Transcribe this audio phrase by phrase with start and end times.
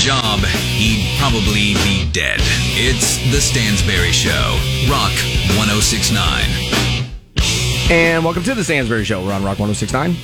[0.00, 2.40] job, he'd probably be dead.
[2.72, 4.56] It's The Stansberry Show,
[4.90, 5.12] Rock
[5.58, 6.42] 1069.
[7.90, 9.22] And welcome to the Stansberry Show.
[9.22, 10.16] We're on Rock 1069.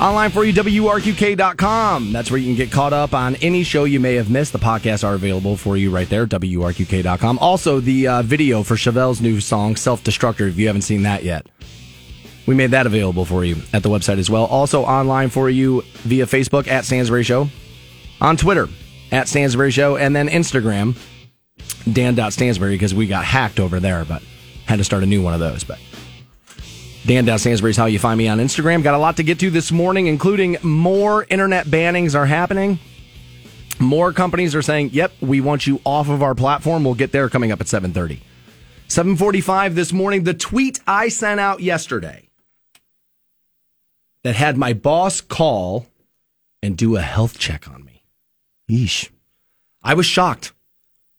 [0.00, 2.12] Online for you, WRQK.com.
[2.12, 4.52] That's where you can get caught up on any show you may have missed.
[4.52, 7.40] The podcasts are available for you right there, WRQK.com.
[7.40, 11.24] Also, the uh, video for Chevelle's new song, Self Destructor, if you haven't seen that
[11.24, 11.48] yet.
[12.46, 14.44] We made that available for you at the website as well.
[14.44, 17.48] Also, online for you via Facebook at Stansberry Show,
[18.20, 18.68] on Twitter
[19.12, 20.96] at Stansberry Show, and then Instagram,
[21.90, 24.22] Dan.Stansberry, because we got hacked over there, but
[24.66, 25.64] had to start a new one of those.
[25.64, 25.78] But
[27.06, 28.82] Dan Stansberry is how you find me on Instagram.
[28.82, 32.80] Got a lot to get to this morning, including more internet bannings are happening.
[33.78, 37.28] More companies are saying, "Yep, we want you off of our platform." We'll get there
[37.28, 38.22] coming up at seven thirty.
[38.88, 40.24] Seven forty-five this morning.
[40.24, 42.28] The tweet I sent out yesterday
[44.24, 45.86] that had my boss call
[46.62, 47.85] and do a health check on me.
[48.70, 49.10] Yeesh.
[49.82, 50.52] I was shocked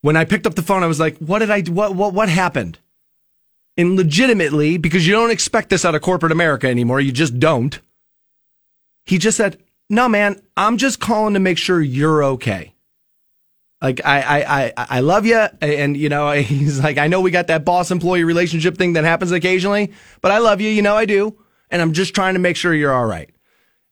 [0.01, 0.83] when I picked up the phone.
[0.83, 1.61] I was like, "What did I?
[1.61, 1.71] do?
[1.71, 1.95] What?
[1.95, 2.13] What?
[2.13, 2.79] What happened?"
[3.77, 7.79] and legitimately, because you don't expect this out of corporate America anymore, you just don't.
[9.05, 12.73] He just said, No, man, I'm just calling to make sure you're okay.
[13.81, 17.29] Like I, I, I, I love you, and you know, he's like, I know we
[17.29, 20.95] got that boss employee relationship thing that happens occasionally, but I love you, you know,
[20.95, 21.37] I do,
[21.69, 23.29] and I'm just trying to make sure you're all right.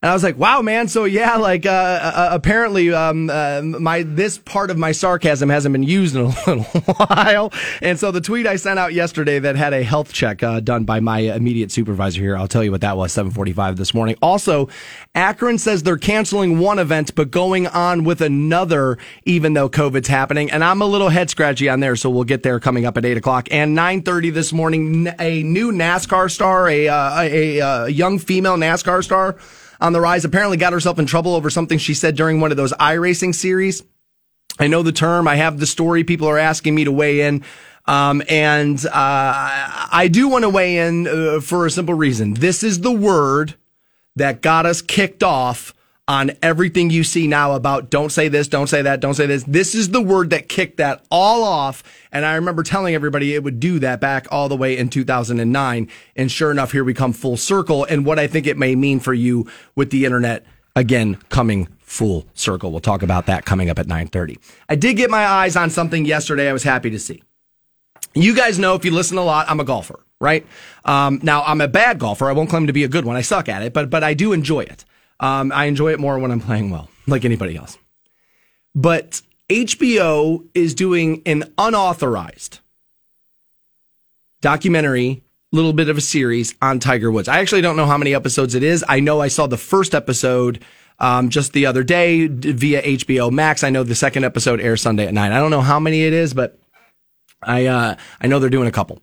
[0.05, 0.87] And I was like, wow, man.
[0.87, 5.73] So yeah, like, uh, uh, apparently, um, uh, my, this part of my sarcasm hasn't
[5.73, 7.51] been used in a little while.
[7.81, 10.83] And so the tweet I sent out yesterday that had a health check, uh, done
[10.83, 12.37] by my immediate supervisor here.
[12.37, 14.15] I'll tell you what that was, 745 this morning.
[14.21, 14.69] Also,
[15.15, 20.51] Akron says they're canceling one event, but going on with another, even though COVID's happening.
[20.51, 21.95] And I'm a little head scratchy on there.
[21.95, 25.11] So we'll get there coming up at eight o'clock and 930 this morning.
[25.19, 29.35] A new NASCAR star, a, uh, a, a young female NASCAR star
[29.85, 30.25] on the rise.
[30.25, 33.83] Apparently got herself in trouble over something she said during one of those iRacing series.
[34.59, 35.27] I know the term.
[35.27, 36.03] I have the story.
[36.03, 37.43] People are asking me to weigh in.
[37.85, 42.33] Um, and uh, I do want to weigh in uh, for a simple reason.
[42.33, 43.53] This is the word
[44.15, 45.74] that got us kicked off
[46.07, 49.43] on everything you see now about don't say this, don't say that, don't say this.
[49.43, 51.83] This is the word that kicked that all off.
[52.11, 55.89] And I remember telling everybody it would do that back all the way in 2009.
[56.15, 57.85] And sure enough, here we come full circle.
[57.85, 60.45] And what I think it may mean for you with the internet
[60.75, 62.71] again coming full circle.
[62.71, 64.37] We'll talk about that coming up at 9:30.
[64.69, 67.23] I did get my eyes on something yesterday I was happy to see.
[68.13, 70.45] You guys know if you listen a lot, I'm a golfer, right?
[70.83, 72.29] Um, now I'm a bad golfer.
[72.29, 73.15] I won't claim to be a good one.
[73.15, 74.85] I suck at it, but but I do enjoy it.
[75.19, 77.77] Um, I enjoy it more when I'm playing well, like anybody else.
[78.73, 82.59] But HBO is doing an unauthorized
[84.41, 87.27] documentary, little bit of a series on Tiger Woods.
[87.27, 88.83] I actually don't know how many episodes it is.
[88.87, 90.63] I know I saw the first episode
[90.99, 93.63] um, just the other day via HBO Max.
[93.63, 95.31] I know the second episode airs Sunday at nine.
[95.31, 96.59] I don't know how many it is, but
[97.41, 99.01] I uh, I know they're doing a couple.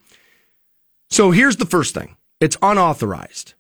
[1.11, 3.55] So here's the first thing: it's unauthorized.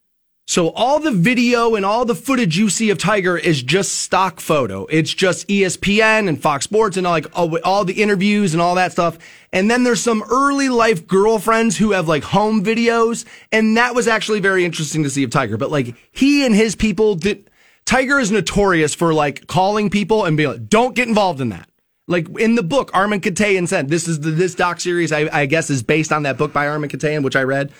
[0.47, 4.41] So all the video and all the footage you see of Tiger is just stock
[4.41, 4.87] photo.
[4.87, 8.75] It's just ESPN and Fox Sports and all like all, all, the interviews and all
[8.75, 9.19] that stuff.
[9.53, 13.25] And then there's some early life girlfriends who have like home videos.
[13.53, 15.57] And that was actually very interesting to see of Tiger.
[15.57, 17.49] But like he and his people did,
[17.85, 21.69] Tiger is notorious for like calling people and being like, don't get involved in that.
[22.09, 25.47] Like in the book, Armen Keteyian said, this is the, this doc series, I, I
[25.47, 27.73] guess is based on that book by Armen Keteyian, which I read.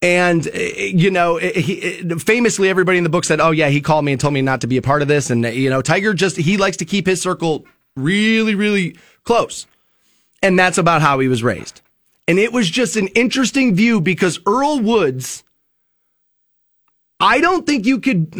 [0.00, 3.68] And, eh, you know, eh, he, eh, famously, everybody in the book said, oh, yeah,
[3.68, 5.30] he called me and told me not to be a part of this.
[5.30, 7.66] And, you know, Tiger just, he likes to keep his circle
[7.96, 9.66] really, really close.
[10.42, 11.80] And that's about how he was raised.
[12.28, 15.42] And it was just an interesting view because Earl Woods,
[17.18, 18.30] I don't think you could,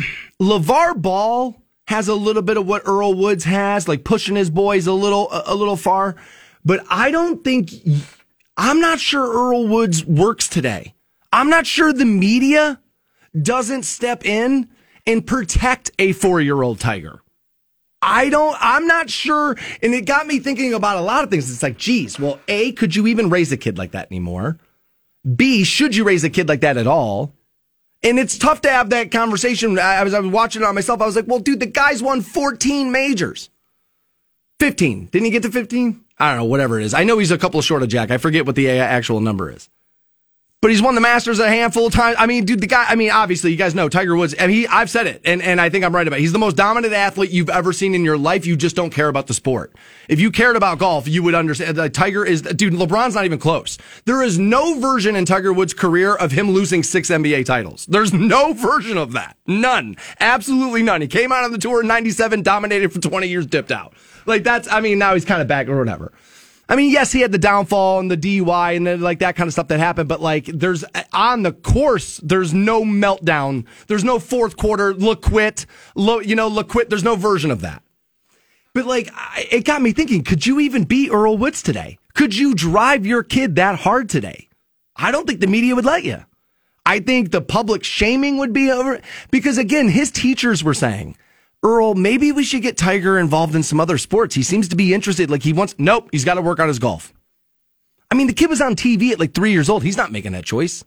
[0.40, 4.86] LeVar Ball has a little bit of what Earl Woods has, like pushing his boys
[4.86, 6.14] a little, a little far.
[6.64, 7.72] But I don't think,
[8.56, 10.94] I'm not sure Earl Woods works today.
[11.32, 12.80] I'm not sure the media
[13.40, 14.68] doesn't step in
[15.06, 17.20] and protect a four year old tiger.
[18.00, 19.56] I don't, I'm not sure.
[19.82, 21.50] And it got me thinking about a lot of things.
[21.50, 24.58] It's like, geez, well, A, could you even raise a kid like that anymore?
[25.34, 27.34] B, should you raise a kid like that at all?
[28.02, 29.78] And it's tough to have that conversation.
[29.78, 31.02] I was, I was watching it on myself.
[31.02, 33.50] I was like, well, dude, the guy's won 14 majors.
[34.60, 35.06] 15.
[35.06, 36.04] Didn't he get to 15?
[36.18, 36.94] I don't know, whatever it is.
[36.94, 38.12] I know he's a couple short of Jack.
[38.12, 39.68] I forget what the actual number is.
[40.60, 42.16] But he's won the Masters a handful of times.
[42.18, 42.84] I mean, dude, the guy.
[42.88, 44.34] I mean, obviously, you guys know Tiger Woods.
[44.34, 46.18] And he, I've said it, and and I think I'm right about.
[46.18, 46.22] it.
[46.22, 48.44] He's the most dominant athlete you've ever seen in your life.
[48.44, 49.72] You just don't care about the sport.
[50.08, 51.76] If you cared about golf, you would understand.
[51.76, 52.72] Like, Tiger is, dude.
[52.72, 53.78] LeBron's not even close.
[54.04, 57.86] There is no version in Tiger Woods' career of him losing six NBA titles.
[57.86, 59.36] There's no version of that.
[59.46, 59.94] None.
[60.18, 61.02] Absolutely none.
[61.02, 63.94] He came out on the tour in '97, dominated for 20 years, dipped out.
[64.26, 64.66] Like that's.
[64.66, 66.12] I mean, now he's kind of back or whatever.
[66.68, 69.46] I mean, yes, he had the downfall and the DUI and the, like that kind
[69.46, 73.64] of stuff that happened, but like there's on the course, there's no meltdown.
[73.86, 75.64] There's no fourth quarter, look quit,
[75.96, 76.90] you know, look quit.
[76.90, 77.82] There's no version of that.
[78.74, 81.98] But like, I, it got me thinking, could you even beat Earl Woods today?
[82.14, 84.48] Could you drive your kid that hard today?
[84.94, 86.24] I don't think the media would let you.
[86.84, 89.00] I think the public shaming would be over
[89.30, 91.16] because again, his teachers were saying,
[91.62, 94.34] Earl, maybe we should get Tiger involved in some other sports.
[94.34, 95.30] He seems to be interested.
[95.30, 97.12] Like he wants, nope, he's got to work on his golf.
[98.10, 99.82] I mean, the kid was on TV at like three years old.
[99.82, 100.84] He's not making that choice.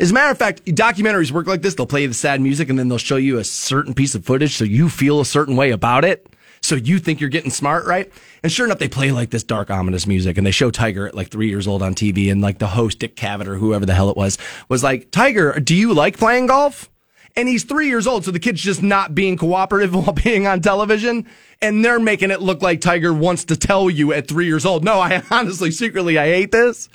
[0.00, 1.74] As a matter of fact, documentaries work like this.
[1.74, 4.56] They'll play the sad music and then they'll show you a certain piece of footage
[4.56, 6.26] so you feel a certain way about it.
[6.62, 8.10] So you think you're getting smart, right?
[8.42, 11.14] And sure enough, they play like this dark, ominous music and they show Tiger at
[11.14, 13.94] like three years old on TV and like the host, Dick Cavett or whoever the
[13.94, 14.38] hell it was,
[14.68, 16.88] was like, Tiger, do you like playing golf?
[17.36, 20.60] And he's three years old, so the kid's just not being cooperative while being on
[20.60, 21.26] television.
[21.60, 24.84] And they're making it look like Tiger wants to tell you at three years old.
[24.84, 26.88] No, I honestly, secretly, I hate this.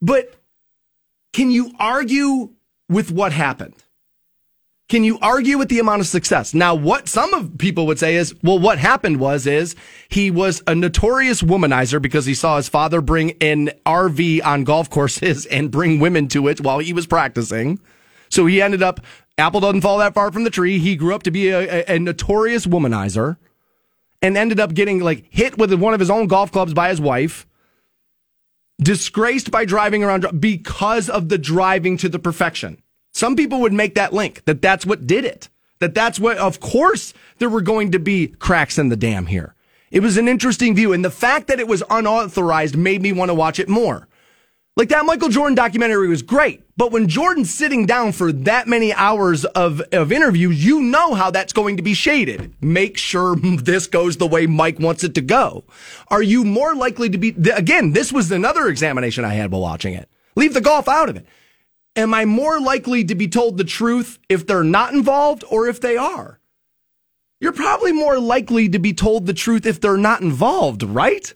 [0.00, 0.34] But
[1.32, 2.50] can you argue
[2.88, 3.74] with what happened?
[4.88, 6.54] Can you argue with the amount of success?
[6.54, 9.74] Now, what some of people would say is, well, what happened was, is
[10.08, 14.88] he was a notorious womanizer because he saw his father bring an RV on golf
[14.88, 17.80] courses and bring women to it while he was practicing.
[18.28, 19.00] So he ended up
[19.38, 20.78] Apple doesn't fall that far from the tree.
[20.78, 23.36] He grew up to be a, a, a, notorious womanizer
[24.22, 27.00] and ended up getting like hit with one of his own golf clubs by his
[27.00, 27.46] wife,
[28.80, 32.80] disgraced by driving around because of the driving to the perfection.
[33.12, 35.50] Some people would make that link that that's what did it.
[35.78, 39.54] That that's what, of course, there were going to be cracks in the dam here.
[39.90, 40.92] It was an interesting view.
[40.92, 44.08] And the fact that it was unauthorized made me want to watch it more.
[44.76, 48.92] Like that Michael Jordan documentary was great, but when Jordan's sitting down for that many
[48.92, 52.54] hours of, of interviews, you know how that's going to be shaded.
[52.60, 55.64] Make sure this goes the way Mike wants it to go.
[56.08, 59.94] Are you more likely to be, again, this was another examination I had while watching
[59.94, 60.10] it.
[60.36, 61.26] Leave the golf out of it.
[61.96, 65.80] Am I more likely to be told the truth if they're not involved or if
[65.80, 66.38] they are?
[67.40, 71.32] You're probably more likely to be told the truth if they're not involved, right?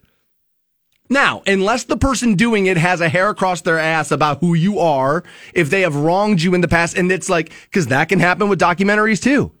[1.11, 4.79] Now, unless the person doing it has a hair across their ass about who you
[4.79, 8.21] are, if they have wronged you in the past, and it's like, cause that can
[8.21, 9.51] happen with documentaries too.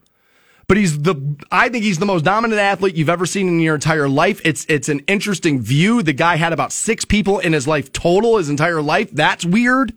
[0.69, 3.75] But he's the, I think he's the most dominant athlete you've ever seen in your
[3.75, 4.39] entire life.
[4.45, 6.01] It's, it's an interesting view.
[6.01, 9.11] The guy had about six people in his life total, his entire life.
[9.11, 9.91] That's weird.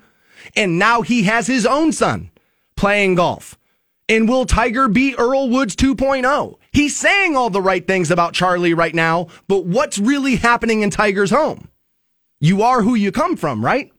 [0.57, 2.33] And now he has his own son
[2.75, 3.57] playing golf.
[4.09, 6.57] And will Tiger be Earl Woods 2.0?
[6.73, 10.91] He's saying all the right things about Charlie right now, but what's really happening in
[10.91, 11.69] Tiger's home?
[12.39, 13.91] You are who you come from, right?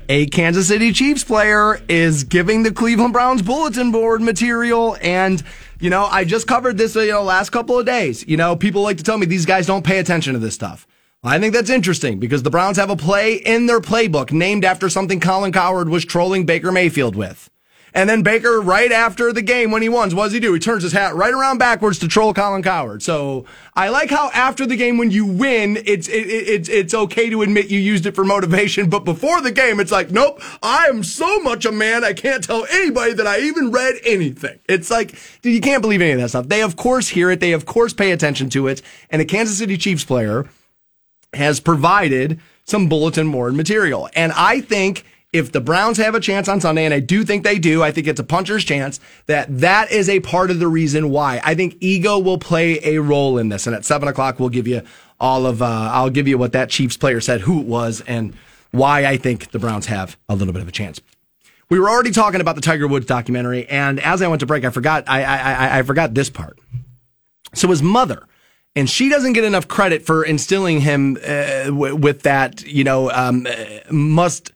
[0.08, 4.96] a Kansas City Chiefs player is giving the Cleveland Browns bulletin board material.
[5.00, 5.44] And,
[5.80, 8.26] you know, I just covered this, uh, you know, last couple of days.
[8.28, 10.86] You know, people like to tell me these guys don't pay attention to this stuff.
[11.24, 14.88] I think that's interesting because the Browns have a play in their playbook named after
[14.88, 17.50] something Colin Cowherd was trolling Baker Mayfield with.
[17.92, 20.52] And then Baker, right after the game when he won, what does he do?
[20.52, 23.02] He turns his hat right around backwards to troll Colin Cowherd.
[23.02, 23.44] So
[23.74, 27.30] I like how after the game when you win, it's it, it, it's it's okay
[27.30, 30.86] to admit you used it for motivation, but before the game, it's like, nope, I
[30.86, 34.58] am so much a man I can't tell anybody that I even read anything.
[34.68, 36.48] It's like, dude, you can't believe any of that stuff.
[36.48, 39.58] They of course hear it, they of course pay attention to it, and a Kansas
[39.58, 40.48] City Chiefs player
[41.32, 46.48] has provided some bulletin board material, and I think if the Browns have a chance
[46.48, 49.46] on Sunday, and I do think they do, I think it's a puncher's chance that
[49.60, 51.40] that is a part of the reason why.
[51.44, 53.66] I think ego will play a role in this.
[53.66, 54.82] And at seven o'clock, we'll give you
[55.20, 58.34] all of, uh, I'll give you what that Chiefs player said, who it was, and
[58.72, 61.00] why I think the Browns have a little bit of a chance.
[61.68, 64.64] we were already talking about the Tiger Woods documentary, and as I went to break,
[64.64, 66.58] I forgot I I, I forgot this part.
[67.54, 68.26] So his mother,
[68.74, 72.64] and she doesn't get enough credit for instilling him uh, w- with that.
[72.66, 74.52] You know, um, uh, must.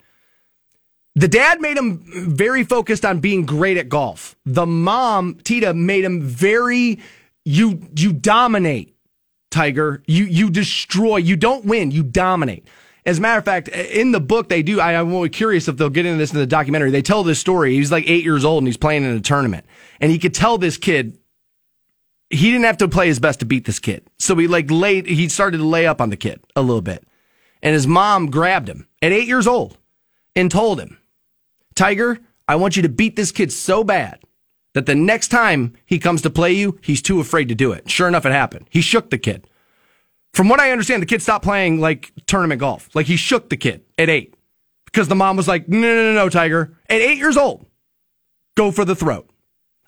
[1.16, 4.35] The dad made him very focused on being great at golf.
[4.44, 6.99] The mom, Tida, made him very
[7.44, 8.97] you you dominate,
[9.50, 10.02] Tiger.
[10.06, 11.18] You you destroy.
[11.18, 11.90] You don't win.
[11.90, 12.66] You dominate.
[13.06, 14.80] As a matter of fact, in the book they do.
[14.80, 16.90] I, am really curious if they'll get into this in the documentary.
[16.90, 17.75] They tell this story.
[17.75, 19.66] He's like eight years old and he's playing in a tournament,
[20.00, 21.18] and he could tell this kid
[22.30, 24.09] he didn't have to play his best to beat this kid.
[24.18, 25.06] So he like laid.
[25.06, 27.06] He started to lay up on the kid a little bit,
[27.62, 29.76] and his mom grabbed him at eight years old
[30.35, 30.99] and told him,
[31.74, 34.20] "Tiger, I want you to beat this kid so bad."
[34.74, 37.88] That the next time he comes to play you, he's too afraid to do it.
[37.88, 38.66] Sure enough, it happened.
[38.70, 39.46] He shook the kid.
[40.32, 42.88] From what I understand, the kid stopped playing like tournament golf.
[42.92, 44.34] Like he shook the kid at eight
[44.84, 46.76] because the mom was like, no, no, no, no, Tiger.
[46.88, 47.66] At eight years old,
[48.56, 49.30] go for the throat.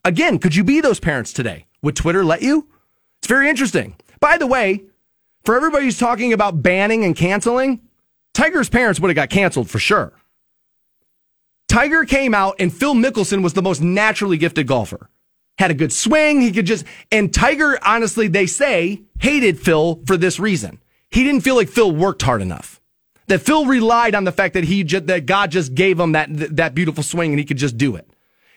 [0.04, 1.66] Again, could you be those parents today?
[1.82, 2.68] Would Twitter let you?
[3.18, 3.96] It's very interesting.
[4.20, 4.84] By the way,
[5.44, 7.80] for everybody who's talking about banning and canceling,
[8.34, 10.12] Tiger's parents would have got canceled for sure.
[11.76, 15.10] Tiger came out and Phil Mickelson was the most naturally gifted golfer
[15.58, 16.40] had a good swing.
[16.40, 20.80] He could just, and Tiger, honestly, they say, hated Phil for this reason.
[21.10, 22.80] He didn't feel like Phil worked hard enough.
[23.26, 26.74] That Phil relied on the fact that he that God just gave him that, that
[26.74, 28.08] beautiful swing and he could just do it.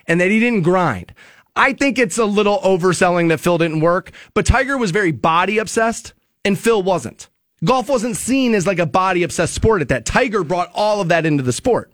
[0.07, 1.13] And that he didn't grind.
[1.57, 5.57] I think it's a little overselling that Phil didn't work, but Tiger was very body
[5.57, 6.13] obsessed
[6.45, 7.27] and Phil wasn't.
[7.65, 10.05] Golf wasn't seen as like a body obsessed sport at that.
[10.05, 11.91] Tiger brought all of that into the sport.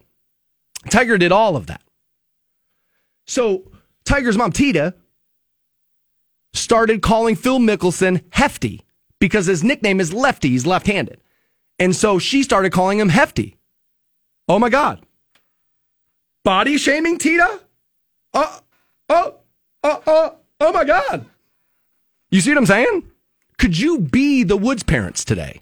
[0.89, 1.81] Tiger did all of that.
[3.25, 3.71] So
[4.05, 4.93] Tiger's mom, Tida,
[6.53, 8.81] started calling Phil Mickelson Hefty
[9.19, 10.49] because his nickname is Lefty.
[10.49, 11.21] He's left handed.
[11.79, 13.57] And so she started calling him Hefty.
[14.47, 15.05] Oh my God.
[16.43, 17.59] Body shaming Tida?
[18.33, 18.59] Oh,
[19.09, 19.35] oh,
[19.83, 21.25] oh, oh, oh my God.
[22.29, 23.11] You see what I'm saying?
[23.57, 25.61] Could you be the Woods parents today?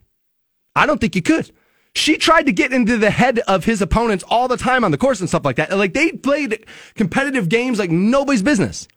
[0.76, 1.52] I don't think you could.
[1.96, 4.98] She tried to get into the head of his opponents all the time on the
[4.98, 5.78] course and stuff like that.
[5.78, 8.88] Like they played competitive games like nobody's business.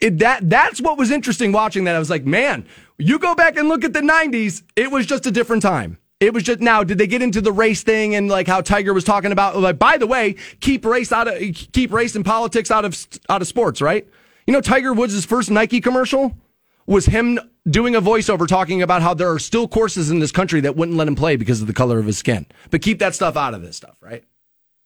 [0.00, 1.94] It, that that's what was interesting watching that.
[1.94, 2.66] I was like, man,
[2.98, 4.64] you go back and look at the '90s.
[4.74, 5.98] It was just a different time.
[6.18, 6.82] It was just now.
[6.82, 9.56] Did they get into the race thing and like how Tiger was talking about?
[9.56, 11.38] Like, by the way, keep race out of
[11.72, 14.06] keep race and politics out of out of sports, right?
[14.46, 16.36] You know, Tiger Woods' first Nike commercial
[16.86, 17.38] was him
[17.68, 20.96] doing a voiceover talking about how there are still courses in this country that wouldn't
[20.96, 22.46] let him play because of the color of his skin.
[22.70, 24.24] But keep that stuff out of this stuff, right?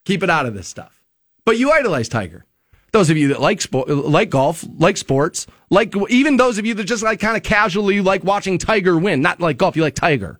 [0.04, 1.02] Keep it out of this stuff.
[1.44, 2.44] But you idolize Tiger.
[2.92, 6.74] Those of you that like sport, like golf, like sports, like even those of you
[6.74, 9.94] that just like kind of casually like watching Tiger win, not like golf, you like
[9.94, 10.38] Tiger.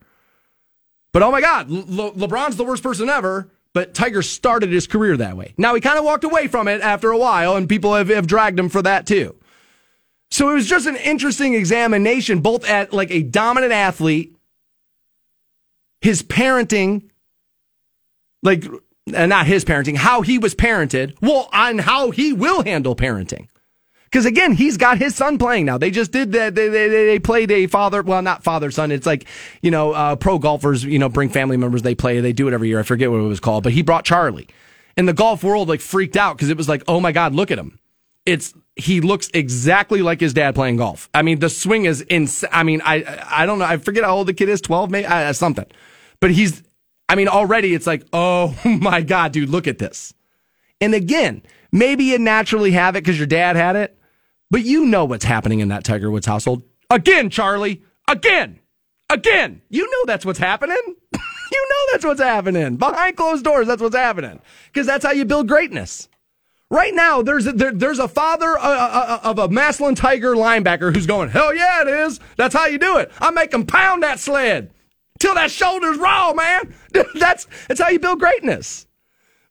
[1.13, 3.51] But oh my God, Le- LeBron's the worst person ever.
[3.73, 5.53] But Tiger started his career that way.
[5.59, 8.27] Now he kind of walked away from it after a while, and people have, have
[8.27, 9.37] dragged him for that too.
[10.31, 14.37] So it was just an interesting examination, both at like a dominant athlete,
[16.01, 17.11] his parenting,
[18.43, 18.65] like,
[19.15, 23.49] and not his parenting, how he was parented, well, on how he will handle parenting.
[24.05, 25.79] Because again, he's got his son playing now.
[25.79, 26.55] They just did that.
[26.55, 28.93] They, they, they played a father, well, not father son.
[28.93, 29.27] It's like,
[29.63, 31.83] you know, uh, pro golfers, you know, bring family members.
[31.83, 32.79] They play, they do it every year.
[32.79, 34.49] I forget what it was called, but he brought Charlie.
[34.97, 37.51] And the golf world like freaked out because it was like, oh my God, look
[37.51, 37.79] at him.
[38.25, 41.09] It's he looks exactly like his dad playing golf.
[41.15, 42.51] I mean, the swing is insane.
[42.53, 43.65] I mean, I I don't know.
[43.65, 44.61] I forget how old the kid is.
[44.61, 45.67] Twelve, maybe uh, something.
[46.21, 46.63] But he's.
[47.09, 50.13] I mean, already it's like, oh my god, dude, look at this.
[50.81, 51.43] And again,
[51.73, 53.99] maybe you naturally have it because your dad had it,
[54.51, 56.63] but you know what's happening in that Tiger Woods household.
[56.91, 57.83] Again, Charlie.
[58.09, 58.59] Again.
[59.09, 59.63] Again.
[59.71, 60.77] You know that's what's happening.
[61.15, 63.67] you know that's what's happening behind closed doors.
[63.67, 66.09] That's what's happening because that's how you build greatness.
[66.71, 70.35] Right now, there's a, there, there's a father uh, uh, uh, of a Massillon Tiger
[70.35, 72.19] linebacker who's going, hell yeah, it is.
[72.37, 73.13] That's how you do it.
[73.21, 74.73] I make him pound that sled
[75.21, 76.75] till that shoulder's raw, man.
[77.15, 78.87] that's that's how you build greatness.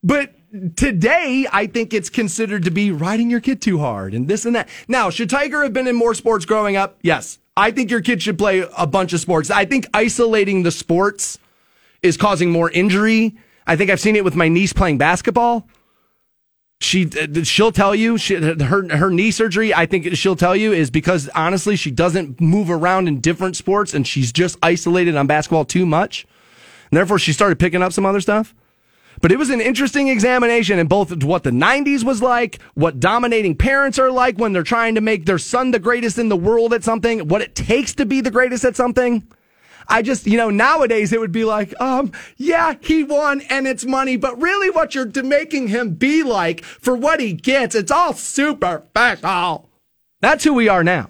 [0.04, 0.34] But
[0.76, 4.54] today, I think it's considered to be riding your kid too hard and this and
[4.56, 4.68] that.
[4.90, 7.00] Now, should Tiger have been in more sports growing up?
[7.02, 7.40] Yes.
[7.56, 9.50] I think your kid should play a bunch of sports.
[9.50, 11.40] I think isolating the sports
[12.04, 13.38] is causing more injury.
[13.66, 15.66] I think I've seen it with my niece playing basketball
[16.86, 20.72] she uh, she'll tell you she, her her knee surgery i think she'll tell you
[20.72, 25.28] is because honestly she doesn't move around in different sports and she's just isolated on
[25.28, 26.26] basketball too much.
[26.92, 28.54] And therefore she started picking up some other stuff.
[29.22, 33.56] But it was an interesting examination in both what the 90s was like what dominating
[33.56, 36.74] parents are like when they're trying to make their son the greatest in the world
[36.74, 39.26] at something what it takes to be the greatest at something
[39.88, 43.86] I just, you know, nowadays it would be like, um, yeah, he won and it's
[43.86, 48.14] money, but really what you're making him be like for what he gets, it's all
[48.14, 49.70] super special.
[50.22, 51.10] That's who we are now.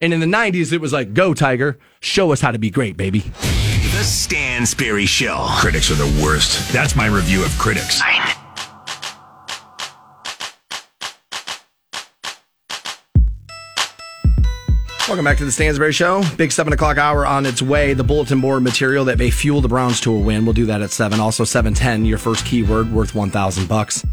[0.00, 2.96] And in the 90s, it was like, go, Tiger, show us how to be great,
[2.96, 3.20] baby.
[3.20, 5.46] The Stansberry Show.
[5.58, 6.70] Critics are the worst.
[6.72, 8.02] That's my review of critics.
[15.08, 16.24] Welcome back to the Stansberry Show.
[16.36, 17.94] Big seven o'clock hour on its way.
[17.94, 20.44] The bulletin board material that may fuel the Browns to a win.
[20.44, 21.20] We'll do that at seven.
[21.20, 22.04] Also seven ten.
[22.04, 24.04] Your first keyword worth one thousand bucks.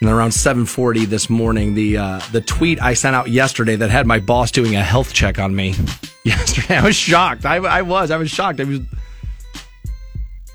[0.00, 3.90] And around seven forty this morning, the uh, the tweet I sent out yesterday that
[3.90, 5.76] had my boss doing a health check on me.
[6.24, 7.46] Yesterday, I was shocked.
[7.46, 8.10] I, I was.
[8.10, 8.58] I was shocked.
[8.58, 8.80] I was.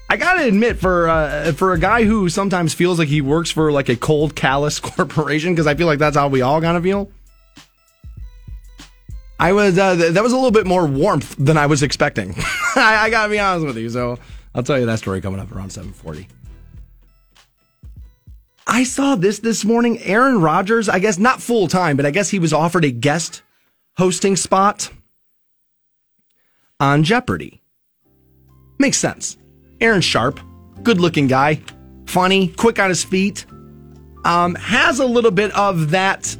[0.09, 3.71] I gotta admit, for uh, for a guy who sometimes feels like he works for
[3.71, 6.83] like a cold, callous corporation, because I feel like that's how we all kind of
[6.83, 7.09] feel.
[9.39, 12.33] I was uh, th- that was a little bit more warmth than I was expecting.
[12.75, 13.89] I, I, gotta be honest with you.
[13.89, 14.17] So
[14.55, 16.27] I'll tell you that story coming up around seven forty.
[18.65, 19.99] I saw this this morning.
[20.01, 23.43] Aaron Rodgers, I guess not full time, but I guess he was offered a guest
[23.95, 24.89] hosting spot
[26.79, 27.61] on Jeopardy.
[28.79, 29.37] Makes sense.
[29.79, 30.39] Aaron Sharp,
[30.83, 31.61] good looking guy,
[32.07, 33.45] funny, quick on his feet,
[34.25, 36.35] um, has a little bit of that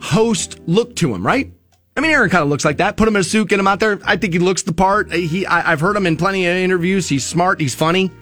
[0.00, 1.52] host look to him, right?
[1.98, 2.96] I mean, Aaron kind of looks like that.
[2.96, 3.98] Put him in a suit, get him out there.
[4.04, 5.12] I think he looks the part.
[5.12, 7.08] He, I, I've heard him in plenty of interviews.
[7.08, 7.60] He's smart.
[7.60, 8.12] He's funny.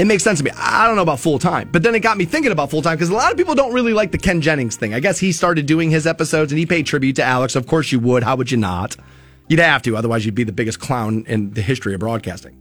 [0.00, 0.50] It makes sense to me.
[0.56, 2.96] I don't know about full time, but then it got me thinking about full time
[2.96, 4.94] because a lot of people don't really like the Ken Jennings thing.
[4.94, 7.54] I guess he started doing his episodes and he paid tribute to Alex.
[7.54, 8.24] Of course you would.
[8.24, 8.96] How would you not?
[9.48, 12.60] You'd have to, otherwise you'd be the biggest clown in the history of broadcasting.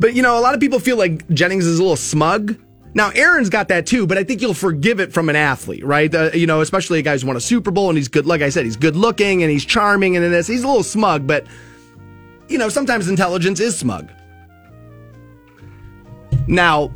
[0.00, 2.58] But you know, a lot of people feel like Jennings is a little smug.
[2.94, 6.14] Now, Aaron's got that too, but I think you'll forgive it from an athlete, right?
[6.14, 8.24] Uh, you know, especially a guy who's won a Super Bowl and he's good.
[8.24, 11.26] Like I said, he's good looking and he's charming and this, he's a little smug,
[11.26, 11.44] but
[12.48, 14.10] you know, sometimes intelligence is smug.
[16.46, 16.92] Now,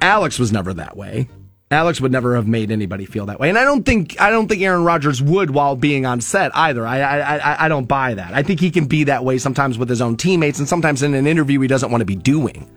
[0.00, 1.28] Alex was never that way.
[1.70, 4.46] Alex would never have made anybody feel that way, and I don't think I don't
[4.46, 6.86] think Aaron Rodgers would while being on set either.
[6.86, 8.34] I I I don't buy that.
[8.34, 11.12] I think he can be that way sometimes with his own teammates, and sometimes in
[11.14, 12.70] an interview he doesn't want to be doing.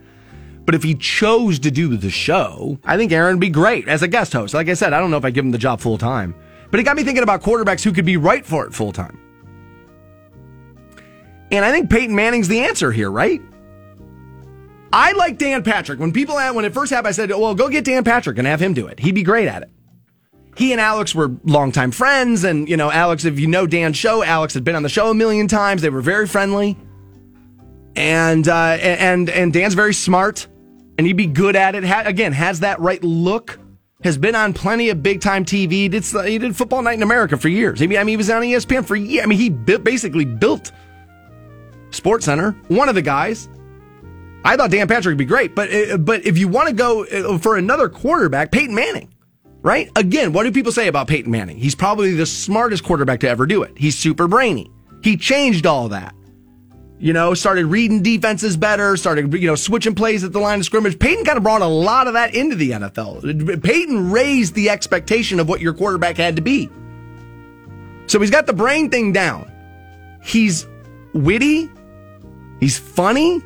[0.70, 4.04] But if he chose to do the show, I think Aaron would be great as
[4.04, 4.54] a guest host.
[4.54, 6.36] Like I said, I don't know if I give him the job full time,
[6.70, 9.20] but it got me thinking about quarterbacks who could be right for it full time.
[11.50, 13.42] And I think Peyton Manning's the answer here, right?
[14.94, 16.00] I like Dan Patrick.
[16.00, 18.62] When people when it first happened, I said, "Well, go get Dan Patrick and have
[18.62, 19.00] him do it.
[19.00, 19.72] He'd be great at it."
[20.56, 24.24] He and Alex were longtime friends, and you know, Alex, if you know Dan's show,
[24.24, 25.82] Alex had been on the show a million times.
[25.82, 26.78] They were very friendly,
[27.96, 30.48] and uh, and and Dan's very smart,
[31.00, 31.86] and he'd be good at it.
[31.86, 33.58] Ha- again, has that right look.
[34.04, 35.72] Has been on plenty of big time TV.
[35.72, 37.82] He did, he did Football Night in America for years.
[37.82, 39.24] I mean, he was on ESPN for years.
[39.24, 40.74] I mean, he basically built
[41.92, 42.52] Sports Center.
[42.68, 43.48] One of the guys.
[44.44, 47.06] I thought Dan Patrick would be great, but uh, but if you want to go
[47.06, 49.14] uh, for another quarterback, Peyton Manning,
[49.62, 49.90] right?
[49.96, 51.58] Again, what do people say about Peyton Manning?
[51.58, 53.78] He's probably the smartest quarterback to ever do it.
[53.78, 54.70] He's super brainy.
[55.02, 56.14] He changed all that.
[57.02, 60.66] You know, started reading defenses better, started you know switching plays at the line of
[60.66, 61.00] scrimmage.
[61.00, 63.64] Peyton kind of brought a lot of that into the NFL.
[63.64, 66.70] Peyton raised the expectation of what your quarterback had to be.
[68.08, 69.50] So he's got the brain thing down.
[70.22, 70.68] He's
[71.14, 71.70] witty.
[72.60, 73.42] He's funny.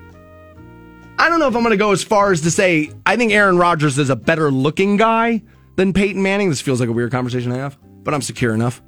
[1.19, 3.31] I don't know if I'm going to go as far as to say I think
[3.31, 5.43] Aaron Rodgers is a better looking guy
[5.75, 6.49] than Peyton Manning.
[6.49, 8.81] This feels like a weird conversation I have, but I'm secure enough.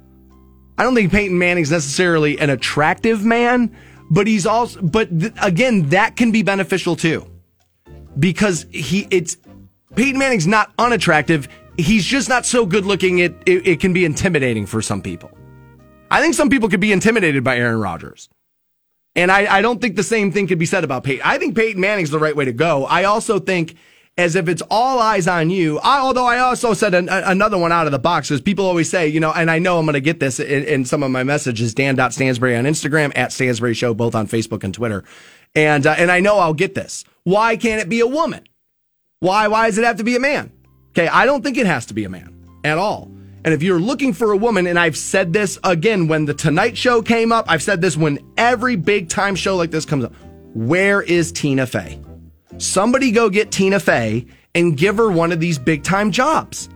[0.78, 3.74] I don't think Peyton Manning's necessarily an attractive man,
[4.10, 7.26] but he's also, but th- again, that can be beneficial too.
[8.18, 9.36] Because he, it's,
[9.94, 11.48] Peyton Manning's not unattractive.
[11.76, 13.18] He's just not so good looking.
[13.18, 15.30] It, it, it can be intimidating for some people.
[16.10, 18.28] I think some people could be intimidated by Aaron Rodgers.
[19.14, 21.22] And I, I don't think the same thing could be said about Peyton.
[21.24, 22.84] I think Peyton Manning's the right way to go.
[22.84, 23.76] I also think
[24.18, 25.78] as if it's all eyes on you.
[25.80, 28.88] I, although I also said an, another one out of the box because people always
[28.88, 31.10] say, you know, and I know I'm going to get this in, in, some of
[31.10, 35.04] my messages, Dan.Stansberry on Instagram, at Stansberry Show, both on Facebook and Twitter.
[35.54, 37.04] And, uh, and I know I'll get this.
[37.24, 38.46] Why can't it be a woman?
[39.20, 40.52] Why, why does it have to be a man?
[40.90, 41.08] Okay.
[41.08, 43.10] I don't think it has to be a man at all.
[43.44, 46.76] And if you're looking for a woman, and I've said this again when the Tonight
[46.76, 50.12] Show came up, I've said this when every big time show like this comes up.
[50.54, 52.00] Where is Tina Fey?
[52.58, 56.68] Somebody go get Tina Fey and give her one of these big time jobs.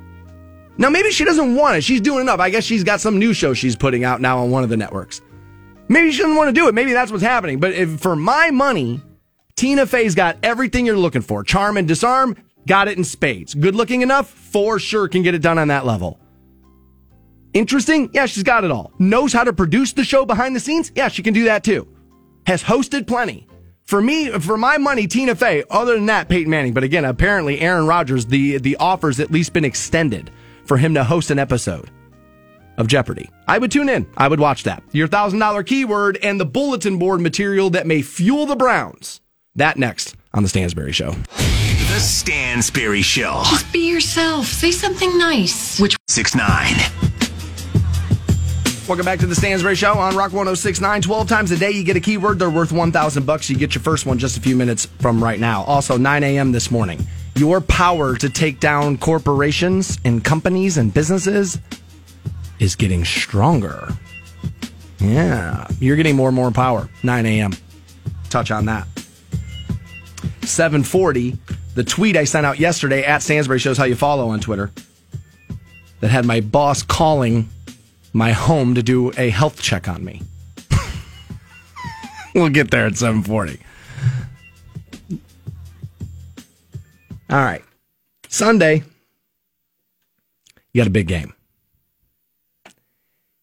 [0.79, 1.85] Now, maybe she doesn't want it.
[1.85, 2.40] She's doing enough.
[2.40, 4.77] I guess she's got some new show she's putting out now on one of the
[4.77, 5.21] networks.
[5.88, 6.75] Maybe she doesn't want to do it.
[6.75, 7.61] Maybe that's what's happening.
[7.61, 9.03] But if, for my money,
[9.57, 11.43] Tina Fey's got everything you're looking for.
[11.43, 13.55] Charm and disarm, got it in spades.
[13.55, 16.19] Good looking enough, for sure can get it done on that level.
[17.53, 18.09] Interesting?
[18.14, 18.93] Yeah, she's got it all.
[18.99, 20.93] Knows how to produce the show behind the scenes?
[20.95, 21.88] Yeah, she can do that too.
[22.47, 23.47] Has hosted plenty.
[23.90, 25.64] For me, for my money, Tina Fey.
[25.68, 26.72] Other than that, Peyton Manning.
[26.72, 30.31] But again, apparently Aaron Rodgers, the the offer's at least been extended
[30.64, 31.90] for him to host an episode
[32.79, 33.29] of Jeopardy.
[33.48, 34.07] I would tune in.
[34.16, 34.85] I would watch that.
[34.92, 39.20] Your thousand dollar keyword and the bulletin board material that may fuel the Browns.
[39.57, 41.11] That next on the Stansberry Show.
[41.11, 43.42] The Stansberry Show.
[43.46, 44.46] Just be yourself.
[44.46, 45.81] Say something nice.
[45.81, 47.10] Which 6 9.
[48.90, 51.03] Welcome back to the Stansberry Show on Rock 1069.
[51.03, 52.40] 12 times a day you get a keyword.
[52.40, 53.48] They're worth 1,000 bucks.
[53.48, 55.62] You get your first one just a few minutes from right now.
[55.62, 56.50] Also, 9 a.m.
[56.50, 57.07] this morning.
[57.37, 61.61] Your power to take down corporations and companies and businesses
[62.59, 63.90] is getting stronger.
[64.98, 66.88] Yeah, you're getting more and more power.
[67.05, 67.53] 9 a.m.
[68.29, 68.88] Touch on that.
[70.42, 71.38] 740,
[71.76, 74.72] the tweet I sent out yesterday at Stansberry shows how you follow on Twitter
[76.00, 77.48] that had my boss calling
[78.12, 80.23] my home to do a health check on me.
[82.35, 83.61] we'll get there at 740.
[87.31, 87.62] All right.
[88.29, 88.83] Sunday,
[90.73, 91.35] you got a big game.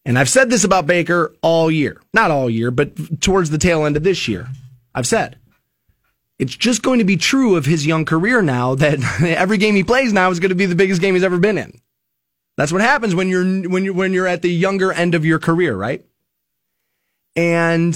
[0.04, 2.00] And I've said this about Baker all year.
[2.14, 4.48] Not all year, but towards the tail end of this year.
[4.94, 5.36] I've said
[6.38, 9.84] it's just going to be true of his young career now that every game he
[9.84, 11.78] plays now is going to be the biggest game he's ever been in.
[12.58, 15.38] That's what happens when you're when you when you're at the younger end of your
[15.38, 16.04] career, right?
[17.36, 17.94] And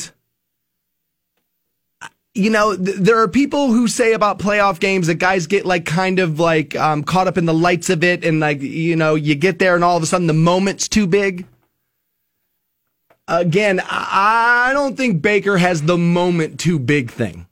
[2.33, 5.85] you know, th- there are people who say about playoff games that guys get like
[5.85, 9.17] kind of like um, caught up in the lights of it, and like you know,
[9.17, 11.45] you get there and all of a sudden the moment's too big.
[13.27, 17.49] Again, I I don't think Baker has the moment too big thing.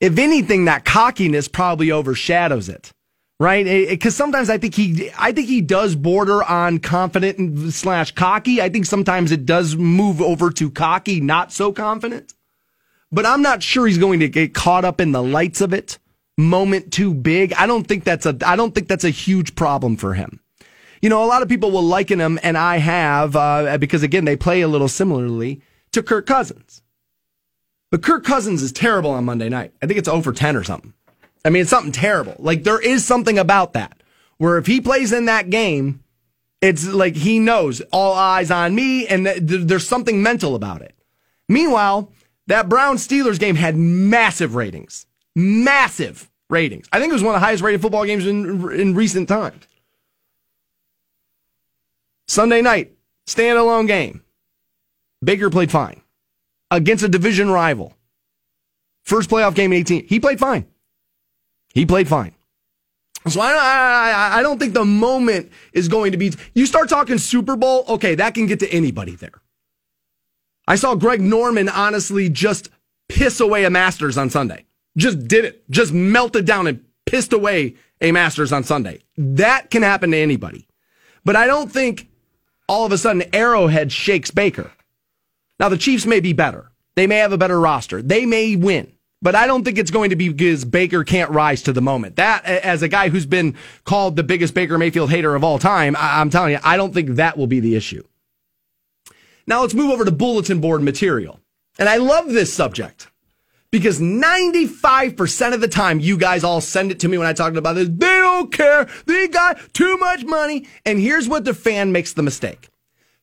[0.00, 2.90] If anything, that cockiness probably overshadows it
[3.42, 3.88] right?
[3.88, 8.62] Because sometimes I think he, I think he does border on confident slash cocky.
[8.62, 12.34] I think sometimes it does move over to cocky, not so confident.
[13.10, 15.98] But I'm not sure he's going to get caught up in the lights of it.
[16.38, 17.52] Moment too big.
[17.54, 20.38] I don't think that's a, I don't think that's a huge problem for him.
[21.02, 24.24] You know, a lot of people will liken him, and I have, uh, because again,
[24.24, 26.80] they play a little similarly to Kirk Cousins.
[27.90, 29.74] But Kirk Cousins is terrible on Monday night.
[29.82, 30.94] I think it's over 10 or something.
[31.44, 32.36] I mean, it's something terrible.
[32.38, 34.02] Like there is something about that
[34.38, 36.02] where if he plays in that game,
[36.60, 40.94] it's like he knows all eyes on me and th- there's something mental about it.
[41.48, 42.12] Meanwhile,
[42.46, 46.88] that Brown Steelers game had massive ratings, massive ratings.
[46.92, 49.66] I think it was one of the highest rated football games in, in recent times.
[52.28, 52.92] Sunday night,
[53.26, 54.22] standalone game.
[55.22, 56.00] Baker played fine
[56.70, 57.94] against a division rival.
[59.02, 60.06] First playoff game in 18.
[60.06, 60.66] He played fine.
[61.74, 62.34] He played fine.
[63.28, 66.32] So I, I, I don't think the moment is going to be.
[66.54, 69.40] You start talking Super Bowl, okay, that can get to anybody there.
[70.66, 72.70] I saw Greg Norman honestly just
[73.08, 74.64] piss away a Masters on Sunday.
[74.96, 75.68] Just did it.
[75.70, 79.00] Just melted down and pissed away a Masters on Sunday.
[79.16, 80.66] That can happen to anybody.
[81.24, 82.08] But I don't think
[82.68, 84.72] all of a sudden Arrowhead shakes Baker.
[85.60, 86.70] Now the Chiefs may be better.
[86.96, 88.02] They may have a better roster.
[88.02, 88.91] They may win
[89.22, 92.16] but I don't think it's going to be because Baker can't rise to the moment.
[92.16, 95.96] That, as a guy who's been called the biggest Baker Mayfield hater of all time,
[95.98, 98.02] I'm telling you, I don't think that will be the issue.
[99.46, 101.40] Now let's move over to bulletin board material.
[101.78, 103.08] And I love this subject
[103.70, 107.54] because 95% of the time you guys all send it to me when I talk
[107.54, 107.88] about this.
[107.88, 108.88] They don't care.
[109.06, 110.66] They got too much money.
[110.84, 112.68] And here's what the fan makes the mistake.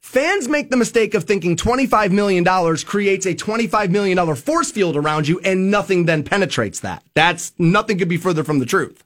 [0.02, 2.44] Fans make the mistake of thinking $25 million
[2.86, 7.04] creates a $25 million force field around you and nothing then penetrates that.
[7.14, 9.04] That's nothing could be further from the truth.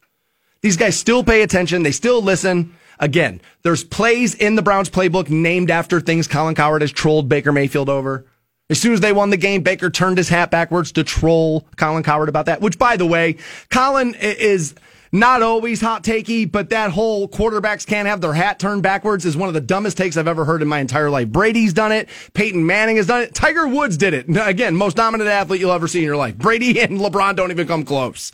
[0.62, 1.84] These guys still pay attention.
[1.84, 2.76] They still listen.
[3.00, 7.52] Again, there's plays in the Browns playbook named after things Colin Cowherd has trolled Baker
[7.52, 8.26] Mayfield over.
[8.70, 12.04] As soon as they won the game, Baker turned his hat backwards to troll Colin
[12.04, 13.36] Cowherd about that, which by the way,
[13.70, 14.74] Colin is
[15.14, 19.38] not always hot takey, but that whole quarterbacks can't have their hat turned backwards is
[19.38, 21.30] one of the dumbest takes I've ever heard in my entire life.
[21.30, 22.10] Brady's done it.
[22.34, 23.36] Peyton Manning has done it.
[23.36, 24.26] Tiger Woods did it.
[24.38, 26.36] Again, most dominant athlete you'll ever see in your life.
[26.36, 28.32] Brady and LeBron don't even come close.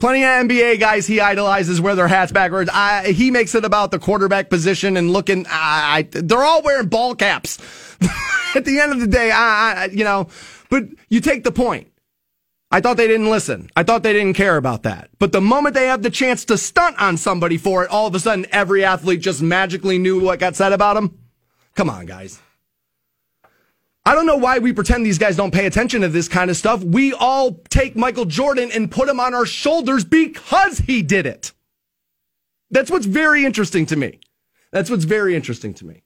[0.00, 2.70] Plenty of NBA guys he idolizes wear their hats backwards.
[2.72, 5.46] I, he makes it about the quarterback position and looking.
[5.48, 7.58] I, they're all wearing ball caps.
[8.54, 10.28] At the end of the day, I, you know,
[10.70, 11.88] but you take the point.
[12.74, 13.70] I thought they didn't listen.
[13.76, 15.08] I thought they didn't care about that.
[15.20, 18.16] But the moment they have the chance to stunt on somebody for it, all of
[18.16, 21.16] a sudden every athlete just magically knew what got said about them.
[21.76, 22.40] Come on, guys.
[24.04, 26.56] I don't know why we pretend these guys don't pay attention to this kind of
[26.56, 26.82] stuff.
[26.82, 31.52] We all take Michael Jordan and put him on our shoulders because he did it.
[32.72, 34.18] That's what's very interesting to me.
[34.72, 36.02] That's what's very interesting to me.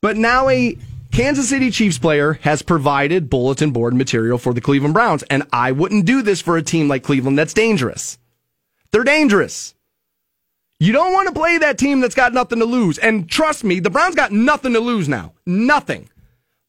[0.00, 0.78] But now a
[1.12, 5.72] Kansas City Chiefs player has provided bulletin board material for the Cleveland Browns, and I
[5.72, 8.18] wouldn't do this for a team like Cleveland that's dangerous.
[8.92, 9.74] They're dangerous.
[10.80, 12.98] You don't want to play that team that's got nothing to lose.
[12.98, 15.32] And trust me, the Browns got nothing to lose now.
[15.44, 16.08] Nothing.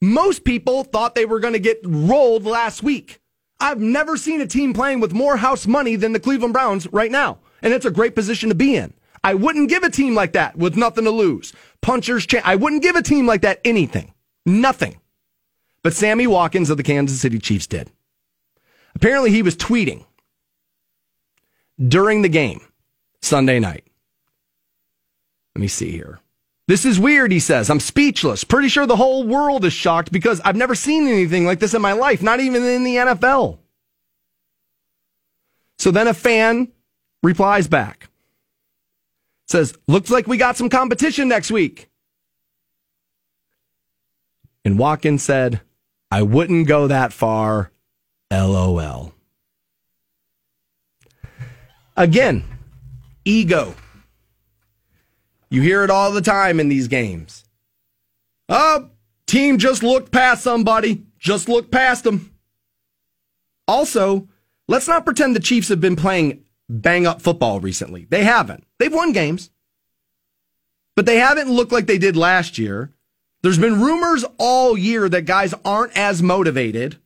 [0.02, 3.20] Most people thought they were going to get rolled last week.
[3.60, 7.12] I've never seen a team playing with more house money than the Cleveland Browns right
[7.12, 7.38] now.
[7.62, 8.94] And it's a great position to be in.
[9.24, 11.54] I wouldn't give a team like that with nothing to lose.
[11.82, 12.46] Puncher's chance.
[12.48, 14.14] I wouldn't give a team like that anything.
[14.50, 15.00] Nothing.
[15.84, 17.92] But Sammy Watkins of the Kansas City Chiefs did.
[18.96, 20.06] Apparently, he was tweeting
[21.88, 22.62] during the game
[23.22, 23.86] Sunday night.
[25.56, 26.20] Let me see here.
[26.68, 27.70] This is weird, he says.
[27.70, 28.44] I'm speechless.
[28.44, 31.82] Pretty sure the whole world is shocked because I've never seen anything like this in
[31.82, 33.58] my life, not even in the NFL.
[35.80, 36.72] So then a fan
[37.24, 38.10] replies back.
[39.48, 41.90] Says, looks like we got some competition next week.
[44.66, 45.62] And Watkins said,
[46.12, 47.72] I wouldn't go that far.
[48.32, 49.14] LOL.
[51.96, 52.44] Again,
[53.26, 53.76] ego.
[55.50, 57.44] You hear it all the time in these games.
[58.48, 58.90] Oh,
[59.28, 62.34] team just looked past somebody, just looked past them.
[63.68, 64.28] Also,
[64.68, 68.06] let's not pretend the Chiefs have been playing bang up football recently.
[68.10, 68.66] They haven't.
[68.78, 69.50] They've won games,
[70.96, 72.94] but they haven't looked like they did last year.
[73.42, 76.98] There's been rumors all year that guys aren't as motivated,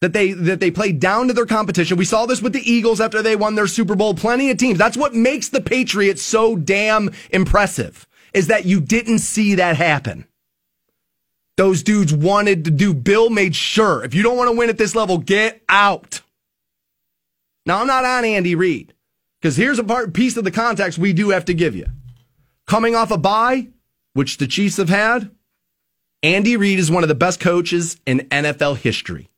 [0.00, 1.96] that they that they play down to their competition.
[1.96, 4.14] We saw this with the Eagles after they won their Super Bowl.
[4.14, 4.78] Plenty of teams.
[4.78, 8.06] That's what makes the Patriots so damn impressive.
[8.34, 10.26] Is that you didn't see that happen.
[11.56, 12.92] Those dudes wanted to do.
[12.92, 16.20] Bill made sure if you don't want to win at this level, get out.
[17.64, 18.94] Now I'm not on Andy Reid
[19.40, 21.86] because here's a part piece of the context we do have to give you.
[22.66, 23.68] Coming off a bye,
[24.12, 25.30] which the Chiefs have had,
[26.22, 29.28] Andy Reid is one of the best coaches in NFL history.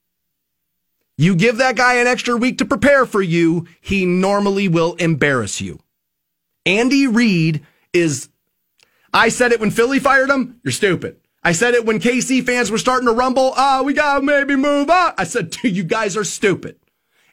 [1.19, 5.61] You give that guy an extra week to prepare for you, he normally will embarrass
[5.61, 5.81] you.
[6.65, 8.31] Andy Reid is,
[9.13, 11.17] I said it when Philly fired him, you're stupid.
[11.43, 14.57] I said it when KC fans were starting to rumble, ah, oh, we gotta maybe
[14.57, 15.13] move on.
[15.19, 16.77] I said, you guys are stupid.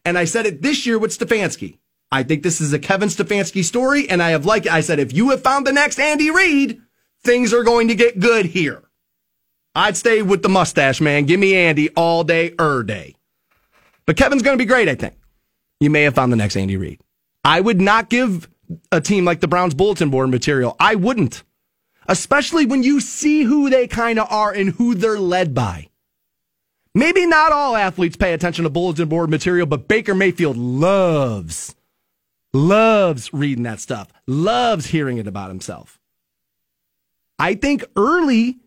[0.03, 1.77] And I said it this year with Stefanski.
[2.11, 5.13] I think this is a Kevin Stefanski story, and I have like I said, if
[5.13, 6.81] you have found the next Andy Reid,
[7.21, 8.86] things are going to get good here.
[9.77, 11.25] I'd stay with the mustache man.
[11.25, 13.13] Give me Andy all day, er day.
[14.07, 15.13] But Kevin's going to be great, I think.
[15.79, 16.99] You may have found the next Andy Reid.
[17.43, 18.49] I would not give
[18.91, 20.75] a team like the Browns bulletin board material.
[20.79, 21.43] I wouldn't.
[22.07, 25.89] Especially when you see who they kind of are and who they're led by.
[26.95, 31.75] Maybe not all athletes pay attention to bulletin board material, but Baker Mayfield loves,
[32.51, 35.99] loves reading that stuff, loves hearing it about himself.
[37.37, 38.57] I think early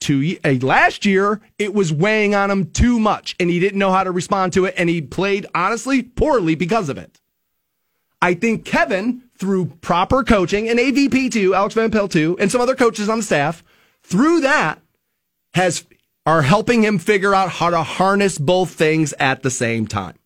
[0.00, 3.92] two uh, last year it was weighing on him too much and he didn't know
[3.92, 7.20] how to respond to it and he played honestly poorly because of it.
[8.22, 12.60] I think kevin through proper coaching and avp too alex van pelt too and some
[12.60, 13.62] other coaches on the staff
[14.02, 14.80] through that
[15.54, 15.84] has
[16.26, 20.16] are helping him figure out how to harness both things at the same time.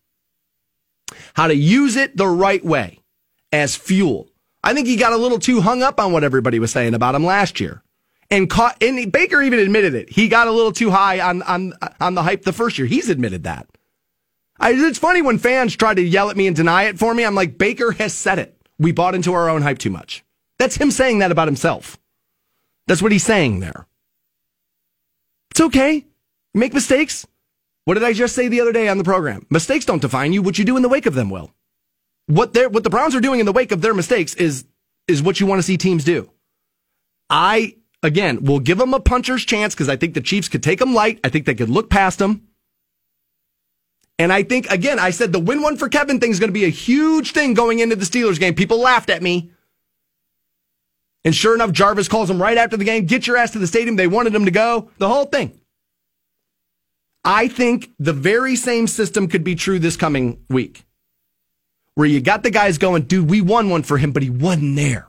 [1.33, 2.99] How to use it the right way
[3.51, 4.29] as fuel.
[4.63, 7.15] I think he got a little too hung up on what everybody was saying about
[7.15, 7.81] him last year
[8.31, 10.09] and caught and Baker even admitted it.
[10.09, 12.87] He got a little too high on on on the hype the first year.
[12.87, 13.67] He's admitted that.
[14.59, 17.25] I, it's funny when fans try to yell at me and deny it for me.
[17.25, 18.55] I'm like, Baker has said it.
[18.79, 20.23] We bought into our own hype too much.
[20.57, 21.97] That's him saying that about himself.
[22.87, 23.85] That's what he's saying there.
[25.51, 26.05] It's okay.
[26.53, 27.27] make mistakes.
[27.85, 29.45] What did I just say the other day on the program?
[29.49, 30.41] Mistakes don't define you.
[30.41, 31.51] What you do in the wake of them will.
[32.27, 34.65] What they what the Browns are doing in the wake of their mistakes is
[35.07, 36.31] is what you want to see teams do.
[37.29, 40.79] I again, we'll give them a puncher's chance because I think the Chiefs could take
[40.79, 41.19] them light.
[41.23, 42.47] I think they could look past them.
[44.17, 46.53] And I think, again, I said the win one for Kevin thing is going to
[46.53, 48.55] be a huge thing going into the Steelers game.
[48.55, 49.51] People laughed at me.
[51.25, 53.67] And sure enough, Jarvis calls him right after the game, get your ass to the
[53.67, 53.95] stadium.
[53.95, 54.91] They wanted him to go.
[54.99, 55.59] The whole thing.
[57.25, 60.85] I think the very same system could be true this coming week.
[61.95, 64.75] Where you got the guys going, dude, we won one for him, but he wasn't
[64.75, 65.07] there.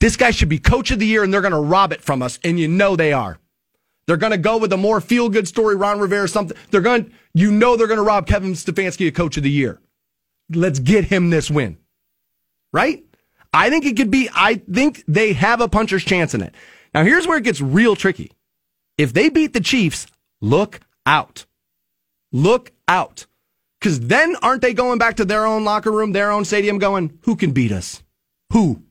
[0.00, 2.22] This guy should be coach of the year and they're going to rob it from
[2.22, 2.38] us.
[2.44, 3.38] And you know they are.
[4.06, 6.56] They're going to go with a more feel good story, Ron Rivera, or something.
[6.70, 9.80] They're going, you know, they're going to rob Kevin Stefanski a coach of the year.
[10.50, 11.76] Let's get him this win.
[12.72, 13.04] Right?
[13.52, 16.54] I think it could be, I think they have a puncher's chance in it.
[16.94, 18.32] Now, here's where it gets real tricky.
[18.96, 20.06] If they beat the Chiefs,
[20.40, 21.44] look out.
[22.32, 23.26] Look out.
[23.78, 27.18] Because then aren't they going back to their own locker room, their own stadium, going,
[27.22, 28.02] who can beat us?
[28.52, 28.82] Who?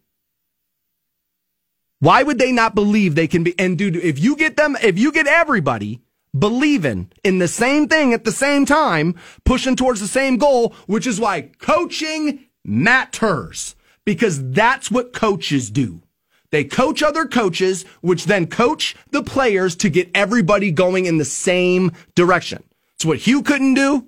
[1.99, 3.57] Why would they not believe they can be?
[3.57, 6.01] And dude, if you get them, if you get everybody
[6.37, 11.07] believing in the same thing at the same time, pushing towards the same goal, which
[11.07, 16.01] is why coaching matters because that's what coaches do.
[16.49, 21.25] They coach other coaches, which then coach the players to get everybody going in the
[21.25, 22.63] same direction.
[22.95, 24.07] It's what Hugh couldn't do.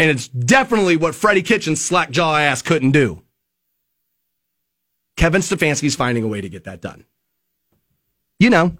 [0.00, 3.22] And it's definitely what Freddie Kitchen's slack jaw ass couldn't do.
[5.16, 7.04] Kevin Stefanski's finding a way to get that done.
[8.38, 8.76] You know,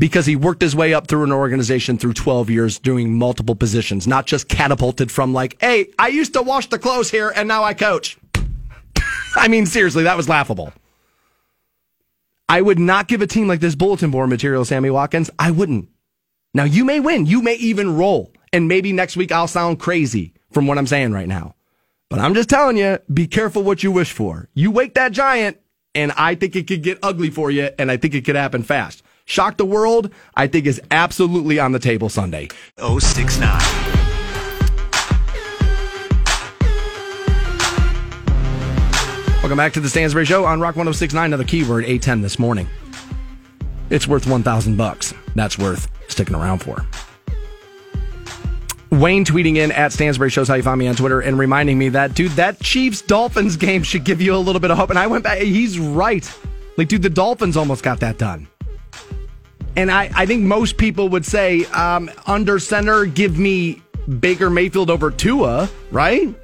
[0.00, 4.06] because he worked his way up through an organization through 12 years doing multiple positions,
[4.06, 7.64] not just catapulted from like, hey, I used to wash the clothes here and now
[7.64, 8.16] I coach.
[9.36, 10.72] I mean, seriously, that was laughable.
[12.48, 15.30] I would not give a team like this bulletin board material, Sammy Watkins.
[15.38, 15.88] I wouldn't.
[16.54, 17.26] Now, you may win.
[17.26, 18.32] You may even roll.
[18.52, 21.54] And maybe next week I'll sound crazy from what I'm saying right now.
[22.10, 24.48] But I'm just telling you, be careful what you wish for.
[24.52, 25.58] You wake that giant,
[25.94, 28.64] and I think it could get ugly for you, and I think it could happen
[28.64, 29.04] fast.
[29.26, 32.48] Shock the world, I think is absolutely on the table Sunday.
[32.78, 33.60] 069.
[39.36, 41.26] Welcome back to the Stansberry Show on Rock 1069.
[41.26, 42.66] Another keyword, A10 this morning.
[43.88, 45.14] It's worth 1,000 bucks.
[45.36, 46.84] That's worth sticking around for.
[48.90, 51.90] Wayne tweeting in at Stansberry shows how you find me on Twitter and reminding me
[51.90, 54.90] that, dude, that Chiefs Dolphins game should give you a little bit of hope.
[54.90, 56.28] And I went back, he's right.
[56.76, 58.48] Like, dude, the Dolphins almost got that done.
[59.76, 63.80] And I, I think most people would say, um, under center, give me
[64.18, 66.34] Baker Mayfield over Tua, right?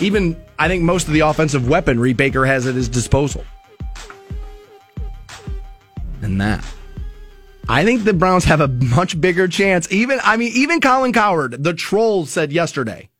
[0.00, 3.44] Even, I think most of the offensive weaponry Baker has at his disposal.
[6.22, 6.64] And that.
[7.68, 9.90] I think the Browns have a much bigger chance.
[9.90, 13.10] Even, I mean, even Colin Cowherd, the troll, said yesterday,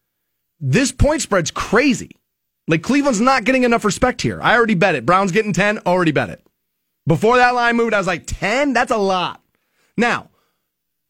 [0.60, 2.12] this point spread's crazy.
[2.68, 4.40] Like Cleveland's not getting enough respect here.
[4.40, 5.04] I already bet it.
[5.04, 6.46] Browns getting 10, already bet it.
[7.06, 8.72] Before that line moved, I was like, 10?
[8.72, 9.40] That's a lot.
[9.96, 10.30] Now,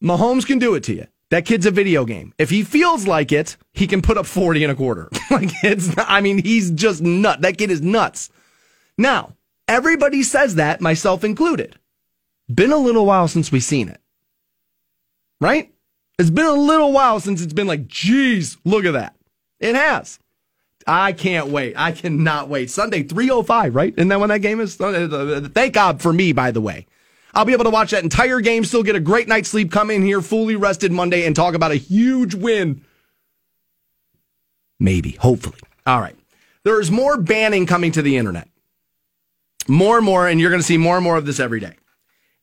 [0.03, 1.07] Mahomes can do it to you.
[1.29, 2.33] That kid's a video game.
[2.37, 5.09] If he feels like it, he can put up 40 and a quarter.
[5.31, 7.41] like it's, not, I mean, he's just nut.
[7.41, 8.29] That kid is nuts.
[8.97, 9.33] Now,
[9.67, 11.77] everybody says that, myself included.
[12.53, 13.99] Been a little while since we've seen it.
[15.41, 15.73] Right?
[16.17, 19.15] It's been a little while since it's been like, geez, look at that.
[19.59, 20.19] It has.
[20.87, 21.73] I can't wait.
[21.77, 22.69] I cannot wait.
[22.69, 23.93] Sunday, 305, right?
[23.97, 24.79] And then when that game is?
[24.79, 26.87] Uh, thank God for me, by the way.
[27.33, 29.91] I'll be able to watch that entire game, still get a great night's sleep, come
[29.91, 32.83] in here fully rested Monday, and talk about a huge win.
[34.79, 35.59] Maybe, hopefully.
[35.85, 36.15] All right.
[36.63, 38.47] There's more banning coming to the internet.
[39.67, 41.75] More and more, and you're going to see more and more of this every day.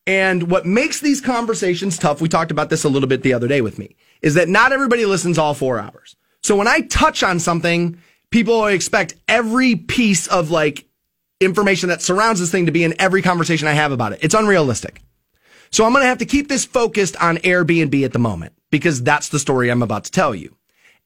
[0.06, 3.48] And what makes these conversations tough, we talked about this a little bit the other
[3.48, 6.16] day with me, is that not everybody listens all four hours.
[6.42, 7.98] So when I touch on something,
[8.30, 10.86] people expect every piece of like
[11.40, 14.18] information that surrounds this thing to be in every conversation I have about it.
[14.22, 15.02] It's unrealistic.
[15.70, 19.02] So I'm going to have to keep this focused on Airbnb at the moment because
[19.02, 20.54] that's the story I'm about to tell you.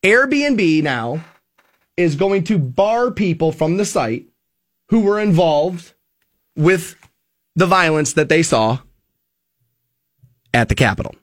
[0.02, 1.24] Airbnb now
[1.96, 4.26] is going to bar people from the site
[4.90, 5.94] who were involved
[6.56, 6.96] with
[7.56, 8.78] the violence that they saw
[10.54, 11.14] at the Capitol.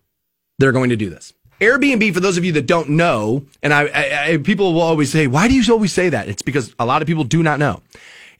[0.59, 1.33] They're going to do this.
[1.61, 5.09] Airbnb, for those of you that don't know, and I, I, I, people will always
[5.11, 6.27] say, why do you always say that?
[6.27, 7.81] It's because a lot of people do not know.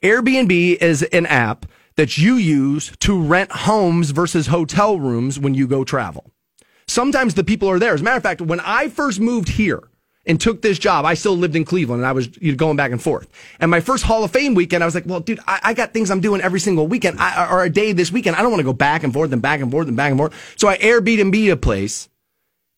[0.02, 5.66] Airbnb is an app that you use to rent homes versus hotel rooms when you
[5.66, 6.30] go travel.
[6.86, 7.94] Sometimes the people are there.
[7.94, 9.88] As a matter of fact, when I first moved here,
[10.26, 13.00] and took this job, I still lived in Cleveland and I was going back and
[13.00, 13.28] forth.
[13.60, 15.92] And my first Hall of Fame weekend, I was like, well, dude, I, I got
[15.92, 18.36] things I'm doing every single weekend I, or a day this weekend.
[18.36, 20.18] I don't want to go back and forth and back and forth and back and
[20.18, 20.54] forth.
[20.56, 22.08] So I Airbnb a place.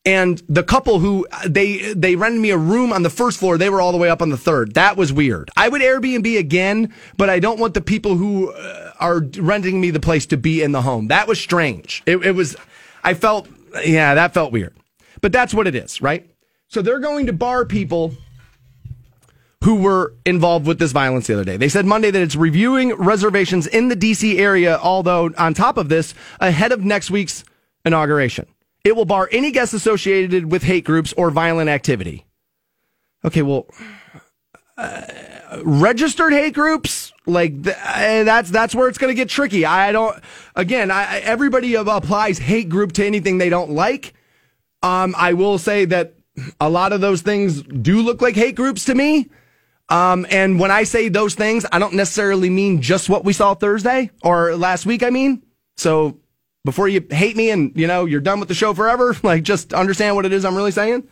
[0.04, 3.68] And the couple who they they rented me a room on the first floor, they
[3.68, 4.72] were all the way up on the third.
[4.74, 5.50] That was weird.
[5.54, 9.90] I would Airbnb again, but I don't want the people who uh, are renting me
[9.90, 11.08] the place to be in the home.
[11.08, 12.02] That was strange.
[12.06, 12.56] It, it was,
[13.04, 13.48] I felt,
[13.84, 14.74] yeah, that felt weird.
[15.20, 16.30] But that's what it is, right?
[16.68, 18.14] So they're going to bar people
[19.64, 21.56] who were involved with this violence the other day.
[21.56, 25.88] They said Monday that it's reviewing reservations in the DC area, although on top of
[25.88, 27.44] this, ahead of next week's
[27.84, 28.46] inauguration.
[28.84, 32.24] It will bar any guests associated with hate groups or violent activity.
[33.24, 33.66] Okay, well,
[34.76, 35.02] uh,
[35.64, 39.66] registered hate groups like th- uh, that's that's where it's going to get tricky.
[39.66, 40.16] I don't.
[40.54, 44.14] Again, I, everybody applies hate group to anything they don't like.
[44.82, 46.14] Um, I will say that
[46.60, 49.28] a lot of those things do look like hate groups to me.
[49.88, 53.54] Um, and when I say those things, I don't necessarily mean just what we saw
[53.54, 55.02] Thursday or last week.
[55.02, 55.42] I mean,
[55.76, 56.18] so
[56.64, 59.72] before you hate me and you know you're done with the show forever, like just
[59.72, 61.08] understand what it is I'm really saying.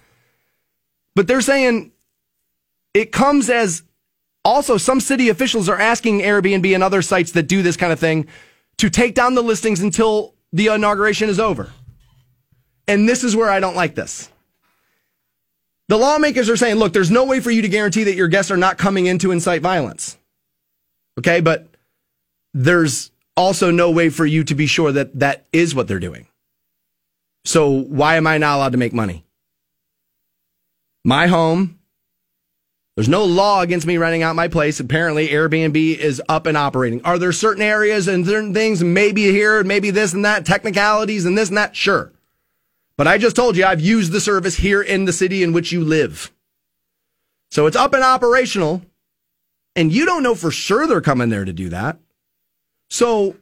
[1.15, 1.93] But they're saying
[2.93, 3.83] it comes as
[4.45, 7.99] Also, some city officials are asking Airbnb and other sites that do this kind of
[7.99, 8.29] thing
[8.79, 11.73] to take down the listings until the inauguration is over.
[12.87, 14.31] And this is where I don't like this.
[15.89, 18.51] The lawmakers are saying, look, there's no way for you to guarantee that your guests
[18.51, 20.19] are not coming in to incite violence.
[21.19, 21.69] Okay, but
[22.53, 26.27] there's also no way for you to be sure that that is what they're doing.
[27.45, 29.25] So why am I not allowed to make money?
[31.05, 31.79] My home.
[32.97, 34.81] There's no law against me renting out my place.
[34.81, 37.03] Apparently, Airbnb is up and operating.
[37.03, 41.37] Are there certain areas and certain things, maybe here, maybe this and that, technicalities and
[41.37, 41.77] this and that?
[41.77, 42.11] Sure.
[42.97, 45.73] But I just told you I've used the service here in the city in which
[45.73, 46.33] you live.
[47.51, 48.83] So it's up and operational.
[49.75, 51.99] And you don't know for sure they're coming there to do that.
[52.89, 53.37] So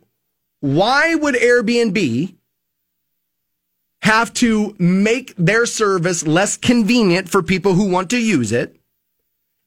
[0.61, 2.35] why would Airbnb
[4.03, 8.77] have to make their service less convenient for people who want to use it?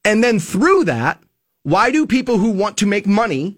[0.04, 1.22] And then through that,
[1.62, 3.56] why do people who want to make money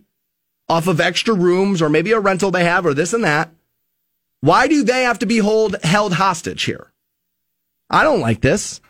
[0.68, 3.52] off of extra rooms or maybe a rental they have or this and that,
[4.40, 6.92] why do they have to be hold, held hostage here?
[7.88, 8.80] I don't like this.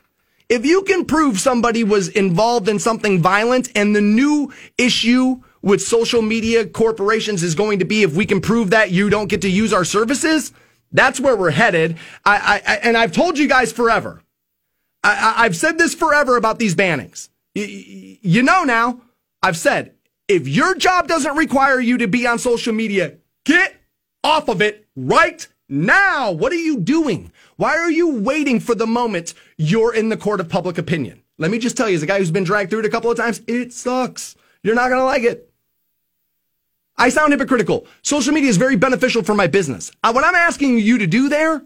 [0.48, 5.80] If you can prove somebody was involved in something violent and the new issue with
[5.80, 9.42] social media corporations is going to be if we can prove that you don't get
[9.42, 10.52] to use our services,
[10.92, 11.98] that's where we're headed.
[12.24, 14.22] I, I, and I've told you guys forever.
[15.02, 17.30] I, have said this forever about these bannings.
[17.54, 19.00] You know now,
[19.42, 19.94] I've said,
[20.28, 23.79] if your job doesn't require you to be on social media, get
[24.22, 26.30] off of it right now.
[26.30, 27.32] What are you doing?
[27.56, 31.22] Why are you waiting for the moment you're in the court of public opinion?
[31.38, 33.10] Let me just tell you, as a guy who's been dragged through it a couple
[33.10, 34.36] of times, it sucks.
[34.62, 35.50] You're not going to like it.
[36.98, 37.86] I sound hypocritical.
[38.02, 39.90] Social media is very beneficial for my business.
[40.02, 41.62] What I'm asking you to do there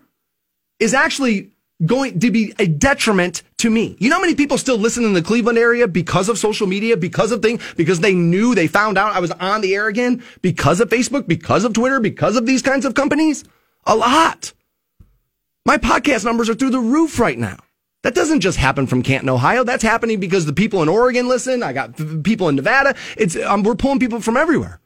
[0.79, 1.51] is actually
[1.85, 3.97] going to be a detriment to me.
[3.99, 6.99] You know how many people still listen in the Cleveland area because of social media,
[6.99, 10.23] because of things, because they knew they found out I was on the air again,
[10.43, 13.43] because of Facebook, because of Twitter, because of these kinds of companies?
[13.85, 14.53] A lot.
[15.65, 17.57] My podcast numbers are through the roof right now.
[18.03, 19.65] That doesn't just happen from Canton, Ohio.
[19.65, 21.63] That's happening because the people in Oregon listen.
[21.63, 22.95] I got people in Nevada.
[23.17, 24.79] It's um, we're pulling people from everywhere.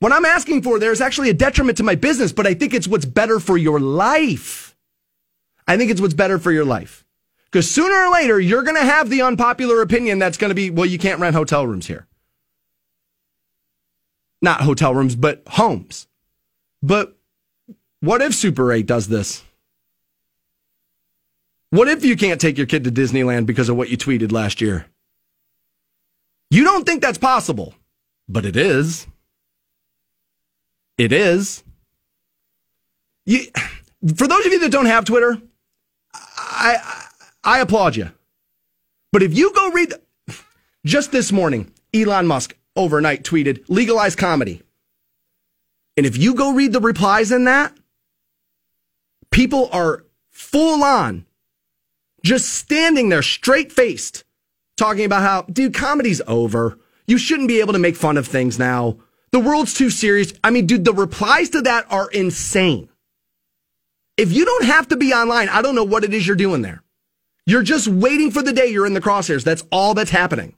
[0.00, 2.74] What I'm asking for there is actually a detriment to my business, but I think
[2.74, 4.74] it's what's better for your life.
[5.68, 7.04] I think it's what's better for your life.
[7.50, 10.70] Because sooner or later, you're going to have the unpopular opinion that's going to be,
[10.70, 12.06] well, you can't rent hotel rooms here.
[14.40, 16.06] Not hotel rooms, but homes.
[16.82, 17.16] But
[18.00, 19.42] what if Super 8 does this?
[21.70, 24.60] What if you can't take your kid to Disneyland because of what you tweeted last
[24.60, 24.86] year?
[26.50, 27.74] You don't think that's possible,
[28.28, 29.06] but it is.
[30.98, 31.62] It is.
[33.24, 33.46] You,
[34.16, 35.40] for those of you that don't have Twitter,
[36.12, 36.99] I,
[37.42, 38.10] I applaud you.
[39.12, 39.94] But if you go read,
[40.84, 44.62] just this morning, Elon Musk overnight tweeted legalize comedy.
[45.96, 47.76] And if you go read the replies in that,
[49.30, 51.26] people are full on
[52.22, 54.24] just standing there straight faced
[54.76, 56.78] talking about how, dude, comedy's over.
[57.06, 58.98] You shouldn't be able to make fun of things now.
[59.30, 60.32] The world's too serious.
[60.42, 62.88] I mean, dude, the replies to that are insane.
[64.16, 66.62] If you don't have to be online, I don't know what it is you're doing
[66.62, 66.82] there.
[67.46, 69.44] You're just waiting for the day you're in the crosshairs.
[69.44, 70.54] That's all that's happening.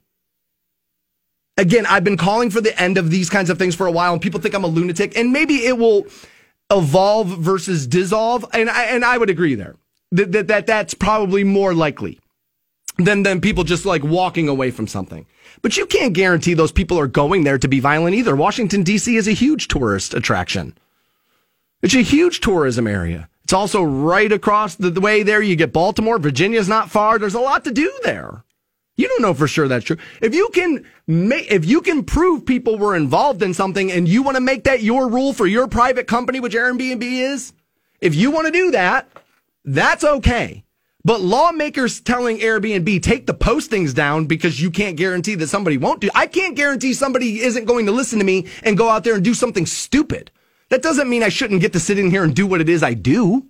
[1.57, 4.13] Again, I've been calling for the end of these kinds of things for a while,
[4.13, 6.07] and people think I'm a lunatic, and maybe it will
[6.71, 8.45] evolve versus dissolve.
[8.53, 9.75] And I, and I would agree there
[10.11, 12.19] that, that, that that's probably more likely
[12.97, 15.25] than, than people just like walking away from something.
[15.61, 18.35] But you can't guarantee those people are going there to be violent either.
[18.35, 19.15] Washington, D.C.
[19.15, 20.77] is a huge tourist attraction.
[21.81, 23.29] It's a huge tourism area.
[23.53, 25.39] It's also right across the, way there.
[25.39, 26.17] You get Baltimore.
[26.17, 27.19] Virginia's not far.
[27.19, 28.43] There's a lot to do there.
[28.97, 29.97] You don't know for sure that's true.
[30.23, 34.23] If you can make, if you can prove people were involved in something and you
[34.23, 37.53] want to make that your rule for your private company, which Airbnb is,
[38.01, 39.07] if you want to do that,
[39.63, 40.63] that's okay.
[41.05, 46.01] But lawmakers telling Airbnb, take the postings down because you can't guarantee that somebody won't
[46.01, 46.09] do.
[46.15, 49.23] I can't guarantee somebody isn't going to listen to me and go out there and
[49.23, 50.31] do something stupid.
[50.73, 52.81] That doesn't mean I shouldn't get to sit in here and do what it is
[52.81, 53.45] I do,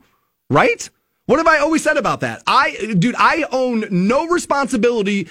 [0.49, 0.89] right?
[1.26, 2.43] What have I always said about that?
[2.45, 5.30] I, dude, I own no responsibility.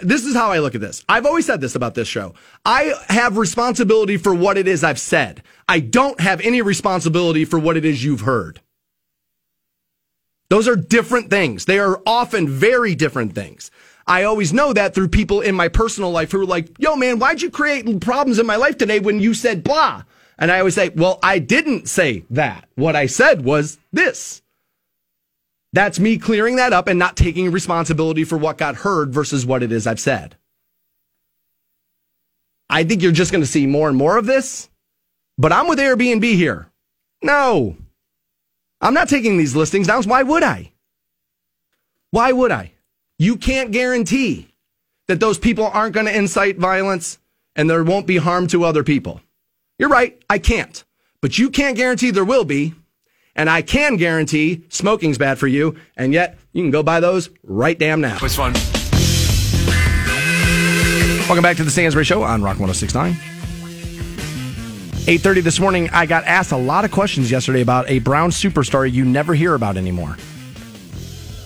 [0.00, 1.04] This is how I look at this.
[1.06, 2.32] I've always said this about this show.
[2.64, 5.42] I have responsibility for what it is I've said.
[5.68, 8.62] I don't have any responsibility for what it is you've heard.
[10.48, 11.66] Those are different things.
[11.66, 13.70] They are often very different things.
[14.06, 17.18] I always know that through people in my personal life who are like, yo, man,
[17.18, 20.04] why'd you create problems in my life today when you said blah?
[20.38, 22.68] And I always say, well, I didn't say that.
[22.74, 24.42] What I said was this.
[25.72, 29.62] That's me clearing that up and not taking responsibility for what got heard versus what
[29.62, 30.36] it is I've said.
[32.70, 34.68] I think you're just going to see more and more of this.
[35.36, 36.70] But I'm with Airbnb here.
[37.22, 37.76] No,
[38.80, 40.02] I'm not taking these listings down.
[40.04, 40.72] Why would I?
[42.10, 42.72] Why would I?
[43.18, 44.54] You can't guarantee
[45.08, 47.18] that those people aren't going to incite violence
[47.56, 49.20] and there won't be harm to other people.
[49.76, 50.84] You're right, I can't.
[51.20, 52.74] But you can't guarantee there will be.
[53.34, 55.76] And I can guarantee smoking's bad for you.
[55.96, 58.18] And yet, you can go buy those right damn now.
[58.22, 58.52] Was fun.
[61.26, 63.14] Welcome back to the Stansberry Show on Rock 1069.
[65.06, 68.90] 8.30 this morning, I got asked a lot of questions yesterday about a Brown superstar
[68.90, 70.16] you never hear about anymore.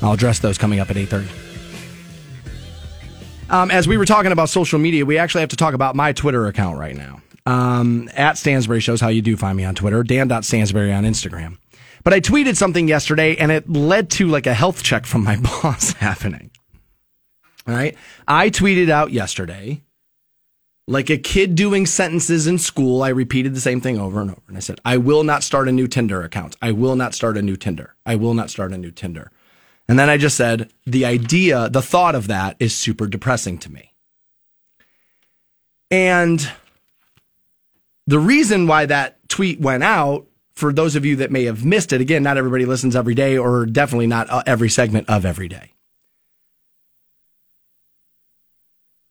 [0.02, 1.28] I'll address those coming up at 8.30.
[3.50, 6.12] Um, as we were talking about social media, we actually have to talk about my
[6.12, 7.22] Twitter account right now.
[7.47, 11.59] Um, at Stansberry shows how you do find me on Twitter, Dan.Stansberry on Instagram.
[12.05, 15.36] But I tweeted something yesterday and it led to like a health check from my
[15.62, 16.51] boss happening.
[17.66, 17.97] All right.
[18.26, 19.82] I tweeted out yesterday,
[20.86, 23.03] like a kid doing sentences in school.
[23.03, 24.43] I repeated the same thing over and over.
[24.49, 26.57] And I said, I will not start a new Tinder account.
[26.62, 27.95] I will not start a new Tinder.
[28.07, 29.30] I will not start a new Tinder.
[29.86, 33.72] And then I just said, the idea, the thought of that is super depressing to
[33.72, 33.93] me.
[35.91, 36.51] And
[38.09, 41.92] the reason why that tweet went out, for those of you that may have missed
[41.92, 45.46] it, again, not everybody listens every day or definitely not uh, every segment of every
[45.46, 45.74] day.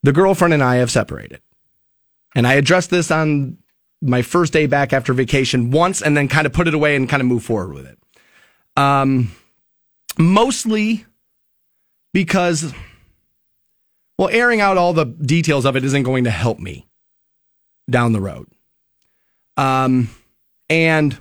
[0.02, 1.40] The girlfriend and I have separated.
[2.34, 3.58] And I addressed this on
[4.02, 7.08] my first day back after vacation once and then kind of put it away and
[7.08, 7.98] kind of move forward with it.
[8.76, 9.30] Um,
[10.18, 11.06] mostly
[12.12, 12.74] because,
[14.18, 16.88] well, airing out all the details of it isn't going to help me
[17.88, 18.48] down the road.
[19.58, 20.08] Um,
[20.70, 21.18] and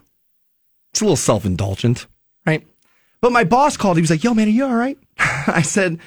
[0.91, 2.07] it's a little self indulgent,
[2.45, 2.65] right?
[3.19, 3.97] But my boss called.
[3.97, 5.99] He was like, "Yo, man, are you all right?" I said,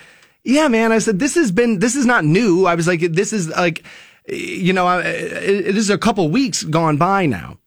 [0.45, 1.81] "Yeah, man." I said, "This has been.
[1.81, 3.85] This is not new." I was like, "This is like,
[4.29, 7.59] you know, it, it is a couple weeks gone by now."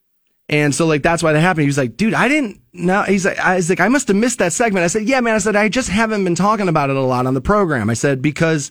[0.49, 1.63] And so like that's why that happened.
[1.63, 3.03] He was like, dude, I didn't know.
[3.03, 4.83] He's like, I was like, I must have missed that segment.
[4.83, 5.35] I said, yeah, man.
[5.35, 7.89] I said, I just haven't been talking about it a lot on the program.
[7.89, 8.69] I said, because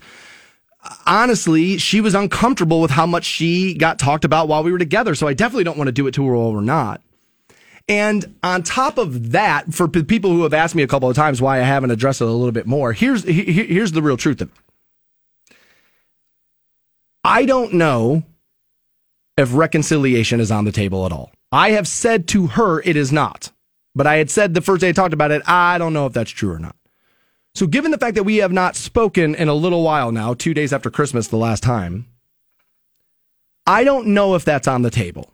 [1.07, 5.15] honestly, she was uncomfortable with how much she got talked about while we were together.
[5.15, 7.01] So I definitely don't want to do it to her while we're not.
[7.89, 11.17] And on top of that, for p- people who have asked me a couple of
[11.17, 14.17] times why I haven't addressed it a little bit more, here's he- here's the real
[14.17, 15.57] truth of it.
[17.25, 18.25] I don't know
[19.37, 21.33] if reconciliation is on the table at all.
[21.51, 23.51] I have said to her it is not.
[23.95, 26.13] But I had said the first day I talked about it, I don't know if
[26.13, 26.77] that's true or not.
[27.55, 30.55] So, given the fact that we have not spoken in a little while now, two
[30.55, 32.07] days after Christmas the last time,
[33.67, 35.33] I don't know if that's on the table.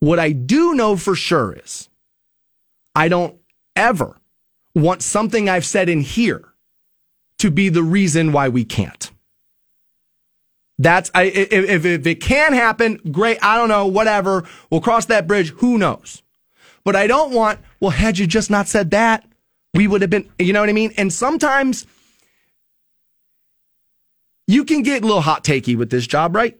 [0.00, 1.88] What I do know for sure is
[2.94, 3.36] I don't
[3.74, 4.16] ever
[4.74, 6.54] want something I've said in here
[7.38, 9.10] to be the reason why we can't.
[10.78, 13.38] That's I, if, if it can happen, great.
[13.42, 14.44] I don't know, whatever.
[14.70, 15.50] We'll cross that bridge.
[15.54, 16.22] Who knows?
[16.84, 17.58] But I don't want.
[17.80, 19.24] Well, had you just not said that,
[19.74, 20.28] we would have been.
[20.38, 20.92] You know what I mean?
[20.96, 21.86] And sometimes
[24.46, 26.58] you can get a little hot takey with this job, right?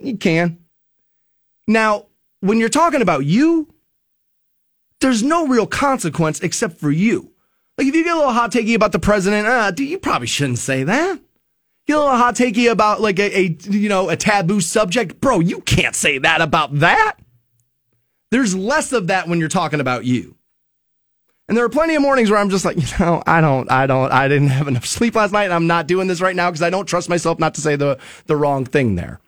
[0.00, 0.58] You can.
[1.66, 2.06] Now,
[2.40, 3.68] when you're talking about you,
[5.00, 7.32] there's no real consequence except for you.
[7.78, 10.26] Like if you get a little hot takey about the president, uh, dude, you probably
[10.26, 11.20] shouldn't say that
[11.90, 15.40] get a little hot takey about like a, a you know a taboo subject, bro.
[15.40, 17.16] You can't say that about that.
[18.30, 20.36] There's less of that when you're talking about you.
[21.50, 23.88] And there are plenty of mornings where I'm just like, you know, I don't, I
[23.88, 25.46] don't, I didn't have enough sleep last night.
[25.46, 27.74] And I'm not doing this right now because I don't trust myself not to say
[27.74, 29.18] the the wrong thing there.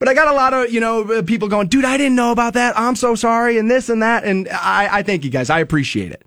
[0.00, 2.54] But I got a lot of, you know, people going, dude, I didn't know about
[2.54, 2.76] that.
[2.76, 3.58] I'm so sorry.
[3.58, 4.24] And this and that.
[4.24, 5.50] And I, I thank you guys.
[5.50, 6.24] I appreciate it.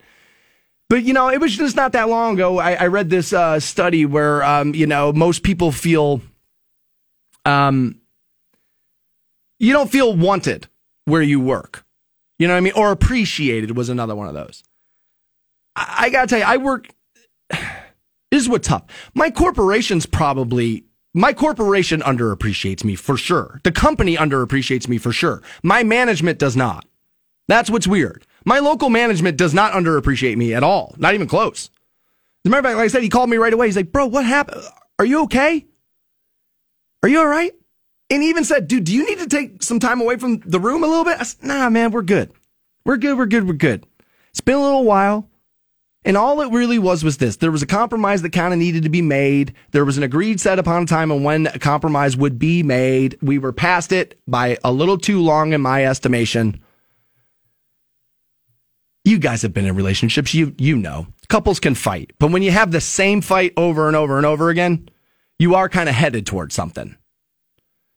[0.88, 2.58] But you know, it was just not that long ago.
[2.58, 6.22] I, I read this uh, study where um, you know most people feel,
[7.44, 8.00] um,
[9.60, 10.70] you don't feel wanted
[11.04, 11.84] where you work.
[12.40, 12.74] You know what I mean?
[12.78, 14.64] Or appreciated was another one of those.
[15.76, 16.90] I, gotta tell you, I work.
[18.32, 18.84] This is what's tough.
[19.14, 23.62] My corporation's probably my corporation underappreciates me for sure.
[23.64, 25.42] The company underappreciates me for sure.
[25.64, 26.86] My management does not.
[27.48, 28.26] That's what's weird.
[28.44, 30.94] My local management does not underappreciate me at all.
[30.98, 31.70] Not even close.
[32.44, 33.68] As a matter of fact, like I said, he called me right away.
[33.68, 34.64] He's like, bro, what happened?
[35.00, 35.66] Are you okay?
[37.02, 37.54] Are you all right?
[38.10, 40.60] And he even said, dude, do you need to take some time away from the
[40.60, 41.20] room a little bit?
[41.20, 42.32] I said, nah, man, we're good.
[42.84, 43.18] We're good.
[43.18, 43.48] We're good.
[43.48, 43.86] We're good.
[44.32, 45.30] It's been a little while.
[46.06, 47.38] And all it really was was this.
[47.38, 49.56] There was a compromise that kind of needed to be made.
[49.72, 53.18] There was an agreed set upon time on when a compromise would be made.
[53.24, 56.62] We were past it by a little too long in my estimation.
[59.04, 60.36] You guys have been in relationships.
[60.36, 63.96] You, you know, couples can fight, but when you have the same fight over and
[63.96, 64.90] over and over again,
[65.40, 66.96] you are kind of headed towards something.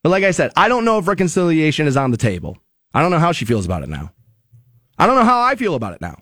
[0.03, 2.57] But like I said, I don't know if reconciliation is on the table.
[2.95, 4.13] I don't know how she feels about it now.
[4.99, 6.17] I don't know how I feel about it now.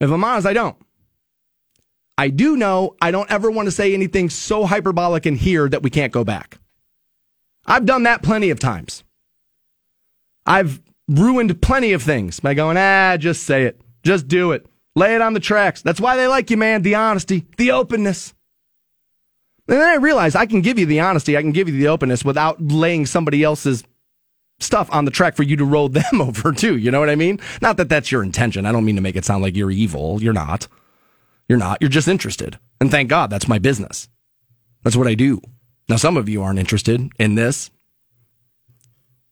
[0.00, 0.76] If I'm honest, I don't.
[2.16, 5.82] I do know I don't ever want to say anything so hyperbolic in here that
[5.82, 6.58] we can't go back.
[7.66, 9.02] I've done that plenty of times.
[10.46, 13.80] I've ruined plenty of things by going, ah, just say it.
[14.02, 14.66] Just do it.
[14.94, 15.82] Lay it on the tracks.
[15.82, 16.82] That's why they like you, man.
[16.82, 18.34] The honesty, the openness.
[19.66, 21.88] And then I realized I can give you the honesty, I can give you the
[21.88, 23.82] openness without laying somebody else's
[24.60, 26.76] stuff on the track for you to roll them over too.
[26.76, 27.40] You know what I mean?
[27.60, 28.66] Not that that's your intention.
[28.66, 30.22] I don't mean to make it sound like you're evil.
[30.22, 30.68] You're not.
[31.48, 31.78] You're not.
[31.80, 32.58] You're just interested.
[32.80, 34.08] And thank God that's my business.
[34.82, 35.40] That's what I do.
[35.88, 37.70] Now, some of you aren't interested in this.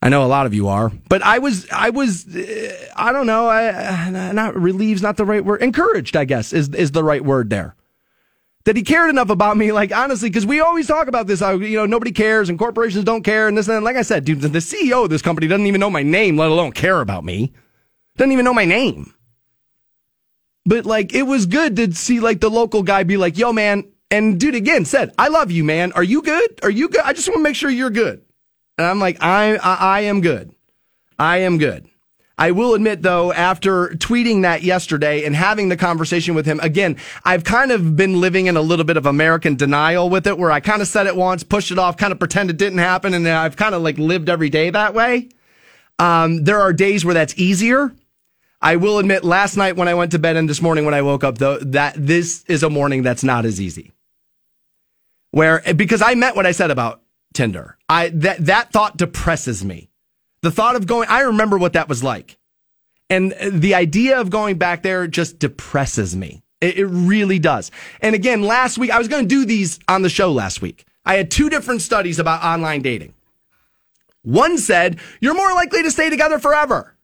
[0.02, 3.26] I know a lot of you are, but I was, I was, uh, I don't
[3.26, 5.62] know, I, not relieved's not the right word.
[5.62, 7.76] Encouraged, I guess, is, is the right word there.
[8.64, 11.76] That he cared enough about me, like honestly, because we always talk about this, you
[11.76, 13.82] know, nobody cares and corporations don't care and this and that.
[13.82, 16.50] Like I said, dude, the CEO of this company doesn't even know my name, let
[16.50, 17.52] alone care about me.
[18.16, 19.14] Doesn't even know my name.
[20.64, 23.88] But like, it was good to see like the local guy be like, yo, man.
[24.10, 25.92] And dude again said, I love you, man.
[25.92, 26.60] Are you good?
[26.62, 27.00] Are you good?
[27.00, 28.22] I just want to make sure you're good.
[28.76, 30.54] And I'm like, I, I, I am good.
[31.18, 31.88] I am good.
[32.38, 36.96] I will admit though, after tweeting that yesterday and having the conversation with him again,
[37.24, 40.50] I've kind of been living in a little bit of American denial with it where
[40.50, 43.14] I kind of said it once, pushed it off, kind of pretend it didn't happen.
[43.14, 45.28] And I've kind of like lived every day that way.
[45.98, 47.92] Um, there are days where that's easier.
[48.60, 51.02] I will admit last night when I went to bed and this morning when I
[51.02, 53.92] woke up though, that this is a morning that's not as easy.
[55.32, 57.02] Where, because I meant what I said about
[57.34, 57.76] Tinder.
[57.88, 59.90] I, that, that thought depresses me.
[60.42, 62.36] The thought of going, I remember what that was like.
[63.08, 66.42] And the idea of going back there just depresses me.
[66.60, 67.70] It, it really does.
[68.00, 70.84] And again, last week, I was going to do these on the show last week.
[71.04, 73.14] I had two different studies about online dating.
[74.22, 76.94] One said, you're more likely to stay together forever.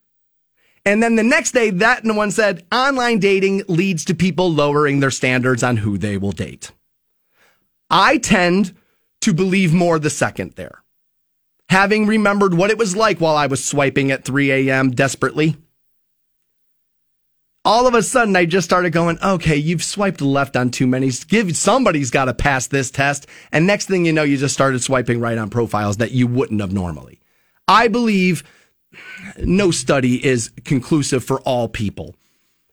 [0.84, 5.10] And then the next day, that one said, online dating leads to people lowering their
[5.10, 6.70] standards on who they will date.
[7.90, 8.74] I tend
[9.22, 10.82] to believe more the second there.
[11.68, 14.90] Having remembered what it was like while I was swiping at 3 a.m.
[14.90, 15.56] desperately,
[17.64, 21.10] all of a sudden I just started going, okay, you've swiped left on too many.
[21.28, 23.26] Give somebody's got to pass this test.
[23.52, 26.62] And next thing you know, you just started swiping right on profiles that you wouldn't
[26.62, 27.20] have normally.
[27.66, 28.42] I believe
[29.36, 32.16] no study is conclusive for all people,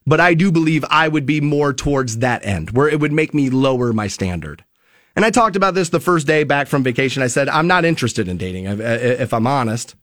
[0.07, 3.33] but I do believe I would be more towards that end where it would make
[3.33, 4.63] me lower my standard.
[5.15, 7.23] And I talked about this the first day back from vacation.
[7.23, 9.95] I said, I'm not interested in dating, if I'm honest.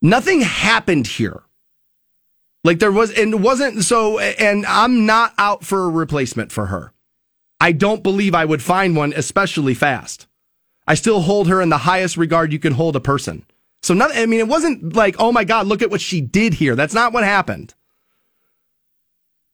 [0.00, 1.42] Nothing happened here.
[2.62, 6.66] Like there was, and it wasn't so, and I'm not out for a replacement for
[6.66, 6.92] her.
[7.60, 10.26] I don't believe I would find one, especially fast.
[10.86, 13.44] I still hold her in the highest regard you can hold a person.
[13.82, 16.54] So, not, I mean, it wasn't like, oh my God, look at what she did
[16.54, 16.76] here.
[16.76, 17.74] That's not what happened.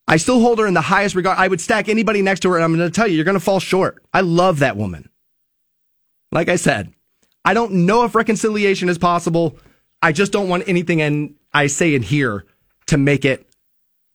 [0.09, 1.39] I still hold her in the highest regard.
[1.39, 3.39] I would stack anybody next to her, and I'm going to tell you, you're going
[3.39, 4.03] to fall short.
[4.13, 5.09] I love that woman.
[6.33, 6.93] Like I said,
[7.45, 9.59] I don't know if reconciliation is possible.
[10.03, 12.45] I just don't want anything and I say in here
[12.87, 13.47] to make it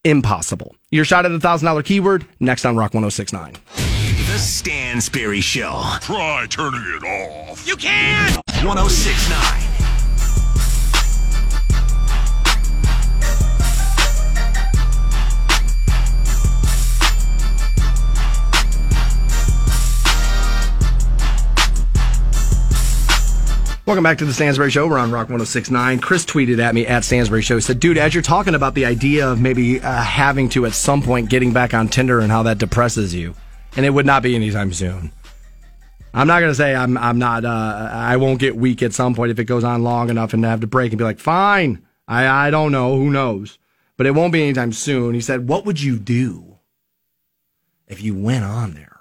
[0.04, 0.76] impossible.
[0.90, 3.52] Your shot at the thousand dollar keyword next on Rock 1069.
[3.52, 5.82] The Stansberry Show.
[6.00, 7.66] Try turning it off.
[7.66, 8.34] You can!
[8.64, 9.71] 1069.
[23.84, 24.86] Welcome back to the Stansberry Show.
[24.86, 25.98] We're on Rock 1069.
[25.98, 27.56] Chris tweeted at me at Stansberry Show.
[27.56, 30.74] He said, dude, as you're talking about the idea of maybe uh, having to at
[30.74, 33.34] some point getting back on Tinder and how that depresses you,
[33.74, 35.10] and it would not be anytime soon.
[36.14, 39.16] I'm not going to say I'm, I'm not, uh, I won't get weak at some
[39.16, 41.84] point if it goes on long enough and have to break and be like, fine.
[42.06, 42.96] I, I don't know.
[42.96, 43.58] Who knows?
[43.96, 45.12] But it won't be anytime soon.
[45.12, 46.58] He said, what would you do
[47.88, 49.00] if you went on there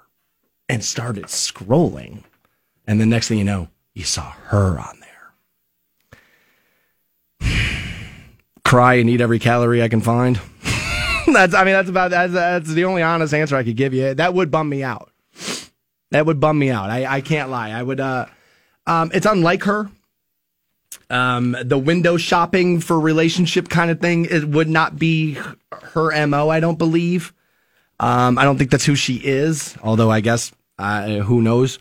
[0.68, 2.24] and started scrolling?
[2.88, 5.00] And the next thing you know, you saw her on
[7.42, 7.50] there.
[8.66, 10.40] Cry and eat every calorie I can find.
[11.28, 14.14] that's, I mean, that's about, that's, that's the only honest answer I could give you.
[14.14, 15.12] That would bum me out.
[16.12, 16.90] That would bum me out.
[16.90, 17.72] I, I can't lie.
[17.72, 18.26] I would, uh,
[18.86, 19.90] um, it's unlike her.
[21.10, 25.38] Um, the window shopping for relationship kind of thing, it would not be
[25.72, 27.34] her MO, I don't believe.
[28.00, 31.80] Um, I don't think that's who she is, although I guess, uh, who knows.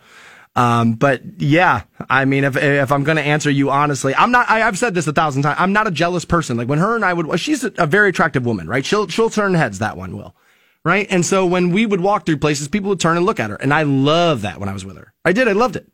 [0.55, 4.49] Um, but yeah, I mean, if if I'm going to answer you honestly, I'm not.
[4.49, 5.57] I, have said this a thousand times.
[5.59, 6.57] I'm not a jealous person.
[6.57, 8.85] Like when her and I would, she's a, very attractive woman, right?
[8.85, 9.79] She'll she'll turn heads.
[9.79, 10.35] That one will,
[10.83, 11.07] right?
[11.09, 13.55] And so when we would walk through places, people would turn and look at her,
[13.55, 15.13] and I love that when I was with her.
[15.23, 15.47] I did.
[15.47, 15.87] I loved it.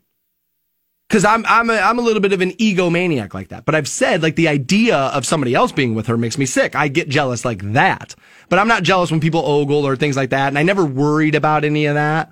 [1.07, 3.65] because I'm I'm a, I'm a little bit of an egomaniac like that.
[3.65, 6.75] But I've said like the idea of somebody else being with her makes me sick.
[6.75, 8.15] I get jealous like that,
[8.49, 10.47] but I'm not jealous when people ogle or things like that.
[10.49, 12.31] And I never worried about any of that,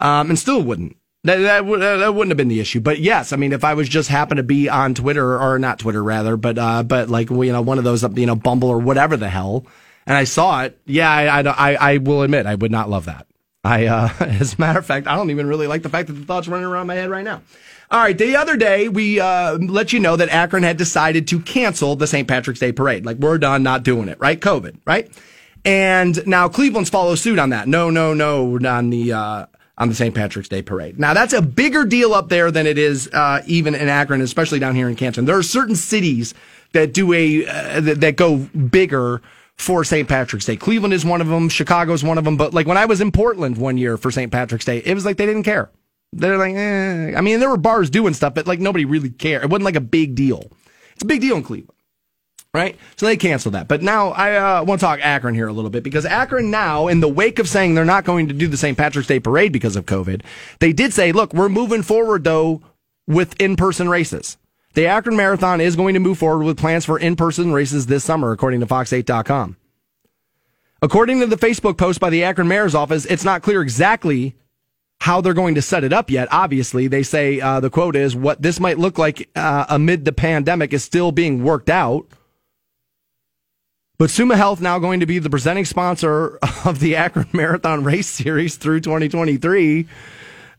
[0.00, 0.96] um, and still wouldn't.
[1.24, 2.80] That that, would, that wouldn't have been the issue.
[2.80, 5.78] But yes, I mean, if I was just happened to be on Twitter or not
[5.78, 8.78] Twitter rather, but uh, but like you know one of those you know Bumble or
[8.78, 9.66] whatever the hell,
[10.06, 13.06] and I saw it, yeah, I I, I, I will admit I would not love
[13.06, 13.26] that.
[13.64, 16.14] I, uh, as a matter of fact, I don't even really like the fact that
[16.14, 17.42] the thoughts running around my head right now.
[17.90, 21.40] All right, the other day we uh, let you know that Akron had decided to
[21.40, 22.26] cancel the St.
[22.26, 23.06] Patrick's Day parade.
[23.06, 24.18] Like we're done, not doing it.
[24.20, 24.78] Right, COVID.
[24.84, 25.10] Right,
[25.64, 27.68] and now Cleveland's follow suit on that.
[27.68, 29.46] No, no, no, on the uh,
[29.78, 30.14] on the St.
[30.14, 30.98] Patrick's Day parade.
[30.98, 34.58] Now that's a bigger deal up there than it is uh, even in Akron, especially
[34.58, 35.24] down here in Canton.
[35.24, 36.34] There are certain cities
[36.72, 39.20] that do a uh, that, that go bigger
[39.56, 40.08] for St.
[40.08, 40.56] Patrick's Day.
[40.56, 41.48] Cleveland is one of them.
[41.48, 42.36] Chicago's one of them.
[42.36, 44.30] But like when I was in Portland one year for St.
[44.32, 45.70] Patrick's Day, it was like they didn't care.
[46.12, 47.14] They're like, eh.
[47.16, 49.44] I mean, there were bars doing stuff, but like nobody really cared.
[49.44, 50.50] It wasn't like a big deal.
[50.94, 51.75] It's a big deal in Cleveland
[52.56, 52.76] right?
[52.96, 53.68] So they canceled that.
[53.68, 56.88] But now I uh, want to talk Akron here a little bit because Akron now,
[56.88, 58.76] in the wake of saying they're not going to do the St.
[58.76, 60.22] Patrick's Day parade because of COVID,
[60.58, 62.62] they did say, look, we're moving forward though
[63.06, 64.38] with in-person races.
[64.72, 68.32] The Akron Marathon is going to move forward with plans for in-person races this summer,
[68.32, 69.56] according to Fox8.com.
[70.82, 74.34] According to the Facebook post by the Akron Mayor's office, it's not clear exactly
[75.00, 76.28] how they're going to set it up yet.
[76.30, 80.12] Obviously, they say uh, the quote is what this might look like uh, amid the
[80.12, 82.06] pandemic is still being worked out.
[83.98, 88.08] But Summa Health now going to be the presenting sponsor of the Akron Marathon Race
[88.08, 89.88] Series through 2023.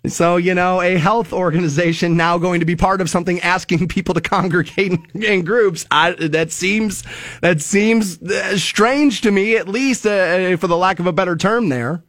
[0.07, 4.15] So, you know, a health organization now going to be part of something asking people
[4.15, 5.85] to congregate in, in groups.
[5.91, 7.03] I, that seems,
[7.41, 11.35] that seems uh, strange to me, at least uh, for the lack of a better
[11.35, 12.03] term there.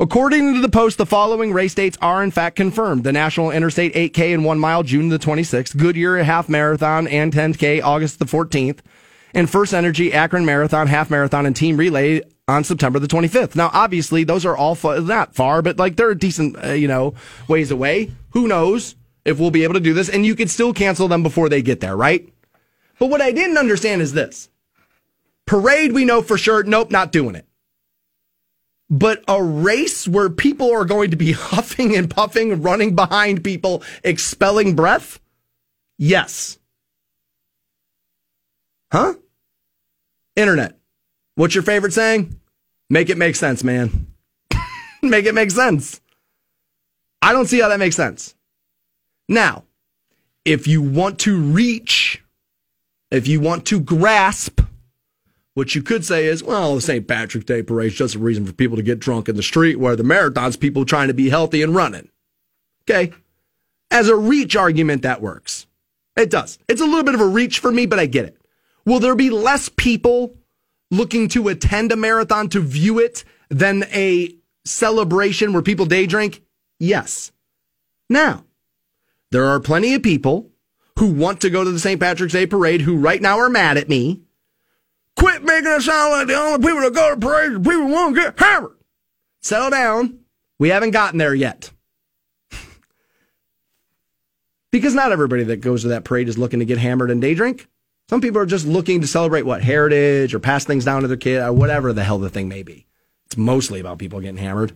[0.00, 3.04] According to the Post, the following race dates are in fact confirmed.
[3.04, 5.76] The National Interstate 8K and 1 mile, June the 26th.
[5.76, 8.80] Goodyear Half Marathon and 10K, August the 14th
[9.34, 13.56] and First Energy Akron Marathon, Half Marathon, and Team Relay on September the 25th.
[13.56, 16.88] Now, obviously, those are all far, not far, but like they're a decent, uh, you
[16.88, 17.14] know,
[17.48, 18.12] ways away.
[18.30, 20.08] Who knows if we'll be able to do this?
[20.08, 22.28] And you could still cancel them before they get there, right?
[22.98, 24.48] But what I didn't understand is this
[25.46, 27.46] parade, we know for sure, nope, not doing it.
[28.90, 33.82] But a race where people are going to be huffing and puffing, running behind people,
[34.02, 35.20] expelling breath?
[35.96, 36.58] Yes.
[38.92, 39.14] Huh?
[40.36, 40.78] Internet.
[41.36, 42.38] What's your favorite saying?
[42.90, 44.08] Make it make sense, man.
[45.02, 46.00] make it make sense.
[47.22, 48.34] I don't see how that makes sense.
[49.28, 49.64] Now,
[50.44, 52.22] if you want to reach,
[53.10, 54.60] if you want to grasp,
[55.54, 57.06] what you could say is, well, the St.
[57.06, 59.76] Patrick's Day parade is just a reason for people to get drunk in the street,
[59.76, 62.08] where the marathon's people trying to be healthy and running.
[62.82, 63.12] Okay.
[63.90, 65.66] As a reach argument, that works.
[66.16, 66.58] It does.
[66.68, 68.36] It's a little bit of a reach for me, but I get it.
[68.84, 70.36] Will there be less people
[70.90, 76.42] looking to attend a marathon to view it than a celebration where people day drink?
[76.78, 77.32] Yes.
[78.10, 78.44] Now,
[79.30, 80.50] there are plenty of people
[80.98, 82.00] who want to go to the St.
[82.00, 84.22] Patrick's Day parade who right now are mad at me.
[85.16, 87.92] Quit making it sound like the only people that go to parades are people who
[87.92, 88.76] want to get hammered.
[89.42, 90.20] Settle down.
[90.58, 91.70] We haven't gotten there yet.
[94.70, 97.34] because not everybody that goes to that parade is looking to get hammered and day
[97.34, 97.68] drink.
[98.08, 101.16] Some people are just looking to celebrate what heritage or pass things down to their
[101.16, 102.86] kid or whatever the hell the thing may be.
[103.26, 104.72] It's mostly about people getting hammered.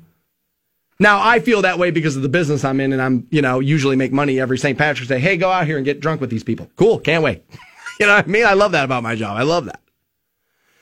[0.99, 3.61] Now I feel that way because of the business I'm in, and I'm you know
[3.61, 4.76] usually make money every St.
[4.76, 5.20] Patrick's Day.
[5.20, 6.70] Hey, go out here and get drunk with these people.
[6.76, 7.45] Cool, can't wait.
[8.01, 8.47] you know what I mean?
[8.47, 9.37] I love that about my job.
[9.37, 9.81] I love that.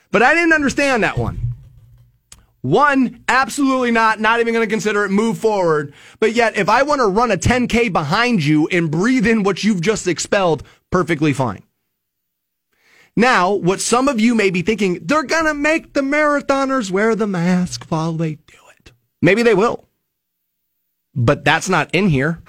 [0.09, 1.39] But I didn't understand that one.
[2.61, 5.93] One, absolutely not, not even going to consider it, move forward.
[6.19, 9.63] But yet, if I want to run a 10K behind you and breathe in what
[9.63, 11.63] you've just expelled, perfectly fine.
[13.17, 17.15] Now, what some of you may be thinking, they're going to make the marathoners wear
[17.15, 18.91] the mask while they do it.
[19.23, 19.89] Maybe they will.
[21.15, 22.43] But that's not in here.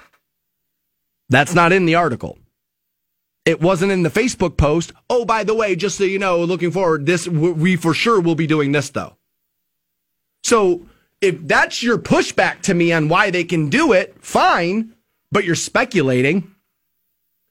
[1.27, 2.37] That's not in the article.
[3.45, 4.93] It wasn't in the Facebook post.
[5.09, 8.35] Oh, by the way, just so you know, looking forward, this we for sure will
[8.35, 9.15] be doing this though.
[10.43, 10.85] So,
[11.19, 14.93] if that's your pushback to me on why they can do it, fine,
[15.31, 16.53] but you're speculating.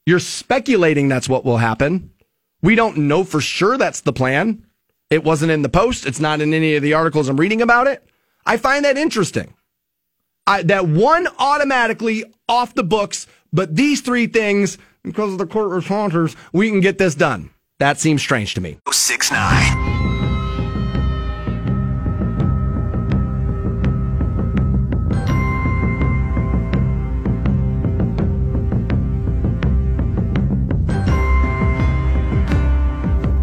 [0.07, 2.13] You're speculating that's what will happen.
[2.63, 4.65] We don't know for sure that's the plan.
[5.11, 6.07] It wasn't in the post.
[6.07, 8.03] It's not in any of the articles I'm reading about it.
[8.45, 9.55] I find that interesting.
[10.47, 15.71] I, that one automatically off the books, but these three things, because of the court
[15.71, 17.51] responses, we can get this done.
[17.79, 18.79] That seems strange to me.
[18.91, 19.31] 6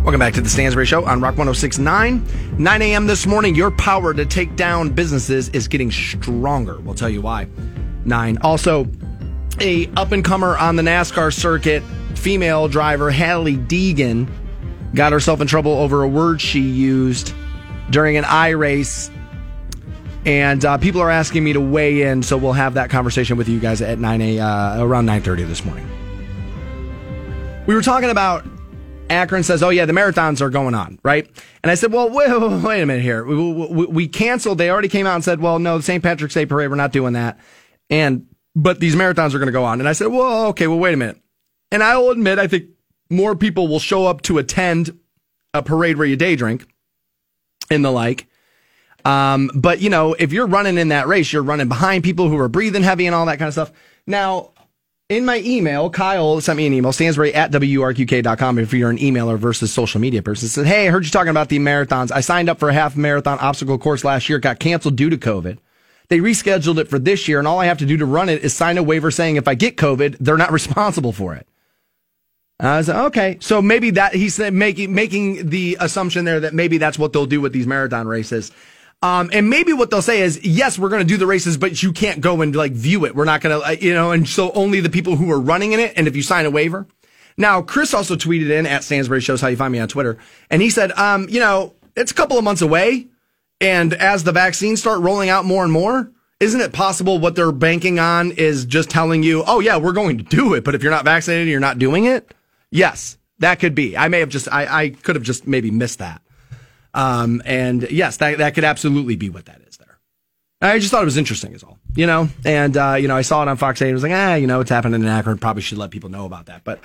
[0.06, 2.60] Welcome back to the Stansberry Show on Rock 1069.
[2.60, 3.08] 9 a.m.
[3.08, 6.80] this morning, your power to take down businesses is getting stronger.
[6.82, 7.48] We'll tell you why.
[8.06, 8.38] 9.
[8.44, 8.86] Also,
[9.60, 11.82] a up and comer on the NASCAR circuit,
[12.14, 14.30] female driver Hailie Deegan
[14.94, 17.34] got herself in trouble over a word she used
[17.90, 19.10] during an I race.
[20.24, 23.50] And uh, people are asking me to weigh in, so we'll have that conversation with
[23.50, 25.90] you guys at 9 a, uh, around 9.30 this morning.
[27.66, 28.46] We were talking about
[29.10, 31.30] Akron says, "Oh yeah, the marathons are going on, right?"
[31.64, 32.30] And I said, "Well, wait,
[32.64, 33.24] wait, a minute here.
[33.24, 34.58] We, we, we, canceled.
[34.58, 36.04] They already came out and said, well, no, the St.
[36.04, 37.40] Patrick's Day parade, we're not doing that.
[37.90, 40.80] And but these marathons are going to go on." And I said, "Well, okay, well,
[40.80, 41.20] wait a minute."
[41.72, 42.70] And I will admit, I think
[43.10, 44.98] more people will show up to attend
[45.54, 46.66] a parade where you day drink
[47.70, 48.28] and the like.
[49.04, 52.38] Um, but you know, if you're running in that race, you're running behind people who
[52.40, 53.72] are breathing heavy and all that kind of stuff.
[54.08, 54.52] Now,
[55.08, 59.38] in my email, Kyle sent me an email, Stansberry at WRQK.com if you're an emailer
[59.38, 60.48] versus social media person.
[60.48, 62.12] Said, Hey, I heard you talking about the marathons.
[62.12, 65.18] I signed up for a half marathon obstacle course last year, got canceled due to
[65.18, 65.60] COVID.
[66.08, 68.44] They rescheduled it for this year, and all I have to do to run it
[68.44, 71.48] is sign a waiver saying if I get COVID, they're not responsible for it.
[72.60, 76.78] I was like, okay, so maybe that he's making making the assumption there that maybe
[76.78, 78.52] that's what they'll do with these marathon races.
[79.02, 81.84] Um, and maybe what they'll say is, yes, we're going to do the races, but
[81.84, 83.16] you can't go and like view it.
[83.16, 85.80] We're not going to, you know, and so only the people who are running in
[85.80, 85.94] it.
[85.96, 86.88] And if you sign a waiver.
[87.38, 90.18] Now, Chris also tweeted in at Stansberry shows how you find me on Twitter.
[90.50, 93.08] And he said, um, you know, it's a couple of months away.
[93.62, 97.52] And as the vaccines start rolling out more and more, isn't it possible what they're
[97.52, 100.64] banking on is just telling you, oh yeah, we're going to do it.
[100.64, 102.34] But if you're not vaccinated, you're not doing it.
[102.72, 103.96] Yes, that could be.
[103.96, 106.22] I may have just, I, I could have just maybe missed that.
[106.96, 110.00] Um, and yes, that, that could absolutely be what that is there.
[110.62, 113.22] I just thought it was interesting is all, you know, and, uh, you know, I
[113.22, 115.38] saw it on Fox 8 and was like, ah, you know, it's happening in Akron.
[115.38, 116.64] Probably should let people know about that.
[116.64, 116.80] But,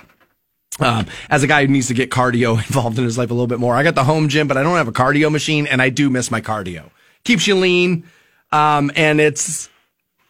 [0.81, 3.47] um, as a guy who needs to get cardio involved in his life a little
[3.47, 5.81] bit more, I got the home gym, but I don't have a cardio machine and
[5.81, 6.89] I do miss my cardio.
[7.23, 8.03] Keeps you lean.
[8.51, 9.69] Um, and it's,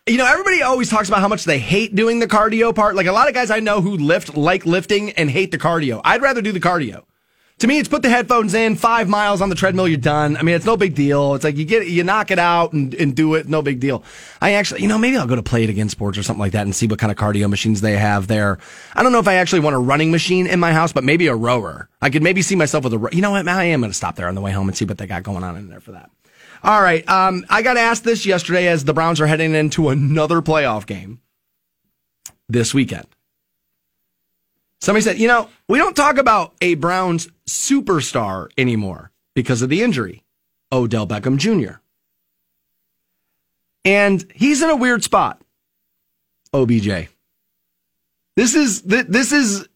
[0.05, 2.95] you know, everybody always talks about how much they hate doing the cardio part.
[2.95, 6.01] Like a lot of guys I know who lift like lifting and hate the cardio.
[6.03, 7.03] I'd rather do the cardio
[7.61, 10.35] to me, it's put the headphones in, five miles on the treadmill, you're done.
[10.35, 11.35] I mean, it's no big deal.
[11.35, 14.03] It's like you get, you knock it out and, and do it, no big deal.
[14.41, 16.53] I actually, you know, maybe I'll go to Play It Again Sports or something like
[16.53, 18.57] that and see what kind of cardio machines they have there.
[18.95, 21.27] I don't know if I actually want a running machine in my house, but maybe
[21.27, 21.87] a rower.
[22.01, 23.97] I could maybe see myself with a, you know what, man, I am going to
[23.97, 25.81] stop there on the way home and see what they got going on in there
[25.81, 26.09] for that.
[26.63, 27.07] All right.
[27.07, 31.21] Um, I got asked this yesterday as the Browns are heading into another playoff game
[32.49, 33.05] this weekend.
[34.81, 39.83] Somebody said, you know, we don't talk about a Browns superstar anymore because of the
[39.83, 40.23] injury,
[40.71, 41.75] Odell Beckham Jr.
[43.85, 45.41] And he's in a weird spot,
[46.53, 47.09] OBJ.
[48.35, 49.67] This is, this is,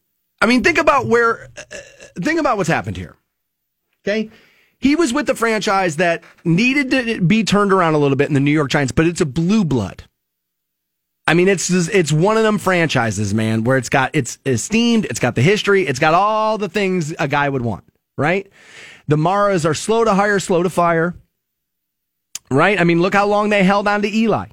[0.42, 1.76] I mean, think about where, uh,
[2.20, 3.16] think about what's happened here.
[4.04, 4.32] Okay.
[4.80, 8.34] He was with the franchise that needed to be turned around a little bit in
[8.34, 10.04] the New York Giants, but it's a blue blood.
[11.28, 15.20] I mean, it's it's one of them franchises, man, where it's got it's esteemed, it's
[15.20, 17.84] got the history, it's got all the things a guy would want,
[18.18, 18.48] right?
[19.08, 21.16] The Maras are slow to hire, slow to fire,
[22.52, 22.80] right?
[22.80, 24.48] I mean, look how long they held on to Eli.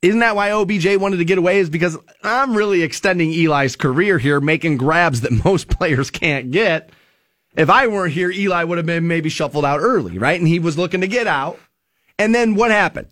[0.00, 1.58] Isn't that why OBJ wanted to get away?
[1.58, 6.90] Is because I'm really extending Eli's career here, making grabs that most players can't get.
[7.56, 10.38] If I weren't here, Eli would have been maybe shuffled out early, right?
[10.38, 11.58] And he was looking to get out.
[12.18, 13.08] And then what happened?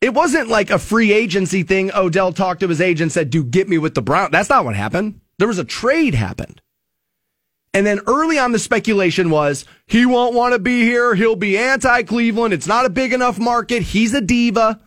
[0.00, 1.90] It wasn't like a free agency thing.
[1.94, 4.76] Odell talked to his agent, said, "Do get me with the Brown." That's not what
[4.76, 5.20] happened.
[5.38, 6.60] There was a trade happened.
[7.72, 11.14] And then early on, the speculation was he won't want to be here.
[11.14, 12.54] He'll be anti Cleveland.
[12.54, 13.82] It's not a big enough market.
[13.82, 14.80] He's a diva.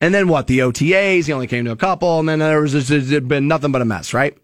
[0.00, 0.46] And then what?
[0.46, 1.26] The OTAs.
[1.26, 3.86] He only came to a couple, and then there was just, been nothing but a
[3.86, 4.36] mess, right?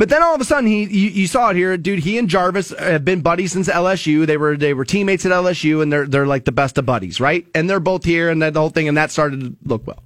[0.00, 1.98] But then all of a sudden, he you, you, saw it here, dude.
[1.98, 4.26] He and Jarvis have been buddies since LSU.
[4.26, 7.20] They were they were teammates at LSU, and they're they're like the best of buddies,
[7.20, 7.46] right?
[7.54, 10.02] And they're both here, and the whole thing, and that started to look well.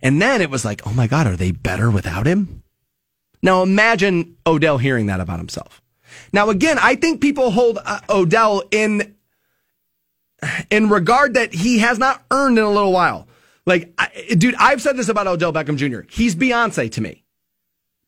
[0.00, 2.62] And then it was like, oh my god, are they better without him?
[3.42, 5.82] Now imagine Odell hearing that about himself.
[6.32, 9.16] Now again, I think people hold uh, Odell in
[10.70, 13.28] in regard that he has not earned in a little while.
[13.66, 16.08] Like, I, dude, I've said this about Odell Beckham Jr.
[16.08, 17.25] He's Beyonce to me.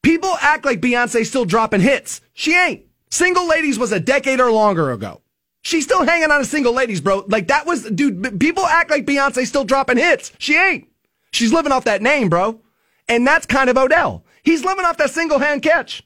[0.03, 2.21] People act like Beyonce's still dropping hits.
[2.35, 2.85] She ain't.
[3.11, 5.23] Single Ladies was a decade or longer ago.
[5.63, 7.25] She's still hanging on to Single Ladies, bro.
[7.29, 10.33] Like that was, dude, people act like Beyonce's still dropping hits.
[10.39, 10.89] She ain't.
[11.33, 12.61] She's living off that name, bro.
[13.09, 14.25] And that's kind of Odell.
[14.43, 16.03] He's living off that single hand catch.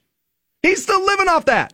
[0.61, 1.73] He's still living off that.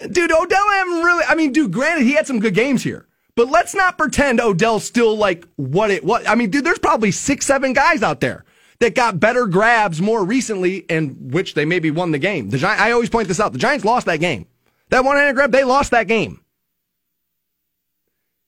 [0.00, 3.06] Dude, Odell haven't really, I mean, dude, granted, he had some good games here.
[3.36, 6.24] But let's not pretend Odell's still like what it was.
[6.26, 8.44] I mean, dude, there's probably six, seven guys out there
[8.84, 12.50] that got better grabs more recently, and which they maybe won the game.
[12.50, 13.52] The Gi- I always point this out.
[13.52, 14.46] The Giants lost that game.
[14.90, 16.40] That one handed grab, they lost that game.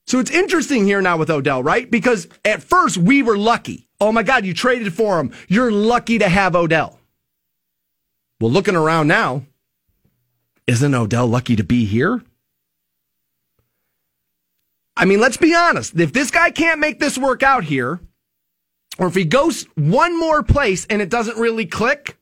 [0.07, 1.91] So it's interesting here now with Odell, right?
[1.91, 3.89] Because at first we were lucky.
[3.99, 5.33] Oh my God, you traded for him.
[5.49, 7.01] You're lucky to have Odell.
[8.39, 9.47] Well, looking around now,
[10.67, 12.23] isn't Odell lucky to be here?
[14.97, 15.99] I mean, let's be honest.
[15.99, 18.01] If this guy can't make this work out here,
[18.99, 22.19] or if he goes one more place and it doesn't really click,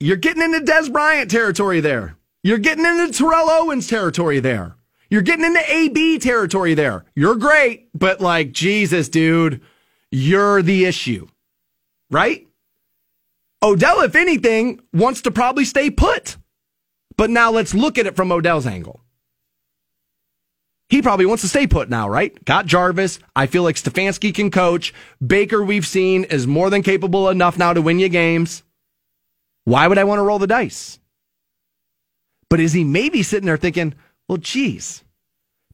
[0.00, 2.16] you're getting into Dez Bryant territory there.
[2.42, 4.76] You're getting into Terrell Owens territory there.
[5.10, 7.04] You're getting into AB territory there.
[7.14, 9.60] You're great, but like, Jesus, dude,
[10.10, 11.26] you're the issue,
[12.10, 12.46] right?
[13.62, 16.36] Odell, if anything, wants to probably stay put.
[17.16, 19.03] But now let's look at it from Odell's angle.
[20.88, 22.44] He probably wants to stay put now, right?
[22.44, 23.18] Got Jarvis.
[23.34, 24.92] I feel like Stefanski can coach.
[25.24, 28.62] Baker, we've seen, is more than capable enough now to win you games.
[29.64, 30.98] Why would I want to roll the dice?
[32.50, 33.94] But is he maybe sitting there thinking,
[34.28, 35.02] well, geez,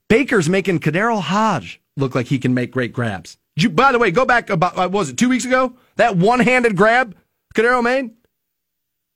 [0.09, 3.37] Baker's making KhaDarel Hodge look like he can make great grabs.
[3.57, 5.75] You, by the way, go back about, what was it, two weeks ago?
[5.97, 7.17] That one handed grab
[7.55, 8.11] KhaDarel made?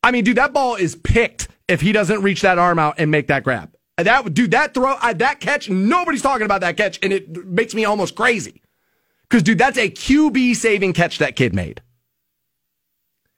[0.02, 3.10] I mean, dude, that ball is picked if he doesn't reach that arm out and
[3.10, 3.73] make that grab.
[3.96, 7.46] That would dude, that throw, uh, that catch, nobody's talking about that catch, and it
[7.46, 8.60] makes me almost crazy.
[9.22, 11.80] Because, dude, that's a QB saving catch that kid made.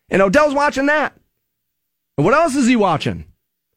[0.08, 1.14] And Odell's watching that.
[2.16, 3.26] And what else is he watching?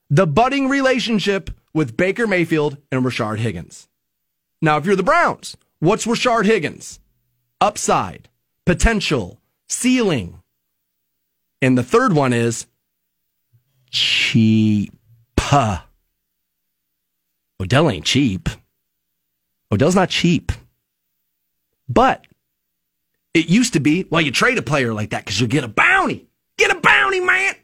[0.10, 3.88] The budding relationship with Baker Mayfield and Rashard Higgins.
[4.62, 7.00] Now, if you're the Browns, what's Rashard Higgins?
[7.62, 8.30] Upside,
[8.66, 10.42] potential, ceiling.
[11.62, 12.68] And the third one is
[13.92, 14.94] cheap.
[17.62, 18.50] Odell ain't cheap.
[19.72, 20.52] Odell's not cheap.
[21.88, 22.26] But
[23.34, 25.68] it used to be, well, you trade a player like that because you'll get a
[25.68, 26.28] bounty.
[26.58, 27.56] Get a bounty, man.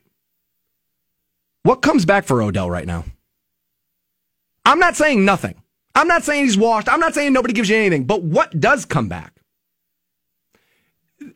[1.63, 3.05] What comes back for Odell right now?
[4.65, 5.55] I'm not saying nothing.
[5.95, 6.89] I'm not saying he's washed.
[6.89, 8.03] I'm not saying nobody gives you anything.
[8.05, 9.33] But what does come back?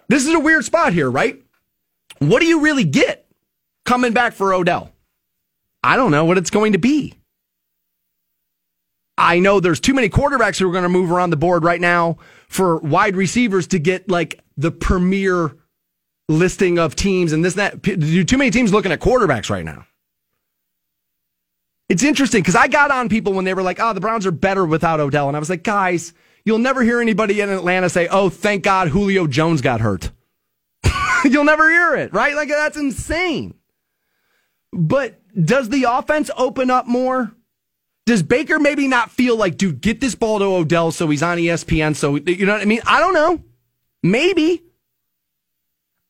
[0.07, 1.41] This is a weird spot here, right?
[2.19, 3.25] What do you really get
[3.85, 4.91] coming back for Odell?
[5.83, 7.13] I don't know what it's going to be.
[9.19, 11.81] I know there's too many quarterbacks who are going to move around the board right
[11.81, 12.17] now
[12.47, 15.57] for wide receivers to get like the premier
[16.29, 18.27] listing of teams and this and that.
[18.27, 19.85] Too many teams looking at quarterbacks right now.
[21.89, 24.31] It's interesting because I got on people when they were like, oh, the Browns are
[24.31, 25.27] better without Odell.
[25.27, 26.13] And I was like, guys,
[26.45, 30.11] you'll never hear anybody in Atlanta say, oh, thank God Julio Jones got hurt.
[31.25, 32.35] you'll never hear it, right?
[32.35, 33.55] Like, that's insane.
[34.71, 37.33] But does the offense open up more?
[38.09, 41.37] Does Baker maybe not feel like, dude, get this ball to Odell so he's on
[41.37, 41.95] ESPN?
[41.95, 42.81] So, you know what I mean?
[42.87, 43.43] I don't know.
[44.01, 44.63] Maybe.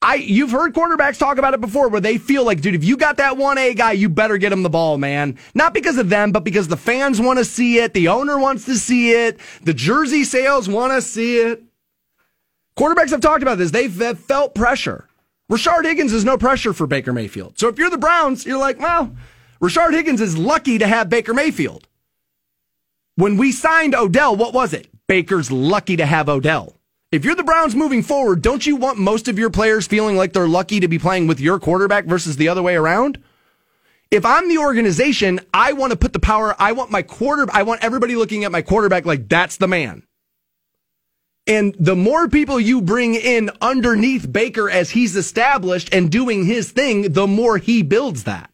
[0.01, 2.95] I you've heard quarterbacks talk about it before where they feel like, dude, if you
[2.95, 5.37] got that 1A guy, you better get him the ball, man.
[5.53, 8.63] Not because of them, but because the fans want to see it, the owner wants
[8.63, 11.61] to see it, the jersey sales want to see it.
[12.77, 13.71] Quarterbacks have talked about this.
[13.71, 15.09] They've, they've felt pressure.
[15.51, 17.59] Rashard Higgins is no pressure for Baker Mayfield.
[17.59, 19.13] So if you're the Browns, you're like, well,
[19.61, 21.87] Rashard Higgins is lucky to have Baker Mayfield.
[23.19, 24.87] When we signed Odell, what was it?
[25.05, 26.77] Baker's lucky to have Odell.
[27.11, 30.31] If you're the Browns moving forward, don't you want most of your players feeling like
[30.31, 33.21] they're lucky to be playing with your quarterback versus the other way around?
[34.09, 37.63] If I'm the organization, I want to put the power, I want my quarter, I
[37.63, 40.03] want everybody looking at my quarterback like that's the man.
[41.45, 46.71] And the more people you bring in underneath Baker as he's established and doing his
[46.71, 48.49] thing, the more he builds that.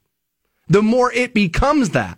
[0.69, 2.17] The more it becomes that.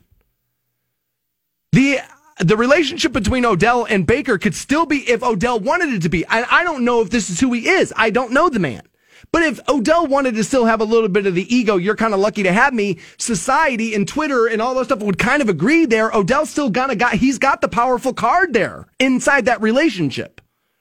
[1.73, 1.99] The
[2.39, 6.25] the relationship between Odell and Baker could still be if Odell wanted it to be.
[6.27, 7.93] I, I don't know if this is who he is.
[7.95, 8.83] I don't know the man.
[9.31, 12.13] But if Odell wanted to still have a little bit of the ego, you're kind
[12.13, 12.99] of lucky to have me.
[13.17, 16.11] Society and Twitter and all that stuff would kind of agree there.
[16.11, 20.39] Odell's still gonna got he's got the powerful card there inside that relationship.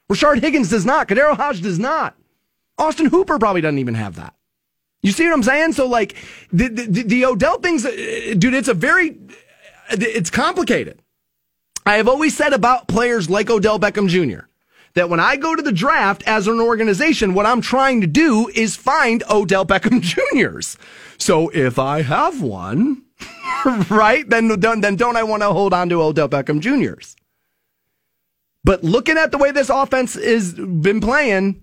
[0.09, 1.09] Rashard Higgins does not.
[1.09, 2.17] KhaDarel Hodge does not.
[2.79, 4.35] Austin Hooper probably doesn't even have that.
[5.03, 5.73] You see what I'm saying?
[5.73, 6.15] So like
[6.53, 8.55] the the, the Odell things, uh, dude.
[8.55, 9.19] It's a very
[9.91, 11.03] it's complicated.
[11.87, 14.47] I have always said about players like Odell Beckham Jr.
[14.95, 18.49] that when I go to the draft as an organization, what I'm trying to do
[18.49, 20.01] is find Odell Beckham
[20.35, 20.77] Jr.'s.
[21.17, 23.05] So if I have one,
[23.89, 27.15] right, then, then don't I want to hold on to Odell Beckham Jr.'s?
[28.65, 31.63] But looking at the way this offense has been playing,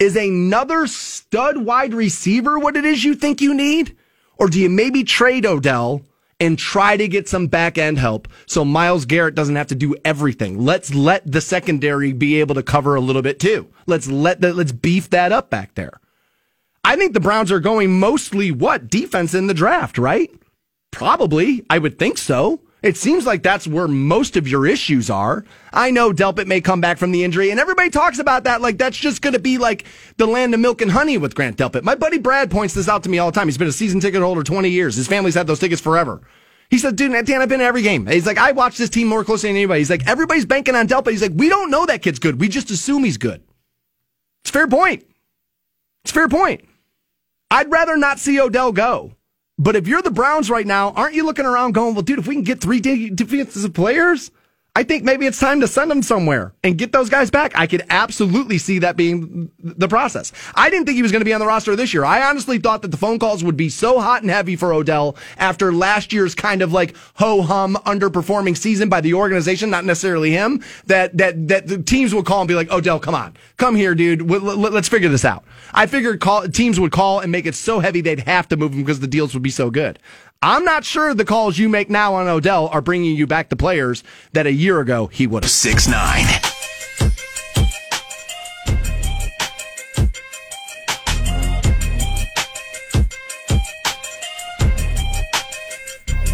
[0.00, 3.96] is another stud wide receiver what it is you think you need?
[4.36, 6.02] Or do you maybe trade Odell
[6.40, 9.94] and try to get some back end help so Myles Garrett doesn't have to do
[10.04, 10.58] everything.
[10.58, 13.68] Let's let the secondary be able to cover a little bit too.
[13.86, 16.00] Let's let the, let's beef that up back there.
[16.82, 20.30] I think the Browns are going mostly what defense in the draft, right?
[20.90, 21.64] Probably.
[21.68, 22.62] I would think so.
[22.82, 25.44] It seems like that's where most of your issues are.
[25.72, 28.78] I know Delpit may come back from the injury, and everybody talks about that like
[28.78, 29.84] that's just going to be like
[30.16, 31.82] the land of milk and honey with Grant Delpit.
[31.82, 33.48] My buddy Brad points this out to me all the time.
[33.48, 34.96] He's been a season ticket holder 20 years.
[34.96, 36.22] His family's had those tickets forever.
[36.70, 38.06] He said, dude, Dan, I've been to every game.
[38.06, 39.80] He's like, I watch this team more closely than anybody.
[39.80, 41.10] He's like, everybody's banking on Delpit.
[41.10, 42.40] He's like, we don't know that kid's good.
[42.40, 43.42] We just assume he's good.
[44.42, 45.04] It's fair point.
[46.04, 46.64] It's fair point.
[47.50, 49.16] I'd rather not see Odell go.
[49.60, 52.26] But if you're the Browns right now, aren't you looking around going, well, dude, if
[52.26, 54.30] we can get three defensive players,
[54.76, 57.52] I think maybe it's time to send them somewhere and get those guys back.
[57.58, 60.32] I could absolutely see that being the process.
[60.54, 62.04] I didn't think he was going to be on the roster this year.
[62.04, 65.16] I honestly thought that the phone calls would be so hot and heavy for Odell
[65.38, 70.30] after last year's kind of like ho hum underperforming season by the organization, not necessarily
[70.30, 73.74] him, that, that, that the teams would call and be like, Odell, come on, come
[73.74, 74.22] here, dude.
[74.30, 75.44] Let's figure this out.
[75.74, 78.72] I figured call, teams would call and make it so heavy they'd have to move
[78.72, 79.98] him because the deals would be so good.
[80.42, 83.56] I'm not sure the calls you make now on Odell are bringing you back the
[83.56, 85.50] players that a year ago he would have.
[85.50, 86.26] 6 9.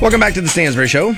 [0.00, 1.08] Welcome back to the Stansberry Show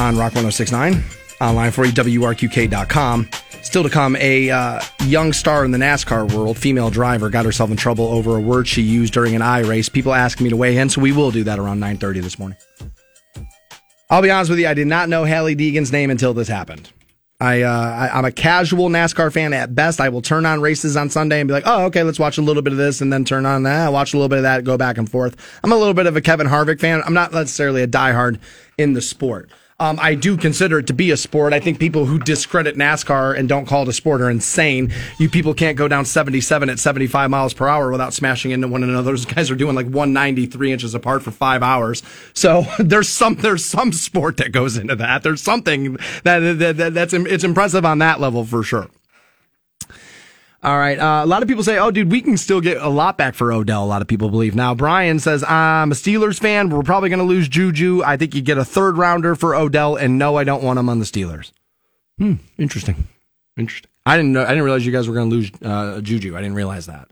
[0.00, 1.02] on Rock 1069.
[1.40, 3.28] Online for you, WRQK.com.
[3.66, 7.68] Still to come, a uh, young star in the NASCAR world, female driver, got herself
[7.68, 9.88] in trouble over a word she used during an I race.
[9.88, 12.56] People ask me to weigh in, so we will do that around 9.30 this morning.
[14.08, 16.92] I'll be honest with you, I did not know Hailie Deegan's name until this happened.
[17.40, 20.00] I, uh, I, am a casual NASCAR fan at best.
[20.00, 22.42] I will turn on races on Sunday and be like, oh, okay, let's watch a
[22.42, 24.62] little bit of this and then turn on that, watch a little bit of that,
[24.62, 25.36] go back and forth.
[25.64, 27.02] I'm a little bit of a Kevin Harvick fan.
[27.04, 28.38] I'm not necessarily a diehard
[28.78, 29.50] in the sport.
[29.78, 31.52] Um, I do consider it to be a sport.
[31.52, 34.90] I think people who discredit NASCAR and don't call it a sport are insane.
[35.18, 38.82] You people can't go down 77 at 75 miles per hour without smashing into one
[38.82, 39.10] another.
[39.10, 42.02] Those guys are doing like 193 inches apart for five hours.
[42.32, 45.22] So there's some there's some sport that goes into that.
[45.22, 48.88] There's something that, that, that that's it's impressive on that level for sure.
[50.62, 50.98] All right.
[50.98, 53.34] Uh, a lot of people say, oh, dude, we can still get a lot back
[53.34, 53.84] for Odell.
[53.84, 54.54] A lot of people believe.
[54.54, 56.70] Now, Brian says, I'm a Steelers fan.
[56.70, 58.02] We're probably going to lose Juju.
[58.04, 59.96] I think you get a third rounder for Odell.
[59.96, 61.52] And no, I don't want him on the Steelers.
[62.18, 62.34] Hmm.
[62.58, 63.06] Interesting.
[63.56, 63.90] Interesting.
[64.06, 64.42] I didn't know.
[64.42, 66.36] I didn't realize you guys were going to lose uh, Juju.
[66.36, 67.10] I didn't realize that.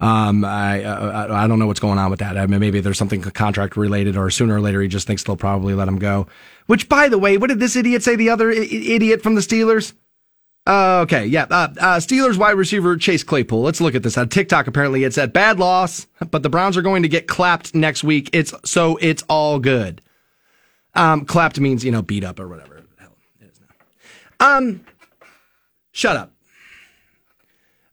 [0.00, 2.36] Um, I, uh, I don't know what's going on with that.
[2.36, 5.36] I mean, maybe there's something contract related, or sooner or later he just thinks they'll
[5.36, 6.26] probably let him go.
[6.66, 8.16] Which, by the way, what did this idiot say?
[8.16, 9.94] The other I- idiot from the Steelers?
[10.66, 11.44] Uh, okay, yeah.
[11.50, 13.60] Uh, uh, Steelers wide receiver Chase Claypool.
[13.60, 14.66] Let's look at this on TikTok.
[14.66, 18.30] Apparently, it's at bad loss, but the Browns are going to get clapped next week.
[18.32, 20.00] It's so it's all good.
[20.94, 22.76] Um, clapped means you know beat up or whatever.
[22.76, 23.60] the Hell, it is
[24.40, 24.56] now.
[24.56, 24.84] Um,
[25.92, 26.32] shut up,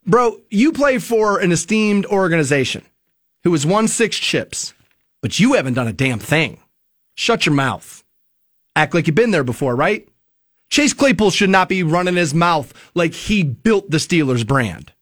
[0.08, 0.40] bro.
[0.50, 2.86] You play for an esteemed organization
[3.44, 4.74] who has won six chips,
[5.20, 6.62] but you haven't done a damn thing.
[7.16, 8.02] Shut your mouth.
[8.78, 10.08] Act like you've been there before, right?
[10.72, 14.94] Chase Claypool should not be running his mouth like he built the Steelers brand.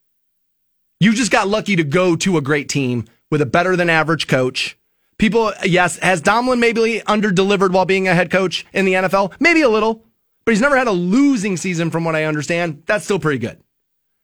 [1.00, 4.28] You just got lucky to go to a great team with a better than average
[4.28, 4.78] coach.
[5.20, 9.34] People, yes, has Tomlin maybe under delivered while being a head coach in the NFL?
[9.40, 10.04] Maybe a little,
[10.44, 12.82] but he's never had a losing season from what I understand.
[12.88, 13.62] That's still pretty good,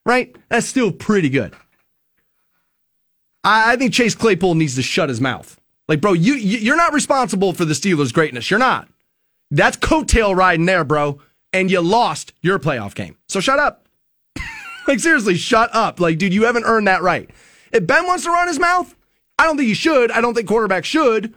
[0.04, 0.34] right?
[0.48, 1.54] That's still pretty good.
[3.44, 5.60] I, think Chase Claypool needs to shut his mouth.
[5.86, 8.50] Like, bro, you, you're not responsible for the Steelers' greatness.
[8.50, 8.88] You're not.
[9.52, 11.20] That's coattail riding there, bro
[11.56, 13.16] and you lost your playoff game.
[13.28, 13.88] So shut up.
[14.88, 16.00] like, seriously, shut up.
[16.00, 17.30] Like, dude, you haven't earned that right.
[17.72, 18.94] If Ben wants to run his mouth,
[19.38, 20.10] I don't think he should.
[20.10, 21.34] I don't think quarterback should.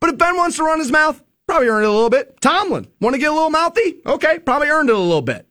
[0.00, 2.40] But if Ben wants to run his mouth, probably earned it a little bit.
[2.40, 4.00] Tomlin, want to get a little mouthy?
[4.06, 5.46] Okay, probably earned it a little bit.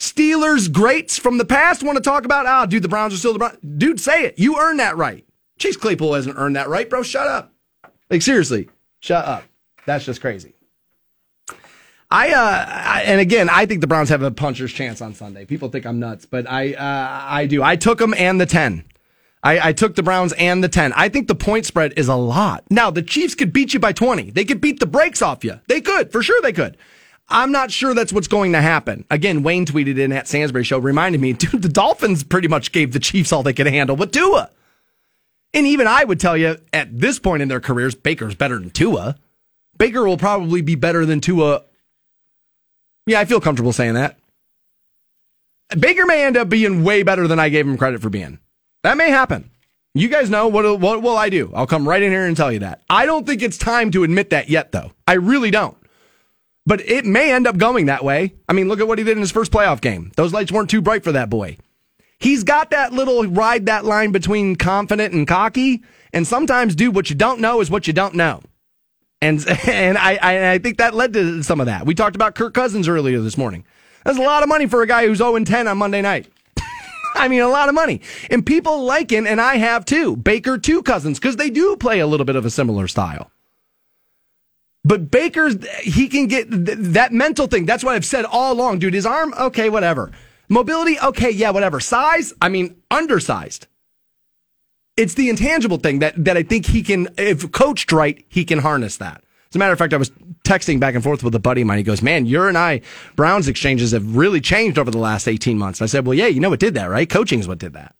[0.00, 3.18] Steelers greats from the past want to talk about, ah, oh, dude, the Browns are
[3.18, 3.58] still the Browns.
[3.76, 4.38] Dude, say it.
[4.38, 5.24] You earned that right.
[5.58, 7.02] Chase Claypool hasn't earned that right, bro.
[7.02, 7.52] Shut up.
[8.08, 8.68] Like, seriously,
[8.98, 9.44] shut up.
[9.86, 10.54] That's just crazy.
[12.10, 15.44] I, uh, I, and again, I think the Browns have a puncher's chance on Sunday.
[15.44, 17.62] People think I'm nuts, but I, uh, I do.
[17.62, 18.84] I took them and the 10.
[19.42, 20.92] I, I took the Browns and the 10.
[20.94, 22.64] I think the point spread is a lot.
[22.68, 24.30] Now, the Chiefs could beat you by 20.
[24.30, 25.60] They could beat the brakes off you.
[25.68, 26.76] They could, for sure they could.
[27.28, 29.04] I'm not sure that's what's going to happen.
[29.08, 32.92] Again, Wayne tweeted in at Stansberry Show, reminded me, dude, the Dolphins pretty much gave
[32.92, 34.50] the Chiefs all they could handle with Tua.
[35.54, 38.70] And even I would tell you, at this point in their careers, Baker's better than
[38.70, 39.16] Tua.
[39.78, 41.62] Baker will probably be better than Tua
[43.06, 44.18] yeah, I feel comfortable saying that.
[45.78, 48.38] Baker may end up being way better than I gave him credit for being.
[48.82, 49.50] That may happen.
[49.94, 51.50] You guys know what what will I do?
[51.54, 52.82] I'll come right in here and tell you that.
[52.88, 54.92] I don't think it's time to admit that yet though.
[55.06, 55.76] I really don't.
[56.66, 58.34] But it may end up going that way.
[58.48, 60.12] I mean, look at what he did in his first playoff game.
[60.16, 61.56] Those lights weren't too bright for that boy.
[62.18, 65.82] He's got that little ride that line between confident and cocky.
[66.12, 68.42] And sometimes, dude, what you don't know is what you don't know.
[69.22, 71.86] And and I, I, I think that led to some of that.
[71.86, 73.64] We talked about Kirk Cousins earlier this morning.
[74.04, 76.28] That's a lot of money for a guy who's 0 10 on Monday night.
[77.14, 78.00] I mean, a lot of money.
[78.30, 82.06] And people liken, and I have too, Baker to Cousins, because they do play a
[82.06, 83.30] little bit of a similar style.
[84.82, 87.66] But Baker's, he can get th- that mental thing.
[87.66, 88.94] That's what I've said all along, dude.
[88.94, 90.10] His arm, okay, whatever.
[90.48, 91.80] Mobility, okay, yeah, whatever.
[91.80, 93.66] Size, I mean, undersized.
[95.00, 98.58] It's the intangible thing that, that I think he can, if coached right, he can
[98.58, 99.24] harness that.
[99.48, 100.10] As a matter of fact, I was
[100.44, 101.78] texting back and forth with a buddy of mine.
[101.78, 102.82] He goes, Man, your and I,
[103.16, 105.80] Browns exchanges have really changed over the last 18 months.
[105.80, 107.08] I said, Well, yeah, you know what did that, right?
[107.08, 107.94] Coaching is what did that.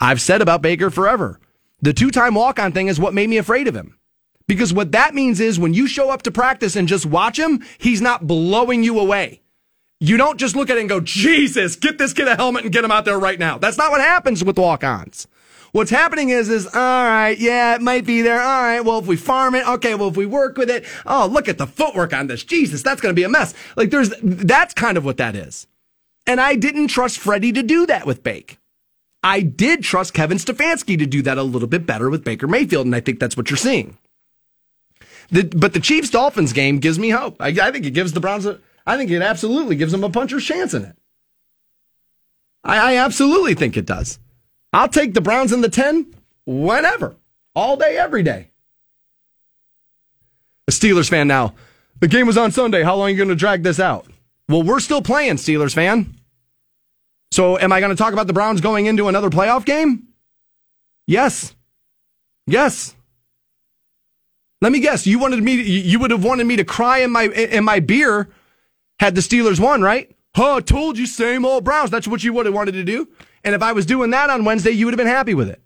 [0.00, 1.40] I've said about Baker forever.
[1.80, 3.98] The two time walk on thing is what made me afraid of him.
[4.46, 7.64] Because what that means is when you show up to practice and just watch him,
[7.78, 9.40] he's not blowing you away.
[9.98, 12.72] You don't just look at it and go, Jesus, get this kid a helmet and
[12.72, 13.56] get him out there right now.
[13.56, 15.26] That's not what happens with walk ons.
[15.72, 18.42] What's happening is, is, all right, yeah, it might be there.
[18.42, 21.26] All right, well, if we farm it, okay, well, if we work with it, oh,
[21.26, 22.44] look at the footwork on this.
[22.44, 23.54] Jesus, that's going to be a mess.
[23.74, 25.66] Like, there's, that's kind of what that is.
[26.26, 28.58] And I didn't trust Freddie to do that with Bake.
[29.22, 32.86] I did trust Kevin Stefanski to do that a little bit better with Baker Mayfield,
[32.86, 33.96] and I think that's what you're seeing.
[35.30, 37.36] The, but the Chiefs Dolphins game gives me hope.
[37.40, 40.10] I, I, think it gives the Browns a, I think it absolutely gives them a
[40.10, 40.96] puncher's chance in it.
[42.62, 44.18] I, I absolutely think it does.
[44.72, 46.14] I'll take the Browns in the 10
[46.46, 47.16] whenever,
[47.54, 48.48] all day, every day.
[50.68, 51.54] A Steelers fan now.
[52.00, 52.82] The game was on Sunday.
[52.82, 54.06] How long are you going to drag this out?
[54.48, 56.14] Well, we're still playing, Steelers fan.
[57.30, 60.08] So am I going to talk about the Browns going into another playoff game?
[61.06, 61.54] Yes.
[62.46, 62.94] Yes.
[64.60, 65.06] Let me guess.
[65.06, 65.60] You wanted me.
[65.60, 68.28] You would have wanted me to cry in my in my beer
[69.00, 70.14] had the Steelers won, right?
[70.36, 70.60] Huh?
[70.60, 71.90] Told you, same old Browns.
[71.90, 73.08] That's what you would have wanted to do.
[73.44, 75.60] And if I was doing that on Wednesday, you would have been happy with it.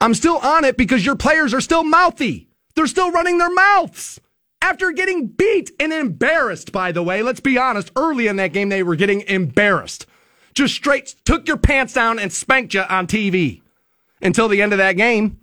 [0.00, 2.48] I'm still on it because your players are still mouthy.
[2.74, 4.20] They're still running their mouths
[4.62, 7.22] after getting beat and embarrassed, by the way.
[7.22, 7.90] Let's be honest.
[7.96, 10.06] Early in that game, they were getting embarrassed.
[10.54, 13.62] Just straight took your pants down and spanked you on TV
[14.22, 15.40] until the end of that game.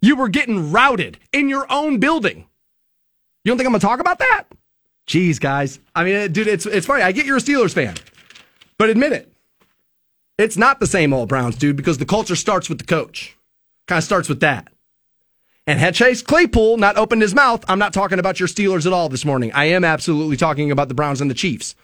[0.00, 2.46] You were getting routed in your own building.
[3.44, 4.44] You don't think I'm going to talk about that?
[5.06, 5.80] Jeez, guys.
[5.94, 7.02] I mean, dude, it's, it's funny.
[7.02, 7.94] I get you're a Steelers fan,
[8.78, 9.33] but admit it.
[10.36, 13.36] It's not the same old Browns, dude, because the culture starts with the coach.
[13.86, 14.68] Kind of starts with that.
[15.66, 18.92] And had Chase Claypool not opened his mouth, I'm not talking about your Steelers at
[18.92, 19.52] all this morning.
[19.52, 21.74] I am absolutely talking about the Browns and the Chiefs.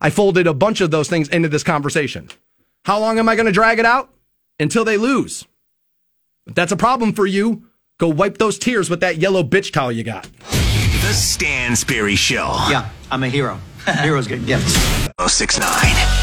[0.00, 2.28] I folded a bunch of those things into this conversation.
[2.84, 4.10] How long am I going to drag it out?
[4.60, 5.46] Until they lose.
[6.46, 7.66] If that's a problem for you,
[7.98, 10.24] go wipe those tears with that yellow bitch towel you got.
[10.50, 12.54] The Stansberry Show.
[12.70, 13.58] Yeah, I'm a hero.
[14.02, 14.76] Heroes get gifts.
[15.18, 16.15] 1069.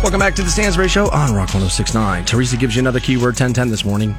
[0.00, 2.24] Welcome back to the Stansberry Show on Rock 1069.
[2.24, 4.14] Teresa gives you another keyword 1010 this morning.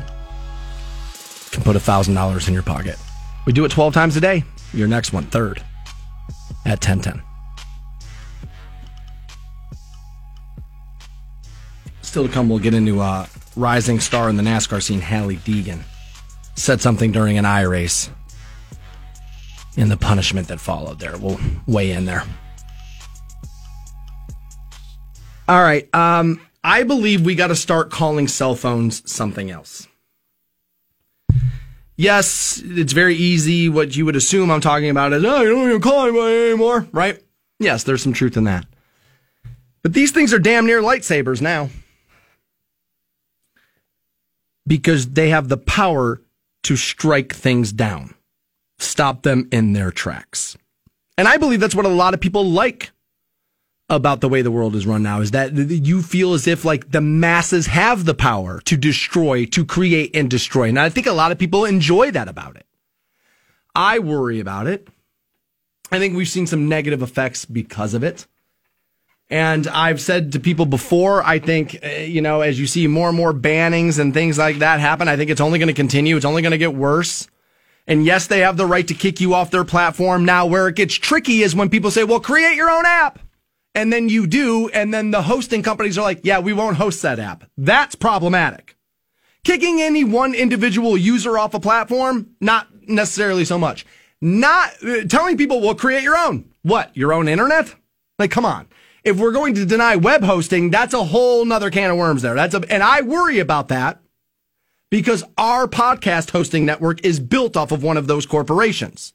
[1.51, 2.97] Can put $1,000 in your pocket.
[3.45, 4.43] We do it 12 times a day.
[4.73, 5.64] Your next one, third,
[6.65, 7.22] at 1010.
[12.01, 15.84] Still to come, we'll get into uh, rising star in the NASCAR scene, Hailie Deegan.
[16.56, 18.10] Said something during an I race
[19.77, 21.18] and the punishment that followed there.
[21.18, 22.26] We'll weigh in there.
[25.49, 25.93] All right.
[25.95, 29.88] Um, I believe we got to start calling cell phones something else.
[31.95, 33.67] Yes, it's very easy.
[33.67, 36.88] What you would assume I'm talking about is, oh, you don't even call anybody anymore,
[36.91, 37.19] right?
[37.57, 38.67] Yes, there's some truth in that.
[39.81, 41.71] But these things are damn near lightsabers now
[44.67, 46.21] because they have the power
[46.63, 48.13] to strike things down,
[48.77, 50.55] stop them in their tracks.
[51.17, 52.91] And I believe that's what a lot of people like
[53.90, 56.91] about the way the world is run now is that you feel as if like
[56.91, 60.70] the masses have the power to destroy, to create and destroy.
[60.70, 62.66] And I think a lot of people enjoy that about it.
[63.74, 64.88] I worry about it.
[65.91, 68.28] I think we've seen some negative effects because of it.
[69.32, 73.10] And I've said to people before, I think, uh, you know, as you see more
[73.10, 76.16] and more bannings and things like that happen, I think it's only going to continue.
[76.16, 77.28] It's only going to get worse.
[77.86, 80.26] And yes, they have the right to kick you off their platform.
[80.26, 83.20] Now, where it gets tricky is when people say, well, create your own app
[83.76, 87.02] and then you do, and then the hosting companies are like, yeah, we won't host
[87.02, 87.46] that app.
[87.58, 88.76] That's problematic.
[89.44, 93.86] Kicking any one individual user off a platform, not necessarily so much.
[94.22, 96.50] Not uh, telling people, well, create your own.
[96.62, 96.96] what?
[96.96, 97.74] Your own internet?
[98.18, 98.68] Like, come on.
[99.04, 102.36] If we're going to deny web hosting, that's a whole nother can of worms there.
[102.36, 104.02] That's a, and I worry about that
[104.90, 109.14] because our podcast hosting network is built off of one of those corporations.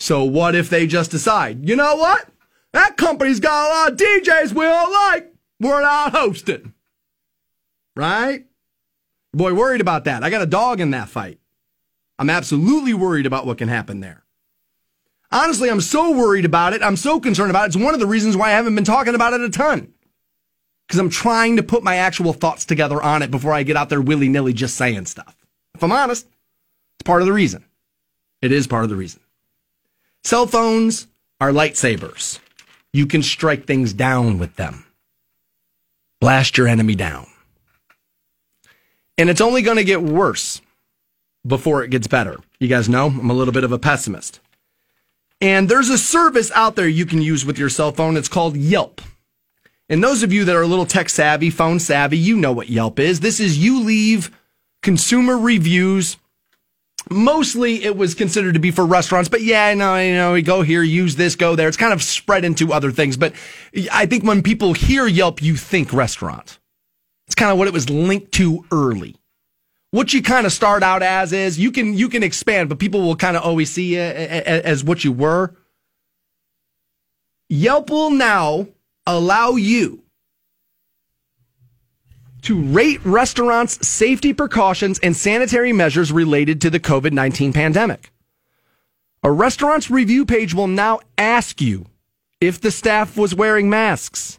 [0.00, 2.28] So what if they just decide, you know what?
[2.72, 5.32] That company's got a lot of DJs we don't like.
[5.60, 6.74] We're not hosting.
[7.96, 8.46] Right?
[9.32, 10.22] Boy, worried about that.
[10.22, 11.38] I got a dog in that fight.
[12.18, 14.24] I'm absolutely worried about what can happen there.
[15.30, 16.82] Honestly, I'm so worried about it.
[16.82, 17.66] I'm so concerned about it.
[17.68, 19.92] It's one of the reasons why I haven't been talking about it a ton.
[20.86, 23.90] Because I'm trying to put my actual thoughts together on it before I get out
[23.90, 25.36] there willy nilly just saying stuff.
[25.74, 26.26] If I'm honest,
[26.96, 27.64] it's part of the reason.
[28.40, 29.20] It is part of the reason.
[30.24, 31.08] Cell phones
[31.40, 32.38] are lightsabers.
[32.92, 34.86] You can strike things down with them,
[36.20, 37.26] blast your enemy down.
[39.16, 40.60] And it's only going to get worse
[41.46, 42.38] before it gets better.
[42.60, 44.40] You guys know I'm a little bit of a pessimist.
[45.40, 48.16] And there's a service out there you can use with your cell phone.
[48.16, 49.00] It's called Yelp.
[49.88, 52.68] And those of you that are a little tech savvy, phone savvy, you know what
[52.68, 53.20] Yelp is.
[53.20, 54.30] This is you leave
[54.82, 56.16] consumer reviews.
[57.10, 60.62] Mostly it was considered to be for restaurants, but yeah, no, you know, we go
[60.62, 61.68] here, use this, go there.
[61.68, 63.16] It's kind of spread into other things.
[63.16, 63.34] But
[63.92, 66.58] I think when people hear Yelp, you think restaurant.
[67.26, 69.16] It's kind of what it was linked to early
[69.90, 73.00] what you kind of start out as is you can you can expand, but people
[73.00, 75.54] will kind of always see you as what you were.
[77.48, 78.68] Yelp will now
[79.06, 80.02] allow you
[82.42, 88.12] to rate restaurants' safety precautions and sanitary measures related to the COVID 19 pandemic.
[89.22, 91.86] A restaurant's review page will now ask you
[92.40, 94.38] if the staff was wearing masks,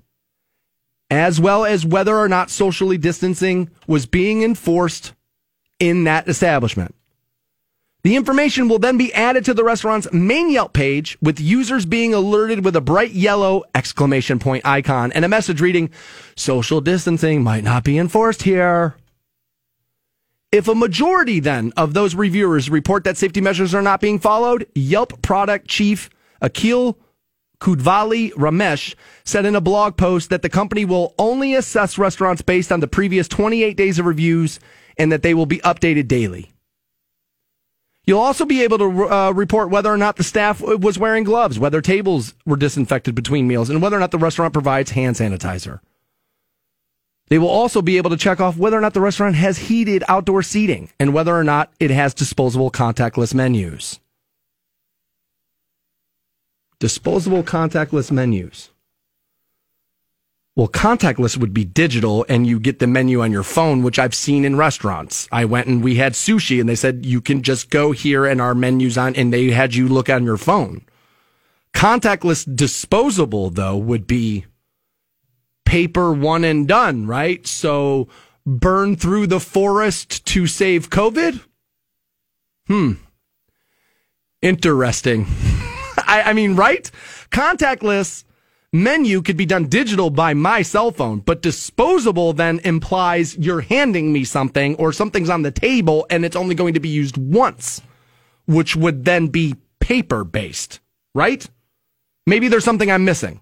[1.09, 5.13] as well as whether or not socially distancing was being enforced
[5.79, 6.95] in that establishment.
[8.01, 12.13] The information will then be added to the restaurant's main Yelp page with users being
[12.13, 15.89] alerted with a bright yellow exclamation point icon and a message reading,
[16.37, 18.95] social distancing might not be enforced here.
[20.53, 24.65] If a majority then of those reviewers report that safety measures are not being followed,
[24.73, 26.09] Yelp product chief
[26.41, 26.95] Akhil
[27.59, 28.95] Kudvali Ramesh
[29.25, 32.87] said in a blog post that the company will only assess restaurants based on the
[32.87, 34.61] previous 28 days of reviews
[34.97, 36.53] and that they will be updated daily.
[38.09, 41.59] You'll also be able to uh, report whether or not the staff was wearing gloves,
[41.59, 45.79] whether tables were disinfected between meals, and whether or not the restaurant provides hand sanitizer.
[47.27, 50.03] They will also be able to check off whether or not the restaurant has heated
[50.07, 53.99] outdoor seating and whether or not it has disposable contactless menus.
[56.79, 58.71] Disposable contactless menus.
[60.59, 64.13] Well, contactless would be digital and you get the menu on your phone, which I've
[64.13, 65.25] seen in restaurants.
[65.31, 68.41] I went and we had sushi and they said you can just go here and
[68.41, 70.81] our menus on and they had you look on your phone.
[71.73, 74.47] Contactless disposable though would be
[75.63, 77.47] paper one and done, right?
[77.47, 78.09] So
[78.45, 81.39] burn through the forest to save COVID?
[82.67, 82.95] Hmm.
[84.41, 85.25] Interesting.
[86.05, 86.91] I, I mean, right?
[87.31, 88.25] Contactless
[88.71, 94.13] menu could be done digital by my cell phone, but disposable then implies you're handing
[94.13, 97.81] me something or something's on the table and it's only going to be used once,
[98.45, 100.79] which would then be paper based,
[101.15, 101.49] right?
[102.27, 103.41] Maybe there's something I'm missing.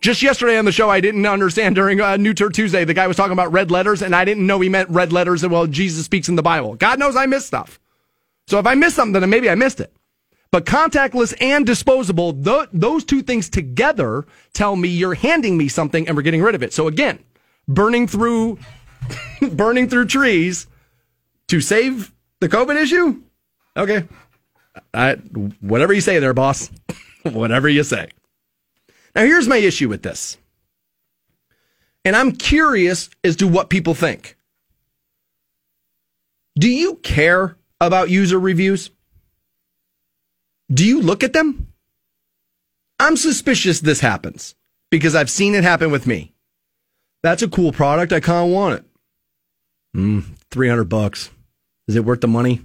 [0.00, 3.06] Just yesterday on the show, I didn't understand during uh, New Tour Tuesday, the guy
[3.06, 5.66] was talking about red letters, and I didn't know he meant red letters and, well,
[5.66, 6.74] Jesus speaks in the Bible.
[6.74, 7.80] God knows I miss stuff.
[8.46, 9.92] So if I missed something, then maybe I missed it.
[10.54, 16.06] But contactless and disposable, th- those two things together tell me you're handing me something
[16.06, 16.72] and we're getting rid of it.
[16.72, 17.18] So again,
[17.66, 18.60] burning through,
[19.50, 20.68] burning through trees
[21.48, 23.20] to save the COVID issue.
[23.76, 24.06] Okay.
[24.94, 25.14] I,
[25.58, 26.70] whatever you say there, boss.
[27.24, 28.10] whatever you say.
[29.16, 30.38] Now here's my issue with this.
[32.04, 34.36] And I'm curious as to what people think.
[36.56, 38.90] Do you care about user reviews?
[40.72, 41.68] Do you look at them?
[42.98, 44.54] I'm suspicious this happens
[44.90, 46.32] because I've seen it happen with me.
[47.22, 48.12] That's a cool product.
[48.12, 48.84] I kind of want it.
[49.94, 50.20] Hmm,
[50.50, 51.30] 300 bucks.
[51.86, 52.62] Is it worth the money?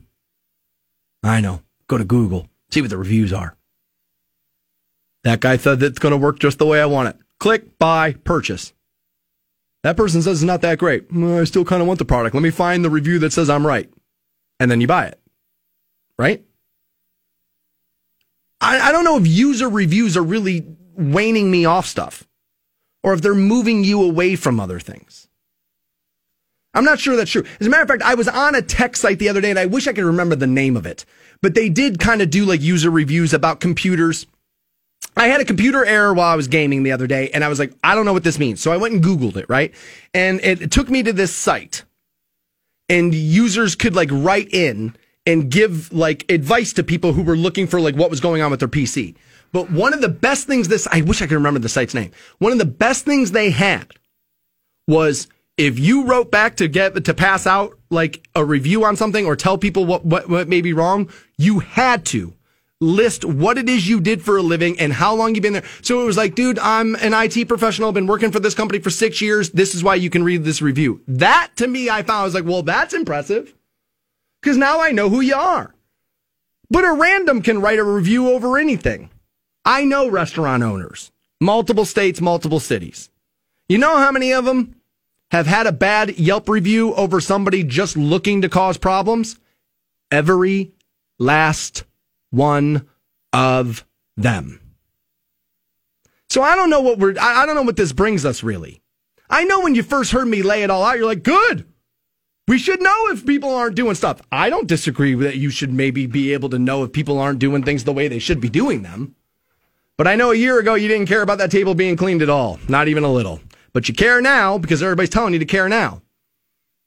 [1.23, 1.61] I know.
[1.87, 3.55] Go to Google, see what the reviews are.
[5.23, 7.17] That guy said it's going to work just the way I want it.
[7.39, 8.73] Click, buy, purchase.
[9.83, 11.05] That person says it's not that great.
[11.13, 12.35] I still kind of want the product.
[12.35, 13.89] Let me find the review that says I'm right.
[14.59, 15.19] And then you buy it.
[16.17, 16.43] Right?
[18.61, 20.65] I, I don't know if user reviews are really
[20.95, 22.27] waning me off stuff
[23.03, 25.27] or if they're moving you away from other things.
[26.73, 27.45] I'm not sure that's true.
[27.59, 29.59] As a matter of fact, I was on a tech site the other day and
[29.59, 31.05] I wish I could remember the name of it,
[31.41, 34.27] but they did kind of do like user reviews about computers
[35.15, 37.59] I had a computer error while I was gaming the other day, and I was
[37.59, 38.61] like, I don't know what this means.
[38.61, 39.73] So I went and Googled it, right?
[40.13, 41.83] And it, it took me to this site,
[42.87, 44.95] and users could like write in
[45.29, 48.49] and give like advice to people who were looking for like what was going on
[48.49, 49.15] with their PC.
[49.51, 52.11] But one of the best things this, I wish I could remember the site's name.
[52.39, 53.93] One of the best things they had
[54.87, 59.25] was if you wrote back to get to pass out like a review on something
[59.25, 62.33] or tell people what, what, what may be wrong, you had to
[62.81, 65.65] list what it is you did for a living and how long you've been there.
[65.83, 68.89] So it was like, dude, I'm an IT professional, been working for this company for
[68.89, 69.51] six years.
[69.51, 71.01] This is why you can read this review.
[71.07, 73.53] That to me, I found I was like, well, that's impressive
[74.41, 75.73] because now I know who you are.
[76.69, 79.09] But a random can write a review over anything.
[79.65, 81.11] I know restaurant owners,
[81.41, 83.09] multiple states, multiple cities.
[83.67, 84.75] You know how many of them
[85.31, 89.39] have had a bad Yelp review over somebody just looking to cause problems?
[90.11, 90.71] Every
[91.17, 91.83] last
[92.31, 92.87] one
[93.33, 93.85] of
[94.17, 94.59] them.
[96.29, 98.81] So I don't know what we're, I don't know what this brings us really.
[99.29, 101.67] I know when you first heard me lay it all out, you're like, good.
[102.49, 104.23] We should know if people aren't doing stuff.
[104.31, 107.61] I don't disagree that you should maybe be able to know if people aren't doing
[107.61, 109.13] things the way they should be doing them.
[109.97, 112.29] But I know a year ago you didn't care about that table being cleaned at
[112.29, 113.39] all, not even a little.
[113.71, 116.01] But you care now because everybody's telling you to care now.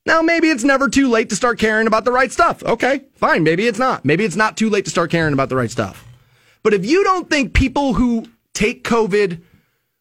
[0.04, 2.64] Now, maybe it's never too late to start caring about the right stuff.
[2.64, 3.44] Okay, fine.
[3.44, 4.04] Maybe it's not.
[4.04, 6.04] Maybe it's not too late to start caring about the right stuff.
[6.64, 9.40] But if you don't think people who take COVID,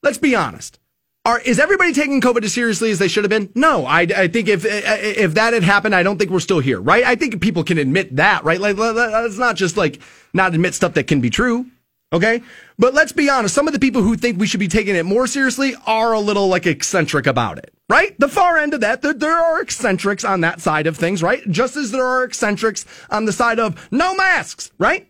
[0.01, 0.79] let's be honest,
[1.25, 3.51] are is everybody taking COVID as seriously as they should have been?
[3.55, 6.81] No, I, I think if if that had happened, I don't think we're still here,
[6.81, 7.03] right?
[7.03, 8.59] I think people can admit that, right?
[8.59, 10.01] Like, let's not just like
[10.33, 11.67] not admit stuff that can be true.
[12.13, 12.41] Okay.
[12.77, 13.55] But let's be honest.
[13.55, 16.19] Some of the people who think we should be taking it more seriously are a
[16.19, 18.19] little like eccentric about it, right?
[18.19, 21.41] The far end of that, there, there are eccentrics on that side of things, right?
[21.49, 25.09] Just as there are eccentrics on the side of no masks, right?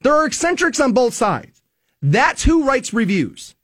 [0.00, 1.62] There are eccentrics on both sides.
[2.02, 3.54] That's who writes reviews.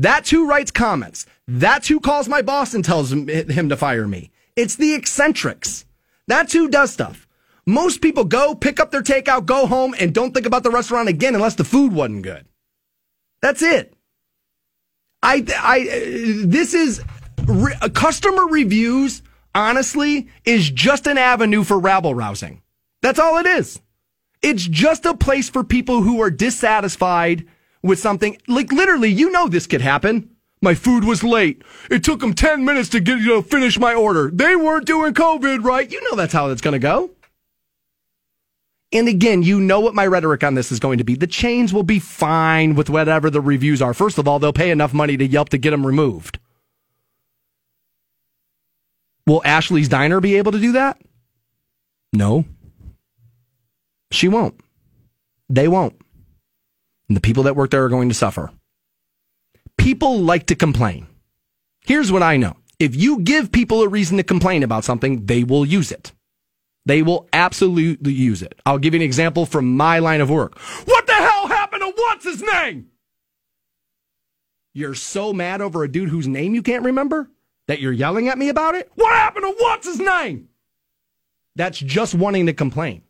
[0.00, 1.26] That's who writes comments.
[1.46, 4.30] That's who calls my boss and tells him, him to fire me.
[4.56, 5.84] It's the eccentrics.
[6.26, 7.28] That's who does stuff.
[7.66, 11.10] Most people go, pick up their takeout, go home, and don't think about the restaurant
[11.10, 12.46] again unless the food wasn't good.
[13.42, 13.92] That's it.
[15.22, 17.02] I, I, this is
[17.44, 19.20] re, customer reviews,
[19.54, 22.62] honestly, is just an avenue for rabble rousing.
[23.02, 23.78] That's all it is.
[24.40, 27.46] It's just a place for people who are dissatisfied
[27.82, 28.38] with something.
[28.46, 30.30] Like literally, you know this could happen.
[30.62, 31.62] My food was late.
[31.90, 34.30] It took them 10 minutes to get, you know, finish my order.
[34.30, 35.90] They weren't doing COVID right.
[35.90, 37.10] You know that's how it's going to go.
[38.92, 41.14] And again, you know what my rhetoric on this is going to be.
[41.14, 43.94] The chains will be fine with whatever the reviews are.
[43.94, 46.38] First of all, they'll pay enough money to Yelp to get them removed.
[49.26, 51.00] Will Ashley's Diner be able to do that?
[52.12, 52.44] No.
[54.10, 54.60] She won't.
[55.48, 55.99] They won't.
[57.10, 58.52] And the people that work there are going to suffer.
[59.76, 61.08] People like to complain.
[61.84, 62.56] Here's what I know.
[62.78, 66.12] If you give people a reason to complain about something, they will use it.
[66.86, 68.54] They will absolutely use it.
[68.64, 70.56] I'll give you an example from my line of work.
[70.84, 72.86] What the hell happened to what's his name?
[74.72, 77.28] You're so mad over a dude whose name you can't remember
[77.66, 78.88] that you're yelling at me about it?
[78.94, 80.48] What happened to what's his name?
[81.56, 83.02] That's just wanting to complain.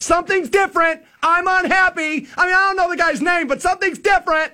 [0.00, 1.02] Something's different.
[1.22, 2.02] I'm unhappy.
[2.02, 4.52] I mean, I don't know the guy's name, but something's different.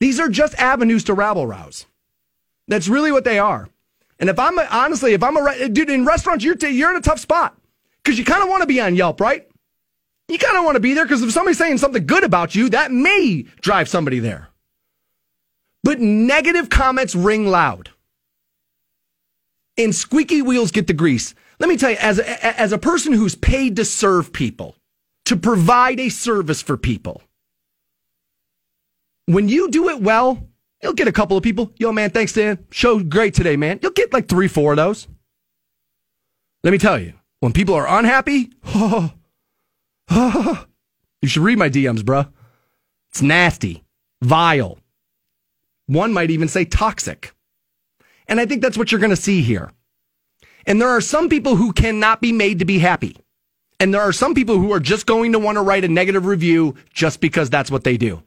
[0.00, 1.86] These are just avenues to rabble rouse.
[2.66, 3.68] That's really what they are.
[4.20, 6.96] And if I'm a, honestly, if I'm a dude in restaurants, you're t- you're in
[6.96, 7.56] a tough spot
[8.02, 9.48] because you kind of want to be on Yelp, right?
[10.28, 12.68] You kind of want to be there because if somebody's saying something good about you,
[12.70, 14.48] that may drive somebody there.
[15.84, 17.90] But negative comments ring loud,
[19.78, 21.34] and squeaky wheels get the grease.
[21.58, 24.76] Let me tell you, as a, as a person who's paid to serve people,
[25.24, 27.22] to provide a service for people,
[29.26, 30.48] when you do it well,
[30.82, 31.72] You'll get a couple of people.
[31.76, 32.64] Yo, man, thanks, Dan.
[32.70, 33.80] Show great today, man.
[33.82, 35.08] You'll get like three, four of those.
[36.62, 39.12] Let me tell you, when people are unhappy, oh,
[40.10, 40.66] oh,
[41.20, 42.30] you should read my DMs, bruh.
[43.10, 43.84] It's nasty,
[44.22, 44.78] vile.
[45.86, 47.34] One might even say toxic.
[48.28, 49.72] And I think that's what you're going to see here.
[50.68, 53.16] And there are some people who cannot be made to be happy.
[53.80, 56.26] And there are some people who are just going to want to write a negative
[56.26, 58.22] review just because that's what they do.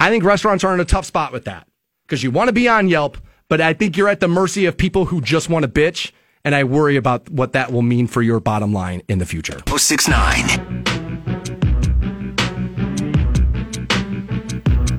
[0.00, 1.68] I think restaurants are in a tough spot with that
[2.04, 3.16] because you want to be on Yelp,
[3.48, 6.10] but I think you're at the mercy of people who just want to bitch.
[6.44, 9.60] And I worry about what that will mean for your bottom line in the future.
[9.68, 10.84] 069.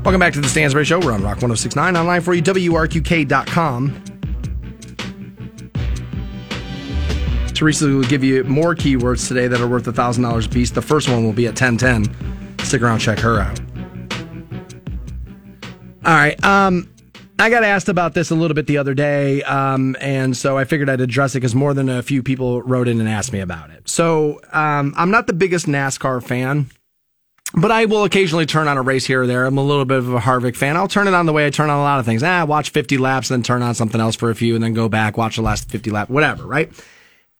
[0.06, 1.00] Welcome back to the Stansberry Show.
[1.00, 4.09] We're on Rock 1069 online for you, WRQK.com.
[7.60, 10.72] Teresa will give you more keywords today that are worth a $1,000 a piece.
[10.72, 12.58] The first one will be at 1010.
[12.60, 13.60] Stick around, check her out.
[16.06, 16.42] All right.
[16.42, 16.90] Um,
[17.38, 20.64] I got asked about this a little bit the other day, um, and so I
[20.64, 23.42] figured I'd address it because more than a few people wrote in and asked me
[23.42, 23.90] about it.
[23.90, 26.70] So um, I'm not the biggest NASCAR fan,
[27.56, 29.46] but I will occasionally turn on a race here or there.
[29.46, 30.78] I'm a little bit of a Harvick fan.
[30.78, 32.24] I'll turn it on the way I turn on a lot of things.
[32.24, 34.88] Ah, watch 50 laps, then turn on something else for a few, and then go
[34.88, 36.72] back, watch the last 50 laps, whatever, right?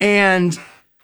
[0.00, 0.58] And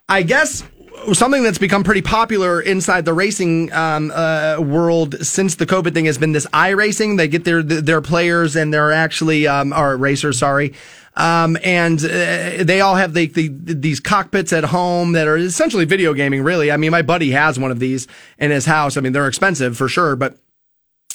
[0.09, 0.64] I guess
[1.12, 6.06] something that's become pretty popular inside the racing um, uh, world since the COVID thing
[6.06, 7.16] has been this iRacing.
[7.16, 10.74] They get their their players and they're actually um, or racers, sorry.
[11.16, 15.86] Um, and uh, they all have the, the, these cockpits at home that are essentially
[15.86, 16.43] video gaming.
[16.43, 18.06] Really, I mean, my buddy has one of these
[18.39, 18.97] in his house.
[18.97, 20.36] I mean, they're expensive for sure, but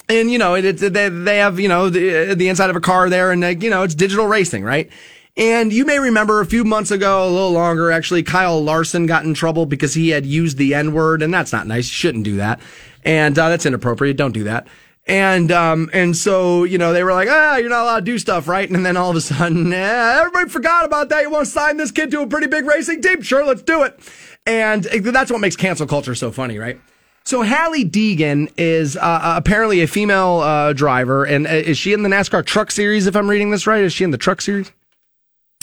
[0.10, 2.82] and you know, it, it, they they have you know the the inside of a
[2.82, 4.90] car there, and uh, you know, it's digital racing, right?
[5.38, 9.24] And you may remember a few months ago, a little longer, actually, Kyle Larson got
[9.24, 11.88] in trouble because he had used the N word, and that's not nice.
[11.88, 12.60] You shouldn't do that,
[13.06, 14.18] and uh, that's inappropriate.
[14.18, 14.68] Don't do that.
[15.08, 18.20] And um, and so you know they were like, ah, you're not allowed to do
[18.20, 18.70] stuff, right?
[18.70, 21.22] And then all of a sudden, eh, everybody forgot about that.
[21.22, 23.22] You want to sign this kid to a pretty big racing team?
[23.22, 23.99] Sure, let's do it.
[24.45, 26.80] And that's what makes cancel culture so funny, right?
[27.24, 32.03] So Hailie Deegan is uh, apparently a female uh, driver, and uh, is she in
[32.03, 33.08] the NASCAR Truck Series?
[33.08, 34.72] If I'm reading this right, is she in the Truck Series?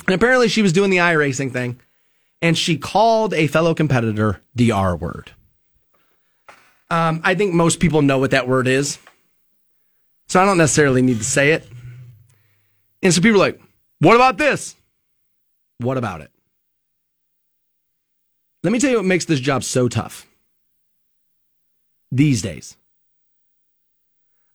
[0.08, 1.78] And apparently she was doing the iRacing thing
[2.40, 5.32] and she called a fellow competitor the R word.
[6.90, 8.98] Um, I think most people know what that word is.
[10.28, 11.68] So I don't necessarily need to say it.
[13.02, 13.60] And so people are like,
[13.98, 14.74] what about this?
[15.76, 16.30] What about it?
[18.62, 20.26] Let me tell you what makes this job so tough
[22.10, 22.78] these days.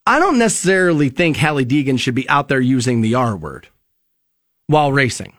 [0.07, 3.67] I don't necessarily think Hailie Deegan should be out there using the R word
[4.65, 5.33] while racing.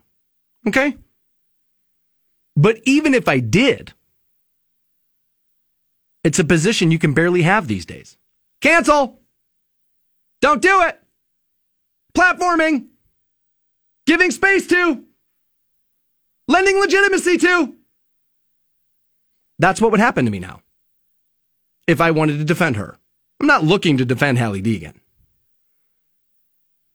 [0.67, 0.97] Okay?
[2.57, 3.93] But even if I did,
[6.23, 8.17] it's a position you can barely have these days.
[8.61, 9.21] Cancel.
[10.41, 11.01] Don't do it.
[12.17, 12.87] Platforming.
[14.07, 15.05] Giving space to.
[16.49, 17.75] Lending legitimacy to.
[19.59, 20.61] That's what would happen to me now
[21.87, 22.99] if I wanted to defend her.
[23.41, 24.95] I'm not looking to defend Hailie Deegan.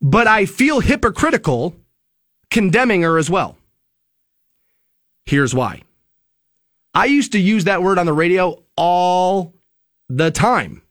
[0.01, 1.75] But I feel hypocritical
[2.49, 3.58] condemning her as well.
[5.29, 5.83] Here's why.
[6.91, 9.53] I used to use that word on the radio all
[10.07, 10.81] the time.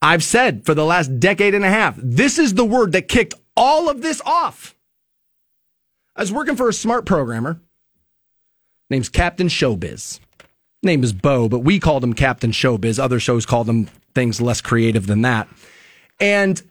[0.00, 3.34] I've said for the last decade and a half, this is the word that kicked
[3.54, 4.74] all of this off.
[6.16, 7.60] I was working for a smart programmer.
[8.88, 10.18] Name's Captain Showbiz.
[10.82, 12.98] Name is Bo, but we called him Captain Showbiz.
[12.98, 15.46] Other shows called him things less creative than that.
[16.18, 16.62] And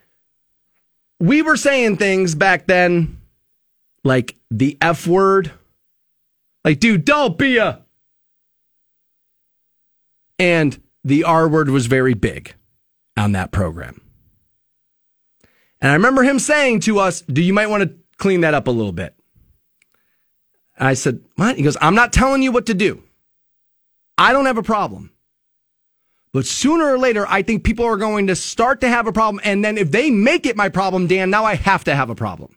[1.19, 3.16] we were saying things back then
[4.03, 5.51] like the F word.
[6.63, 7.81] Like, dude, don't be a.
[10.39, 12.53] And the R word was very big
[13.15, 14.01] on that program.
[15.81, 18.67] And I remember him saying to us, Do you might want to clean that up
[18.67, 19.15] a little bit?
[20.79, 21.57] I said, What?
[21.57, 23.03] He goes, I'm not telling you what to do.
[24.17, 25.11] I don't have a problem.
[26.33, 29.41] But sooner or later, I think people are going to start to have a problem.
[29.43, 32.15] And then if they make it my problem, Dan, now I have to have a
[32.15, 32.55] problem.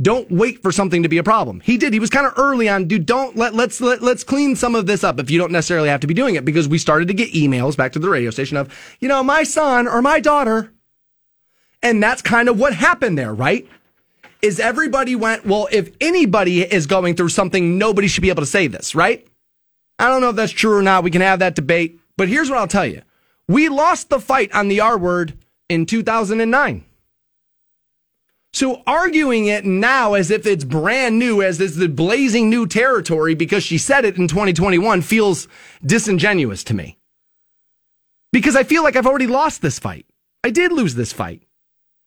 [0.00, 1.60] Don't wait for something to be a problem.
[1.60, 1.92] He did.
[1.92, 3.04] He was kind of early on, dude.
[3.04, 6.00] Don't let, let's, let, let's clean some of this up if you don't necessarily have
[6.00, 8.56] to be doing it because we started to get emails back to the radio station
[8.56, 10.72] of, you know, my son or my daughter.
[11.82, 13.68] And that's kind of what happened there, right?
[14.40, 18.46] Is everybody went, well, if anybody is going through something, nobody should be able to
[18.46, 19.26] say this, right?
[19.98, 21.04] I don't know if that's true or not.
[21.04, 22.00] We can have that debate.
[22.16, 23.02] But here's what I'll tell you.
[23.48, 25.36] We lost the fight on the R word
[25.68, 26.84] in 2009.
[28.52, 33.34] So arguing it now as if it's brand new, as this the blazing new territory
[33.34, 35.46] because she said it in 2021 feels
[35.84, 36.98] disingenuous to me.
[38.32, 40.06] Because I feel like I've already lost this fight.
[40.42, 41.44] I did lose this fight.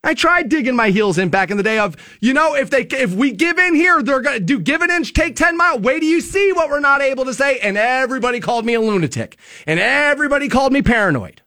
[0.06, 2.82] I tried digging my heels in back in the day of, you know, if they
[2.82, 5.80] if we give in here, they're gonna do give an inch, take 10 mile.
[5.80, 7.60] Wait do you see what we're not able to say?
[7.60, 9.38] And everybody called me a lunatic.
[9.65, 11.41] And everybody called me paranoid.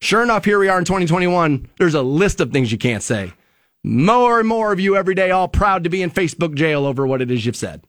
[0.00, 1.68] Sure enough, here we are in 2021.
[1.78, 3.32] There's a list of things you can't say.
[3.84, 7.06] More and more of you every day, all proud to be in Facebook jail over
[7.06, 7.86] what it is you've said.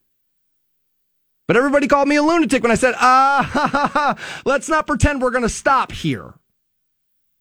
[1.47, 4.87] But everybody called me a lunatic when I said, ah, ha, ha, ha, let's not
[4.87, 6.33] pretend we're going to stop here.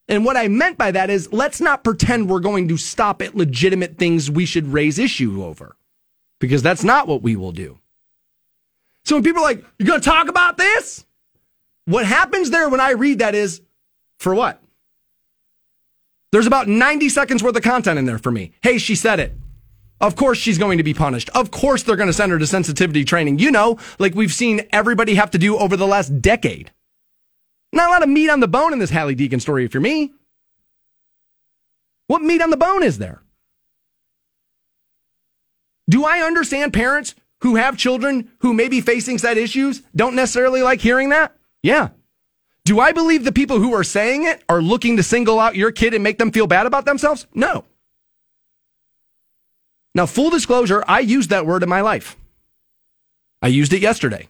[0.08, 3.36] And what I meant by that is let's not pretend we're going to stop at
[3.36, 5.76] legitimate things we should raise issue over
[6.40, 7.78] because that's not what we will do.
[9.04, 11.06] So when people are like, you're going to talk about this?
[11.86, 13.62] What happens there when I read that is
[14.18, 14.61] for what?
[16.32, 18.52] There's about 90 seconds worth of content in there for me.
[18.62, 19.34] Hey, she said it.
[20.00, 21.30] Of course she's going to be punished.
[21.30, 23.38] Of course they're going to send her to sensitivity training.
[23.38, 26.72] You know, like we've seen everybody have to do over the last decade.
[27.72, 29.80] Not a lot of meat on the bone in this Hailie Deegan story, if you're
[29.80, 30.12] me.
[32.08, 33.22] What meat on the bone is there?
[35.88, 40.62] Do I understand parents who have children who may be facing said issues don't necessarily
[40.62, 41.36] like hearing that?
[41.62, 41.90] Yeah.
[42.64, 45.72] Do I believe the people who are saying it are looking to single out your
[45.72, 47.26] kid and make them feel bad about themselves?
[47.34, 47.64] No.
[49.94, 52.16] Now, full disclosure, I used that word in my life.
[53.42, 54.28] I used it yesterday.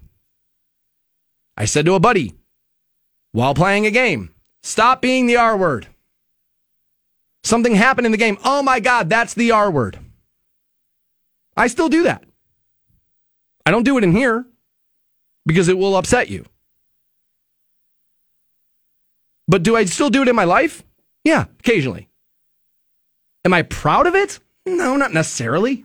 [1.56, 2.34] I said to a buddy
[3.32, 5.86] while playing a game, stop being the R word.
[7.44, 8.38] Something happened in the game.
[8.44, 9.98] Oh my God, that's the R word.
[11.56, 12.24] I still do that.
[13.66, 14.46] I don't do it in here
[15.44, 16.46] because it will upset you.
[19.48, 20.84] But do I still do it in my life?
[21.24, 22.08] Yeah, occasionally.
[23.44, 24.38] Am I proud of it?
[24.66, 25.84] No, not necessarily.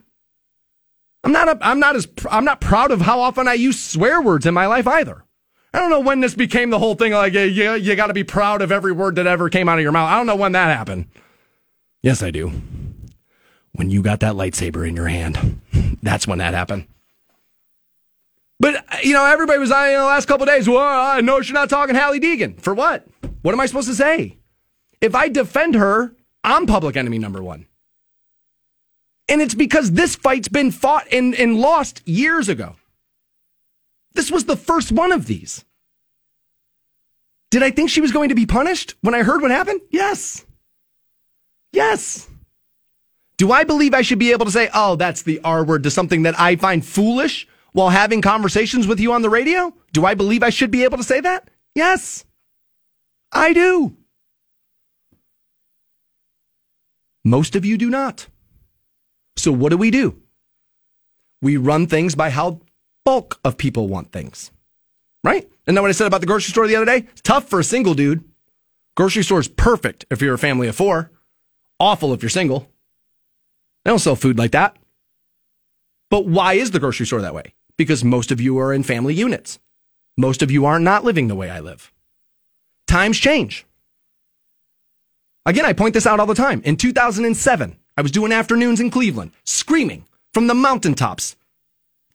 [1.24, 1.48] I'm not.
[1.48, 2.06] A, I'm not as.
[2.30, 5.24] I'm not proud of how often I use swear words in my life either.
[5.74, 7.12] I don't know when this became the whole thing.
[7.12, 9.82] Like, yeah, you got to be proud of every word that ever came out of
[9.82, 10.10] your mouth.
[10.10, 11.06] I don't know when that happened.
[12.02, 12.52] Yes, I do.
[13.72, 15.60] When you got that lightsaber in your hand,
[16.02, 16.86] that's when that happened.
[18.60, 20.68] But uh, you know, everybody was on the last couple days.
[20.68, 22.60] Well, I know you're not talking Hailie Deegan.
[22.60, 23.06] For what?
[23.42, 24.36] What am I supposed to say?
[25.00, 27.66] If I defend her, I'm public enemy number one.
[29.28, 32.76] And it's because this fight's been fought and, and lost years ago.
[34.14, 35.64] This was the first one of these.
[37.50, 39.80] Did I think she was going to be punished when I heard what happened?
[39.90, 40.44] Yes.
[41.72, 42.28] Yes.
[43.36, 45.90] Do I believe I should be able to say, oh, that's the R word to
[45.90, 47.46] something that I find foolish
[47.78, 49.72] while having conversations with you on the radio?
[49.92, 51.48] Do I believe I should be able to say that?
[51.76, 52.24] Yes.
[53.30, 53.96] I do.
[57.24, 58.26] Most of you do not.
[59.36, 60.20] So what do we do?
[61.40, 62.60] We run things by how
[63.04, 64.50] bulk of people want things.
[65.22, 65.48] Right?
[65.68, 67.06] And then what I said about the grocery store the other day?
[67.12, 68.24] It's tough for a single dude.
[68.96, 71.12] Grocery store is perfect if you're a family of four.
[71.78, 72.68] Awful if you're single.
[73.84, 74.76] They don't sell food like that.
[76.10, 77.54] But why is the grocery store that way?
[77.78, 79.58] Because most of you are in family units.
[80.18, 81.90] Most of you are not living the way I live.
[82.86, 83.64] Times change.
[85.46, 86.60] Again, I point this out all the time.
[86.64, 91.36] In 2007, I was doing afternoons in Cleveland, screaming from the mountaintops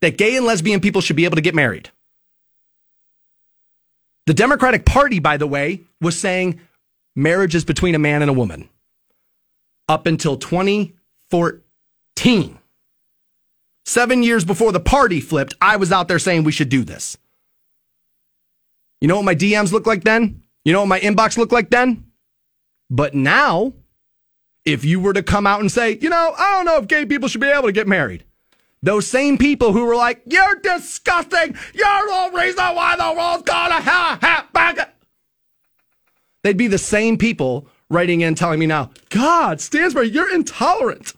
[0.00, 1.90] that gay and lesbian people should be able to get married.
[4.26, 6.60] The Democratic Party, by the way, was saying
[7.16, 8.68] marriage is between a man and a woman
[9.88, 12.58] up until 2014.
[13.84, 17.18] Seven years before the party flipped, I was out there saying we should do this.
[19.00, 20.42] You know what my DMs look like then?
[20.64, 22.04] You know what my inbox looked like then?
[22.88, 23.74] But now,
[24.64, 27.04] if you were to come out and say, you know, I don't know if gay
[27.04, 28.24] people should be able to get married,
[28.82, 33.80] those same people who were like, you're disgusting, you're the reason why the world's gonna
[33.80, 34.94] have back.
[36.42, 41.14] They'd be the same people writing in telling me now, God, Stansberry, you're intolerant.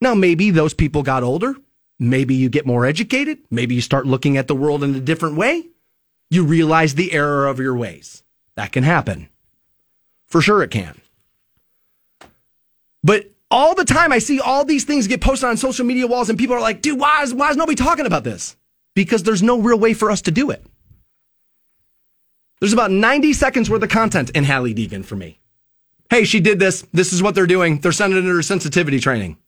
[0.00, 1.56] Now, maybe those people got older.
[1.98, 3.38] Maybe you get more educated.
[3.50, 5.68] Maybe you start looking at the world in a different way
[6.30, 8.22] you realize the error of your ways.
[8.54, 9.28] That can happen.
[10.26, 11.00] For sure it can.
[13.02, 16.28] But all the time I see all these things get posted on social media walls
[16.28, 18.56] and people are like, dude, why is, why is nobody talking about this?
[18.94, 20.64] Because there's no real way for us to do it.
[22.60, 25.38] There's about 90 seconds worth of content in Hailie Deegan for me.
[26.10, 26.82] Hey, she did this.
[26.92, 27.78] This is what they're doing.
[27.78, 29.38] They're sending her sensitivity training.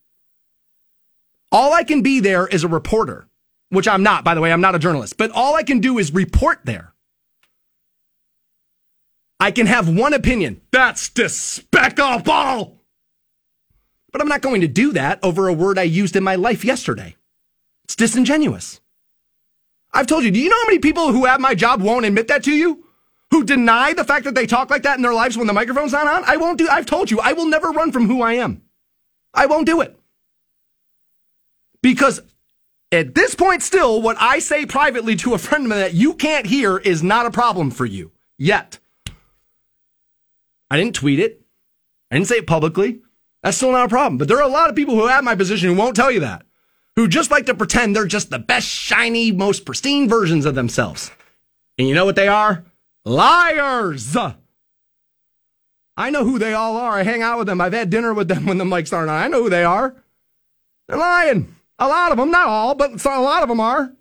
[1.52, 3.26] All I can be there is a reporter
[3.70, 5.98] which I'm not, by the way, I'm not a journalist, but all I can do
[5.98, 6.92] is report there.
[9.38, 10.60] I can have one opinion.
[10.70, 12.78] That's despicable.
[14.12, 16.64] But I'm not going to do that over a word I used in my life
[16.64, 17.16] yesterday.
[17.84, 18.80] It's disingenuous.
[19.92, 22.28] I've told you, do you know how many people who have my job won't admit
[22.28, 22.84] that to you?
[23.30, 25.92] Who deny the fact that they talk like that in their lives when the microphone's
[25.92, 26.24] not on?
[26.26, 28.62] I won't do, I've told you, I will never run from who I am.
[29.32, 29.99] I won't do it.
[31.82, 32.20] Because
[32.92, 36.14] at this point, still, what I say privately to a friend of mine that you
[36.14, 38.78] can't hear is not a problem for you yet.
[40.70, 41.42] I didn't tweet it.
[42.10, 43.00] I didn't say it publicly.
[43.42, 44.18] That's still not a problem.
[44.18, 46.20] But there are a lot of people who have my position who won't tell you
[46.20, 46.44] that,
[46.96, 51.10] who just like to pretend they're just the best, shiny, most pristine versions of themselves.
[51.78, 52.64] And you know what they are?
[53.04, 54.16] Liars!
[55.96, 56.98] I know who they all are.
[56.98, 57.60] I hang out with them.
[57.60, 59.22] I've had dinner with them when the mics aren't on.
[59.22, 59.94] I know who they are.
[60.88, 61.54] They're lying.
[61.80, 63.94] A lot of them, not all, but a lot of them are.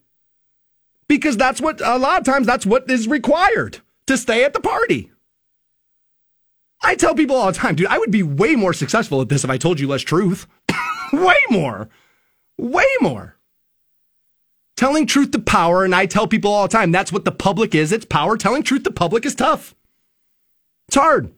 [1.07, 4.59] Because that's what, a lot of times, that's what is required to stay at the
[4.59, 5.09] party.
[6.81, 9.43] I tell people all the time, dude, I would be way more successful at this
[9.43, 10.45] if I told you less truth.
[11.13, 11.89] way more.
[12.57, 13.37] Way more.
[14.75, 17.75] Telling truth to power, and I tell people all the time that's what the public
[17.75, 17.91] is.
[17.91, 18.37] It's power.
[18.37, 19.75] Telling truth to public is tough.
[20.87, 21.33] It's hard.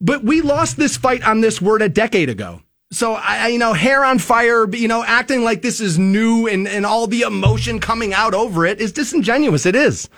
[0.00, 2.63] But we lost this fight on this word a decade ago.
[2.94, 6.68] So I, you know, hair on fire, you know, acting like this is new and,
[6.68, 9.66] and all the emotion coming out over it is disingenuous.
[9.66, 10.08] It is.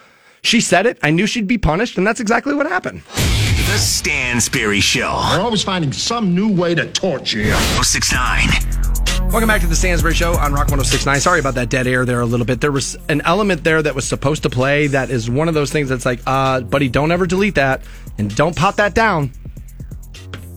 [0.42, 0.98] She said it.
[1.02, 3.00] I knew she'd be punished, and that's exactly what happened.
[3.00, 5.18] The Stansberry Show.
[5.30, 7.52] They're always finding some new way to torture you.
[7.52, 9.30] 1069.
[9.30, 11.20] Welcome back to the Stansberry Show on Rock 1069.
[11.20, 12.60] Sorry about that dead air there a little bit.
[12.60, 15.72] There was an element there that was supposed to play that is one of those
[15.72, 17.80] things that's like, uh, buddy, don't ever delete that
[18.18, 19.32] and don't pop that down.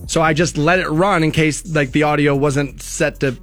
[0.10, 3.38] So I just let it run in case like the audio wasn't set to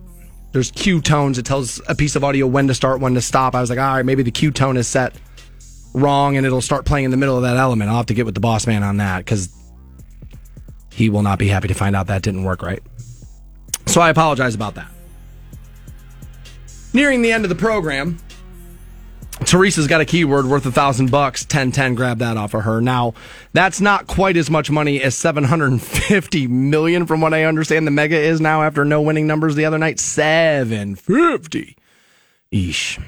[0.51, 1.39] there's cue tones.
[1.39, 3.55] It tells a piece of audio when to start, when to stop.
[3.55, 5.15] I was like, all right, maybe the cue tone is set
[5.95, 7.89] wrong and it'll start playing in the middle of that element.
[7.89, 9.49] I'll have to get with the boss man on that because
[10.91, 12.83] he will not be happy to find out that didn't work right.
[13.87, 14.91] So I apologize about that.
[16.93, 18.19] Nearing the end of the program,
[19.45, 21.45] Teresa's got a keyword worth a thousand bucks.
[21.45, 22.81] Ten ten, grab that off of her.
[22.81, 23.15] Now,
[23.53, 27.45] that's not quite as much money as seven hundred and fifty million, from what I
[27.45, 27.87] understand.
[27.87, 30.01] The mega is now after no winning numbers the other night.
[30.01, 31.77] Seven fifty.
[32.53, 33.03] Eesh.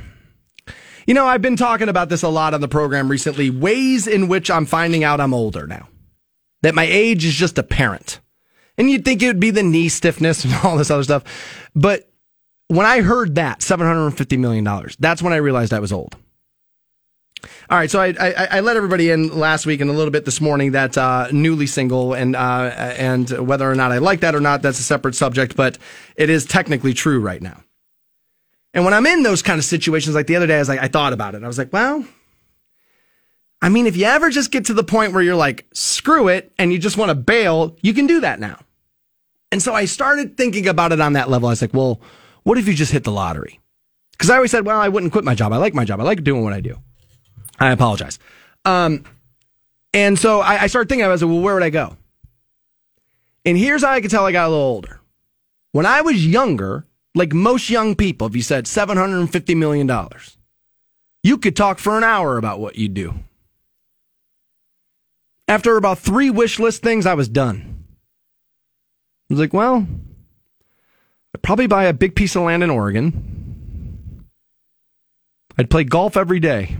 [1.06, 3.48] You know, I've been talking about this a lot on the program recently.
[3.48, 5.88] Ways in which I'm finding out I'm older now.
[6.60, 8.20] That my age is just apparent.
[8.76, 11.24] And you'd think it would be the knee stiffness and all this other stuff.
[11.74, 12.07] But
[12.68, 14.64] when I heard that $750 million,
[14.98, 16.16] that's when I realized I was old.
[17.70, 20.24] All right, so I, I, I let everybody in last week and a little bit
[20.24, 24.34] this morning that uh, newly single and uh, and whether or not I like that
[24.34, 25.78] or not, that's a separate subject, but
[26.16, 27.62] it is technically true right now.
[28.74, 30.80] And when I'm in those kind of situations, like the other day, I was like,
[30.80, 31.44] I thought about it.
[31.44, 32.04] I was like, well,
[33.62, 36.52] I mean, if you ever just get to the point where you're like, screw it,
[36.58, 38.58] and you just want to bail, you can do that now.
[39.52, 41.48] And so I started thinking about it on that level.
[41.48, 42.00] I was like, well,
[42.42, 43.60] what if you just hit the lottery?
[44.12, 45.52] Because I always said, well, I wouldn't quit my job.
[45.52, 46.00] I like my job.
[46.00, 46.78] I like doing what I do.
[47.60, 48.18] I apologize.
[48.64, 49.04] Um,
[49.94, 51.96] and so I, I started thinking, I was like, well, where would I go?
[53.44, 55.00] And here's how I could tell I got a little older.
[55.72, 59.90] When I was younger, like most young people, if you said $750 million,
[61.22, 63.14] you could talk for an hour about what you'd do.
[65.46, 67.84] After about three wish list things, I was done.
[69.30, 69.86] I was like, well,
[71.34, 74.24] I'd probably buy a big piece of land in Oregon.
[75.58, 76.76] I'd play golf every day.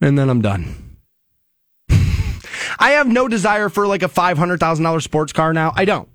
[0.00, 0.98] And then I'm done.
[1.88, 5.72] I have no desire for like a $500,000 sports car now.
[5.74, 6.08] I don't.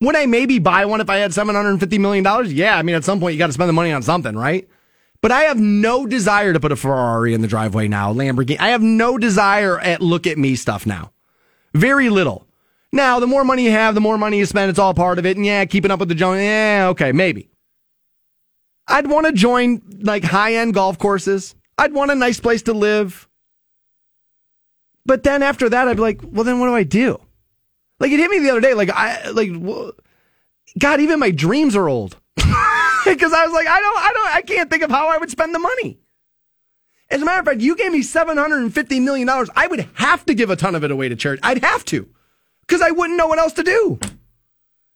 [0.00, 2.24] Would I maybe buy one if I had $750 million?
[2.50, 4.68] Yeah, I mean, at some point you got to spend the money on something, right?
[5.20, 8.58] But I have no desire to put a Ferrari in the driveway now, Lamborghini.
[8.58, 11.12] I have no desire at look at me stuff now.
[11.72, 12.46] Very little.
[12.92, 14.68] Now, the more money you have, the more money you spend.
[14.68, 15.36] It's all part of it.
[15.36, 16.42] And yeah, keeping up with the Jones.
[16.42, 17.48] Yeah, okay, maybe.
[18.86, 21.54] I'd want to join like high end golf courses.
[21.78, 23.28] I'd want a nice place to live.
[25.06, 27.18] But then after that, I'd be like, well, then what do I do?
[27.98, 28.74] Like it hit me the other day.
[28.74, 29.50] Like I like,
[30.78, 34.42] God, even my dreams are old because I was like, I don't, I don't, I
[34.42, 35.98] can't think of how I would spend the money.
[37.10, 39.50] As a matter of fact, you gave me seven hundred and fifty million dollars.
[39.56, 41.40] I would have to give a ton of it away to charity.
[41.42, 42.08] I'd have to
[42.72, 43.98] because I wouldn't know what else to do.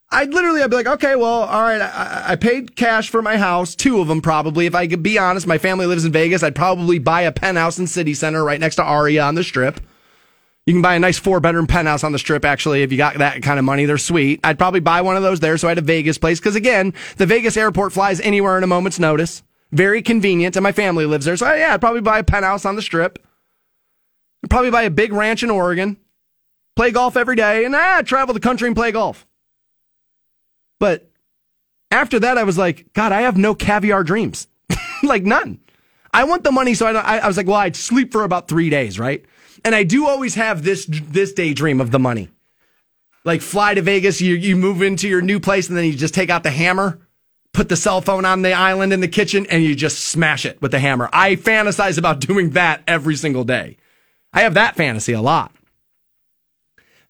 [0.09, 3.37] I'd literally, I'd be like, okay, well, all right, I, I, paid cash for my
[3.37, 4.65] house, two of them probably.
[4.65, 6.43] If I could be honest, my family lives in Vegas.
[6.43, 9.79] I'd probably buy a penthouse in City Center right next to Aria on the Strip.
[10.65, 13.19] You can buy a nice four bedroom penthouse on the strip, actually, if you got
[13.19, 13.85] that kind of money.
[13.85, 14.41] They're sweet.
[14.43, 16.41] I'd probably buy one of those there so I had a Vegas place.
[16.41, 19.43] Because again, the Vegas airport flies anywhere in a moment's notice.
[19.71, 21.37] Very convenient, and my family lives there.
[21.37, 23.25] So yeah, I'd probably buy a penthouse on the strip.
[24.43, 25.99] I'd probably buy a big ranch in Oregon.
[26.77, 29.27] Play golf every day, and ah, travel the country and play golf.
[30.79, 31.11] But
[31.91, 34.47] after that, I was like, God, I have no caviar dreams.
[35.03, 35.61] like none.
[36.13, 38.71] I want the money, so I, I was like, well, I'd sleep for about three
[38.71, 39.25] days, right?
[39.65, 42.29] And I do always have this this daydream of the money.
[43.25, 46.15] Like fly to Vegas, you you move into your new place and then you just
[46.15, 47.01] take out the hammer,
[47.53, 50.61] put the cell phone on the island in the kitchen and you just smash it
[50.63, 51.09] with the hammer.
[51.13, 53.79] I fantasize about doing that every single day.
[54.33, 55.56] I have that fantasy a lot.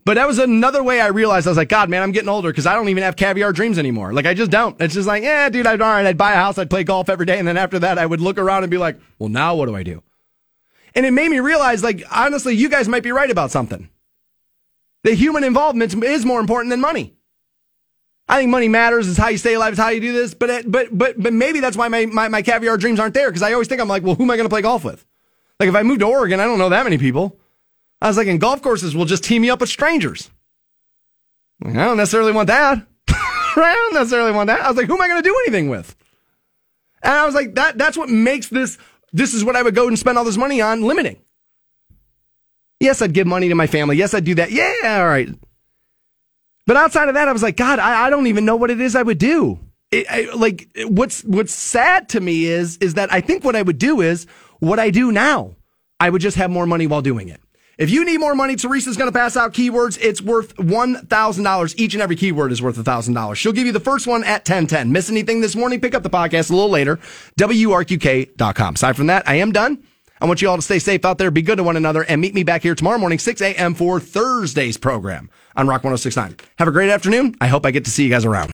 [0.06, 2.48] But that was another way I realized I was like, God, man, I'm getting older
[2.48, 4.12] because I don't even have caviar dreams anymore.
[4.12, 4.80] Like I just don't.
[4.80, 7.08] It's just like, yeah, dude, I'd all right, I'd buy a house, I'd play golf
[7.08, 9.56] every day, and then after that, I would look around and be like, well, now
[9.56, 10.04] what do I do?
[10.94, 13.90] And it made me realize, like, honestly, you guys might be right about something.
[15.02, 17.16] The human involvement is more important than money.
[18.28, 19.08] I think money matters.
[19.08, 19.72] It's how you stay alive.
[19.72, 20.34] It's how you do this.
[20.34, 23.28] But it, but but but maybe that's why my, my, my caviar dreams aren't there
[23.28, 25.04] because I always think I'm like, well, who am I going to play golf with?
[25.58, 27.40] Like if I move to Oregon, I don't know that many people.
[28.06, 30.30] I was like, and golf courses we'll just team you up with strangers.
[31.60, 32.86] I don't necessarily want that.
[33.08, 34.60] I don't necessarily want that.
[34.60, 35.96] I was like, who am I going to do anything with?
[37.02, 38.78] And I was like, that that's what makes this.
[39.12, 41.16] This is what I would go and spend all this money on limiting.
[42.78, 43.96] Yes, I'd give money to my family.
[43.96, 44.52] Yes, I'd do that.
[44.52, 45.28] Yeah, all right.
[46.64, 48.80] But outside of that, I was like, God, I, I don't even know what it
[48.80, 49.58] is I would do.
[49.90, 53.62] It, I, like, what's what's sad to me is is that I think what I
[53.62, 54.28] would do is
[54.60, 55.56] what I do now.
[55.98, 57.40] I would just have more money while doing it.
[57.78, 59.98] If you need more money, Teresa's going to pass out keywords.
[60.00, 61.74] It's worth $1,000.
[61.76, 63.34] Each and every keyword is worth $1,000.
[63.36, 64.90] She'll give you the first one at 1010.
[64.90, 65.78] Miss anything this morning?
[65.80, 66.98] Pick up the podcast a little later.
[67.38, 68.74] WRQK.com.
[68.74, 69.82] Aside from that, I am done.
[70.18, 72.22] I want you all to stay safe out there, be good to one another, and
[72.22, 73.74] meet me back here tomorrow morning, 6 a.m.
[73.74, 76.36] for Thursday's program on Rock 1069.
[76.58, 77.36] Have a great afternoon.
[77.42, 78.44] I hope I get to see you guys around.